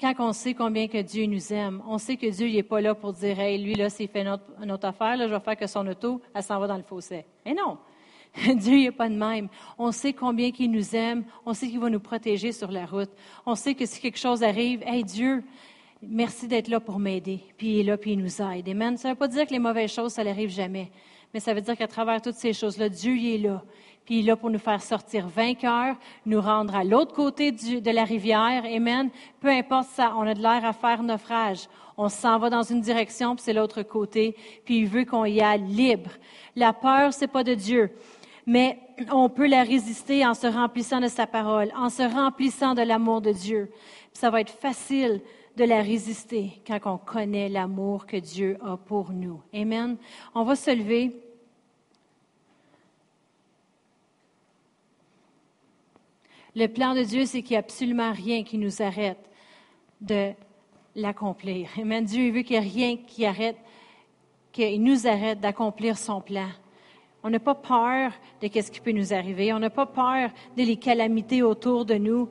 quand 0.01 0.15
on 0.19 0.33
sait 0.33 0.55
combien 0.55 0.89
que 0.89 1.03
Dieu 1.03 1.27
nous 1.27 1.53
aime, 1.53 1.83
on 1.87 1.99
sait 1.99 2.17
que 2.17 2.27
Dieu 2.27 2.49
n'est 2.49 2.63
pas 2.63 2.81
là 2.81 2.95
pour 2.95 3.13
dire, 3.13 3.39
hey, 3.39 3.63
lui, 3.63 3.75
là, 3.75 3.91
s'il 3.91 4.09
fait 4.09 4.23
une 4.23 4.71
autre, 4.73 4.87
affaire, 4.87 5.17
là, 5.17 5.29
je 5.29 5.35
vais 5.35 5.41
faire 5.41 5.57
que 5.57 5.67
son 5.67 5.87
auto, 5.87 6.21
elle 6.35 6.43
s'en 6.43 6.59
va 6.59 6.67
dans 6.67 6.77
le 6.77 6.83
fossé. 6.83 7.25
Mais 7.45 7.55
non. 7.55 7.79
Dieu 8.57 8.77
n'est 8.77 8.93
pas 8.93 9.09
de 9.09 9.15
même. 9.15 9.49
On 9.77 9.93
sait 9.93 10.13
combien 10.13 10.51
qu'il 10.53 10.71
nous 10.71 10.95
aime. 10.95 11.25
On 11.45 11.53
sait 11.53 11.69
qu'il 11.69 11.81
va 11.81 11.91
nous 11.91 12.01
protéger 12.01 12.53
sur 12.53 12.71
la 12.71 12.87
route. 12.87 13.11
On 13.45 13.55
sait 13.55 13.75
que 13.75 13.85
si 13.87 14.01
quelque 14.01 14.19
chose 14.19 14.43
arrive, 14.43 14.83
hey, 14.87 15.05
Dieu, 15.05 15.43
merci 16.03 16.49
d'être 16.49 16.69
là 16.69 16.81
pour 16.81 16.99
m'aider. 16.99 17.41
Puis 17.57 17.69
il 17.69 17.81
est 17.81 17.85
là, 17.85 17.97
puis 17.97 18.13
il 18.13 18.19
nous 18.19 18.43
aide. 18.43 18.69
Amen. 18.69 18.97
Ça 18.97 19.09
ne 19.09 19.15
veut 19.15 19.19
pas 19.19 19.29
dire 19.29 19.47
que 19.47 19.53
les 19.53 19.59
mauvaises 19.59 19.93
choses, 19.93 20.13
ça 20.13 20.25
n'arrive 20.25 20.51
jamais. 20.51 20.91
Mais 21.33 21.41
ça 21.41 21.55
veut 21.55 21.61
dire 21.61 21.77
qu'à 21.77 21.87
travers 21.87 22.21
toutes 22.21 22.35
ces 22.35 22.53
choses-là, 22.53 22.89
Dieu 22.89 23.17
il 23.17 23.35
est 23.35 23.39
là 23.39 23.63
puis 24.05 24.19
il 24.19 24.21
est 24.25 24.31
là 24.31 24.37
pour 24.37 24.51
nous 24.51 24.59
faire 24.59 24.83
sortir 24.83 25.29
vainqueurs, 25.29 25.95
nous 26.27 26.41
rendre 26.41 26.75
à 26.75 26.83
l'autre 26.83 27.15
côté 27.15 27.53
de 27.53 27.91
la 27.91 28.05
rivière. 28.05 28.65
Amen. 28.65 29.11
Peu 29.41 29.49
importe 29.49 29.89
ça, 29.91 30.15
on 30.17 30.23
a 30.23 30.35
de 30.35 30.43
l'air 30.43 30.65
à 30.65 30.73
faire 30.73 31.03
naufrage. 31.03 31.69
On 31.97 32.09
s'en 32.09 32.39
va 32.39 32.51
dans 32.51 32.63
une 32.63 32.81
direction, 32.81 33.37
puis 33.37 33.45
c'est 33.45 33.53
l'autre 33.53 33.83
côté, 33.83 34.35
puis 34.65 34.79
il 34.79 34.87
veut 34.89 35.05
qu'on 35.05 35.27
y 35.27 35.41
aille 35.41 35.63
libre. 35.63 36.11
La 36.57 36.73
peur, 36.73 37.13
c'est 37.13 37.29
pas 37.29 37.45
de 37.45 37.55
Dieu. 37.55 37.93
Mais 38.47 38.79
on 39.13 39.29
peut 39.29 39.47
la 39.47 39.63
résister 39.63 40.27
en 40.27 40.35
se 40.35 40.47
remplissant 40.47 41.01
de 41.01 41.09
sa 41.09 41.27
parole, 41.27 41.71
en 41.77 41.89
se 41.89 42.03
remplissant 42.03 42.75
de 42.75 42.83
l'amour 42.83 43.21
de 43.21 43.31
Dieu. 43.31 43.71
ça 44.13 44.31
va 44.31 44.41
être 44.41 44.51
facile 44.51 45.21
de 45.61 45.67
la 45.67 45.83
résister 45.83 46.53
quand 46.67 46.81
on 46.87 46.97
connaît 46.97 47.51
l'amour 47.51 48.07
que 48.07 48.17
Dieu 48.17 48.57
a 48.63 48.79
pour 48.79 49.13
nous. 49.13 49.43
Amen. 49.53 49.99
On 50.35 50.43
va 50.43 50.57
se 50.57 50.71
lever. 50.71 51.15
Le 56.57 56.67
plan 56.67 56.95
de 56.95 57.03
Dieu, 57.03 57.27
c'est 57.27 57.43
qu'il 57.43 57.51
n'y 57.51 57.57
a 57.57 57.61
absolument 57.61 58.11
rien 58.13 58.43
qui 58.43 58.57
nous 58.57 58.81
arrête 58.81 59.19
de 60.01 60.33
l'accomplir. 60.97 61.69
Amen. 61.79 62.07
Dieu 62.07 62.33
veut 62.33 62.41
qu'il 62.41 62.59
n'y 62.59 62.67
ait 62.67 62.71
rien 62.71 62.97
qui 62.97 63.27
arrête, 63.27 63.59
qu'il 64.53 64.83
nous 64.83 65.07
arrête 65.07 65.41
d'accomplir 65.41 65.99
son 65.99 66.23
plan. 66.23 66.49
On 67.23 67.29
n'a 67.29 67.39
pas 67.39 67.55
peur 67.55 68.13
de 68.41 68.49
ce 68.49 68.71
qui 68.71 68.81
peut 68.81 68.93
nous 68.93 69.13
arriver. 69.13 69.53
On 69.53 69.59
n'a 69.59 69.69
pas 69.69 69.85
peur 69.85 70.31
de 70.57 70.63
les 70.63 70.79
calamités 70.79 71.43
autour 71.43 71.85
de 71.85 71.97
nous. 71.97 72.31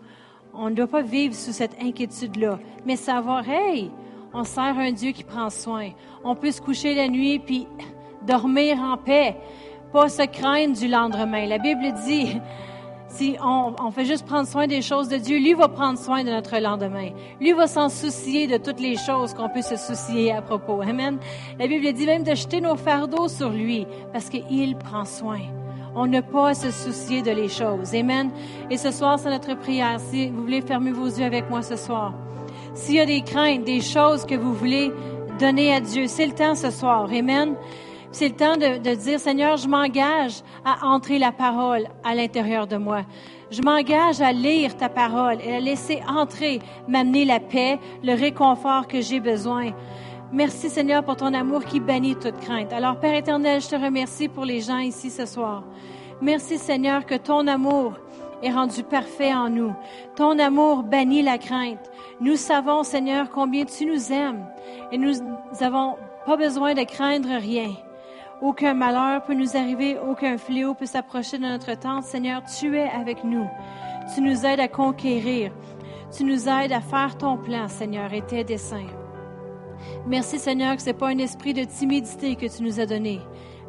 On 0.54 0.70
ne 0.70 0.76
doit 0.76 0.88
pas 0.88 1.02
vivre 1.02 1.34
sous 1.34 1.52
cette 1.52 1.82
inquiétude-là, 1.82 2.60
mais 2.86 2.96
savoir, 2.96 3.48
hey, 3.48 3.92
on 4.34 4.44
sert 4.44 4.78
un 4.78 4.92
Dieu 4.92 5.12
qui 5.12 5.24
prend 5.24 5.50
soin. 5.50 5.90
On 6.24 6.36
peut 6.36 6.52
se 6.52 6.62
coucher 6.62 6.96
la 6.96 7.08
nuit 7.08 7.40
puis 7.40 7.68
dormir 8.28 8.78
en 8.80 8.98
paix, 8.98 9.38
pas 9.92 10.10
se 10.10 10.24
craindre 10.24 10.78
du 10.78 10.88
lendemain. 10.88 11.46
La 11.46 11.58
Bible 11.58 11.94
dit, 12.06 12.38
si 13.08 13.38
on, 13.44 13.92
fait 13.92 14.06
juste 14.06 14.26
prendre 14.26 14.48
soin 14.48 14.68
des 14.68 14.82
choses 14.82 15.08
de 15.08 15.18
Dieu, 15.18 15.38
lui 15.38 15.54
va 15.54 15.68
prendre 15.68 15.98
soin 15.98 16.24
de 16.24 16.30
notre 16.30 16.58
lendemain. 16.58 17.10
Lui 17.40 17.54
va 17.54 17.68
s'en 17.68 17.90
soucier 17.90 18.48
de 18.48 18.58
toutes 18.58 18.80
les 18.80 18.98
choses 18.98 19.34
qu'on 19.34 19.50
peut 19.50 19.62
se 19.62 19.78
soucier 19.78 20.32
à 20.32 20.42
propos. 20.42 20.82
Amen. 20.82 21.18
La 21.58 21.68
Bible 21.68 21.92
dit 21.94 22.06
même 22.06 22.24
de 22.24 22.36
jeter 22.36 22.62
nos 22.62 22.76
fardeaux 22.76 23.28
sur 23.28 23.50
lui 23.50 23.88
parce 24.14 24.30
qu'il 24.30 24.76
prend 24.78 25.06
soin. 25.06 25.40
On 26.02 26.08
n'a 26.08 26.22
pas 26.22 26.52
à 26.52 26.54
se 26.54 26.72
soucier 26.72 27.22
de 27.22 27.32
les 27.32 27.50
choses. 27.50 27.94
Amen. 27.94 28.32
Et 28.70 28.78
ce 28.78 28.90
soir, 28.90 29.20
c'est 29.20 29.30
notre 29.30 29.54
prière. 29.56 30.00
Si 30.00 30.30
vous 30.30 30.44
voulez 30.44 30.62
fermer 30.62 30.92
vos 30.92 31.08
yeux 31.08 31.26
avec 31.26 31.50
moi 31.50 31.62
ce 31.62 31.76
soir. 31.76 32.14
S'il 32.74 32.96
y 32.96 33.00
a 33.02 33.06
des 33.06 33.20
craintes, 33.20 33.66
des 33.66 33.82
choses 33.82 34.24
que 34.26 34.36
vous 34.36 34.54
voulez 34.54 34.94
donner 35.42 35.74
à 35.74 35.82
Dieu, 35.82 36.08
c'est 36.08 36.26
le 36.26 36.32
temps 36.32 36.56
ce 36.56 36.72
soir. 36.72 37.10
Amen. 37.12 37.54
C'est 38.14 38.30
le 38.30 38.36
temps 38.36 38.56
de, 38.56 38.96
dire, 38.96 39.20
Seigneur, 39.20 39.58
je 39.58 39.68
m'engage 39.68 40.42
à 40.64 40.88
entrer 40.88 41.20
la 41.20 41.34
parole 41.34 41.84
à 42.06 42.16
l'intérieur 42.16 42.66
de 42.66 42.78
moi. 42.78 43.02
Je 43.52 43.62
m'engage 43.62 44.22
à 44.22 44.32
lire 44.32 44.78
ta 44.78 44.88
parole 44.88 45.40
et 45.44 45.54
à 45.54 45.60
laisser 45.60 46.02
entrer, 46.08 46.60
m'amener 46.88 47.26
la 47.26 47.42
paix, 47.42 47.78
le 48.04 48.14
réconfort 48.14 48.88
que 48.88 49.02
j'ai 49.02 49.20
besoin. 49.20 49.72
Merci 50.32 50.70
Seigneur 50.70 51.04
pour 51.04 51.16
ton 51.16 51.34
amour 51.34 51.66
qui 51.66 51.80
bannit 51.80 52.16
toute 52.16 52.38
crainte. 52.38 52.72
Alors 52.72 53.00
Père 53.00 53.16
éternel, 53.16 53.62
je 53.62 53.70
te 53.70 53.76
remercie 53.76 54.28
pour 54.28 54.46
les 54.46 54.62
gens 54.62 54.78
ici 54.78 55.10
ce 55.10 55.26
soir. 55.26 55.64
Merci 56.22 56.60
Seigneur 56.60 57.08
que 57.08 57.16
ton 57.16 57.48
amour 57.48 57.94
est 58.44 58.52
rendu 58.52 58.84
parfait 58.84 59.34
en 59.34 59.50
nous. 59.50 59.74
Ton 60.16 60.38
amour 60.38 60.84
bannit 60.84 61.24
la 61.24 61.40
crainte. 61.40 61.90
Nous 62.22 62.36
savons 62.36 62.84
Seigneur 62.84 63.32
combien 63.32 63.66
tu 63.66 63.88
nous 63.88 64.12
aimes 64.12 64.46
et 64.92 65.00
nous 65.00 65.14
n'avons 65.60 65.96
pas 66.28 66.38
besoin 66.38 66.76
de 66.76 66.84
craindre 66.84 67.30
rien. 67.30 67.72
Aucun 68.40 68.76
malheur 68.76 69.24
peut 69.24 69.34
nous 69.34 69.58
arriver, 69.58 69.98
aucun 69.98 70.38
fléau 70.38 70.76
peut 70.76 70.86
s'approcher 70.86 71.40
de 71.40 71.44
notre 71.44 71.74
tente. 71.74 72.04
Seigneur, 72.04 72.44
tu 72.44 72.78
es 72.78 72.88
avec 72.88 73.24
nous. 73.24 73.48
Tu 74.14 74.22
nous 74.22 74.46
aides 74.46 74.60
à 74.60 74.68
conquérir. 74.68 75.52
Tu 76.16 76.24
nous 76.24 76.48
aides 76.48 76.72
à 76.72 76.82
faire 76.82 77.18
ton 77.18 77.36
plan, 77.36 77.68
Seigneur, 77.68 78.14
et 78.14 78.22
tes 78.22 78.44
desseins. 78.44 78.99
Merci, 80.08 80.40
Seigneur, 80.40 80.76
que 80.76 80.82
ce 80.82 80.88
n'est 80.88 80.94
pas 80.94 81.10
un 81.10 81.18
esprit 81.18 81.54
de 81.54 81.64
timidité 81.64 82.36
que 82.36 82.46
tu 82.46 82.64
nous 82.64 82.80
as 82.80 82.86
donné, 82.86 83.20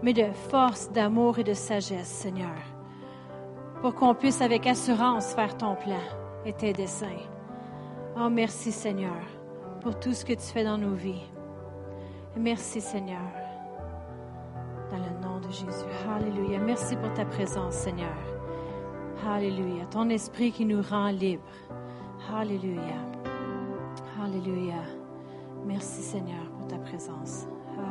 mais 0.02 0.12
de 0.12 0.30
force, 0.50 0.90
d'amour 0.90 1.38
et 1.38 1.44
de 1.44 1.54
sagesse, 1.54 2.08
Seigneur, 2.08 2.56
pour 3.80 3.94
qu'on 3.94 4.14
puisse 4.14 4.40
avec 4.40 4.66
assurance 4.66 5.34
faire 5.34 5.56
ton 5.56 5.74
plan 5.74 6.00
et 6.44 6.52
tes 6.52 6.72
desseins. 6.72 7.26
Oh, 8.18 8.28
merci, 8.30 8.72
Seigneur, 8.72 9.22
pour 9.80 9.98
tout 9.98 10.12
ce 10.12 10.24
que 10.24 10.32
tu 10.32 10.46
fais 10.52 10.64
dans 10.64 10.78
nos 10.78 10.94
vies. 10.94 11.22
Merci, 12.36 12.80
Seigneur 12.80 13.18
dans 14.90 14.98
le 14.98 15.20
nom 15.22 15.38
de 15.40 15.52
Jésus. 15.52 15.86
Alléluia. 16.08 16.58
Merci 16.58 16.96
pour 16.96 17.12
ta 17.14 17.24
présence, 17.24 17.74
Seigneur. 17.74 18.16
Alléluia. 19.26 19.84
Ton 19.90 20.08
esprit 20.08 20.52
qui 20.52 20.64
nous 20.64 20.82
rend 20.82 21.11
libres. 21.11 21.42
Alléluia. 22.34 22.98
Alléluia. 24.22 24.99
Merci, 25.66 26.02
Seigneur, 26.02 26.50
pour 26.58 26.66
ta 26.66 26.78
présence. 26.78 27.46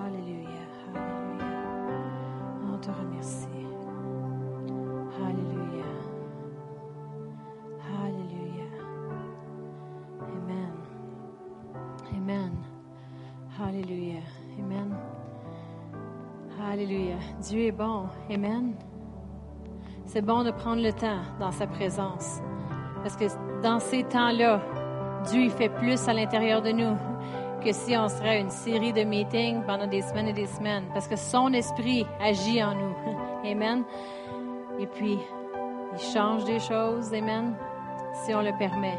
Alléluia. 0.06 0.50
Alléluia. 0.96 1.46
On 2.72 2.78
te 2.78 2.90
remercie. 2.90 3.48
Alléluia. 5.18 5.86
Alléluia. 8.04 8.66
Amen. 10.22 10.74
Amen. 12.16 12.52
Alléluia. 13.62 14.22
Amen. 14.60 14.96
Alléluia. 16.72 17.16
Dieu 17.42 17.62
est 17.66 17.72
bon. 17.72 18.06
Amen. 18.30 18.74
C'est 20.06 20.22
bon 20.22 20.44
de 20.44 20.52
prendre 20.52 20.82
le 20.82 20.92
temps 20.92 21.22
dans 21.40 21.52
sa 21.52 21.68
présence. 21.68 22.42
Parce 23.04 23.16
que 23.16 23.26
dans 23.62 23.80
ces 23.80 24.04
temps-là, 24.04 24.62
Dieu 25.30 25.50
fait 25.50 25.70
plus 25.70 26.08
à 26.08 26.14
l'intérieur 26.14 26.62
de 26.62 26.72
nous 26.72 26.96
que 27.60 27.72
si 27.72 27.96
on 27.98 28.08
serait 28.08 28.40
une 28.40 28.50
série 28.50 28.94
de 28.94 29.04
meetings 29.04 29.64
pendant 29.64 29.88
des 29.88 30.02
semaines 30.02 30.28
et 30.28 30.34
des 30.34 30.48
semaines. 30.48 30.86
Parce 30.94 31.08
que 31.08 31.16
son 31.16 31.54
esprit 31.54 32.06
agit 32.22 32.64
en 32.64 32.74
nous. 32.76 32.96
Amen. 33.46 33.84
Et 34.80 34.88
puis, 34.88 35.20
il 35.94 36.00
change 36.00 36.46
des 36.46 36.60
choses. 36.60 37.14
Amen. 37.14 37.56
Si 38.24 38.34
on 38.34 38.42
le 38.42 38.58
permet. 38.58 38.98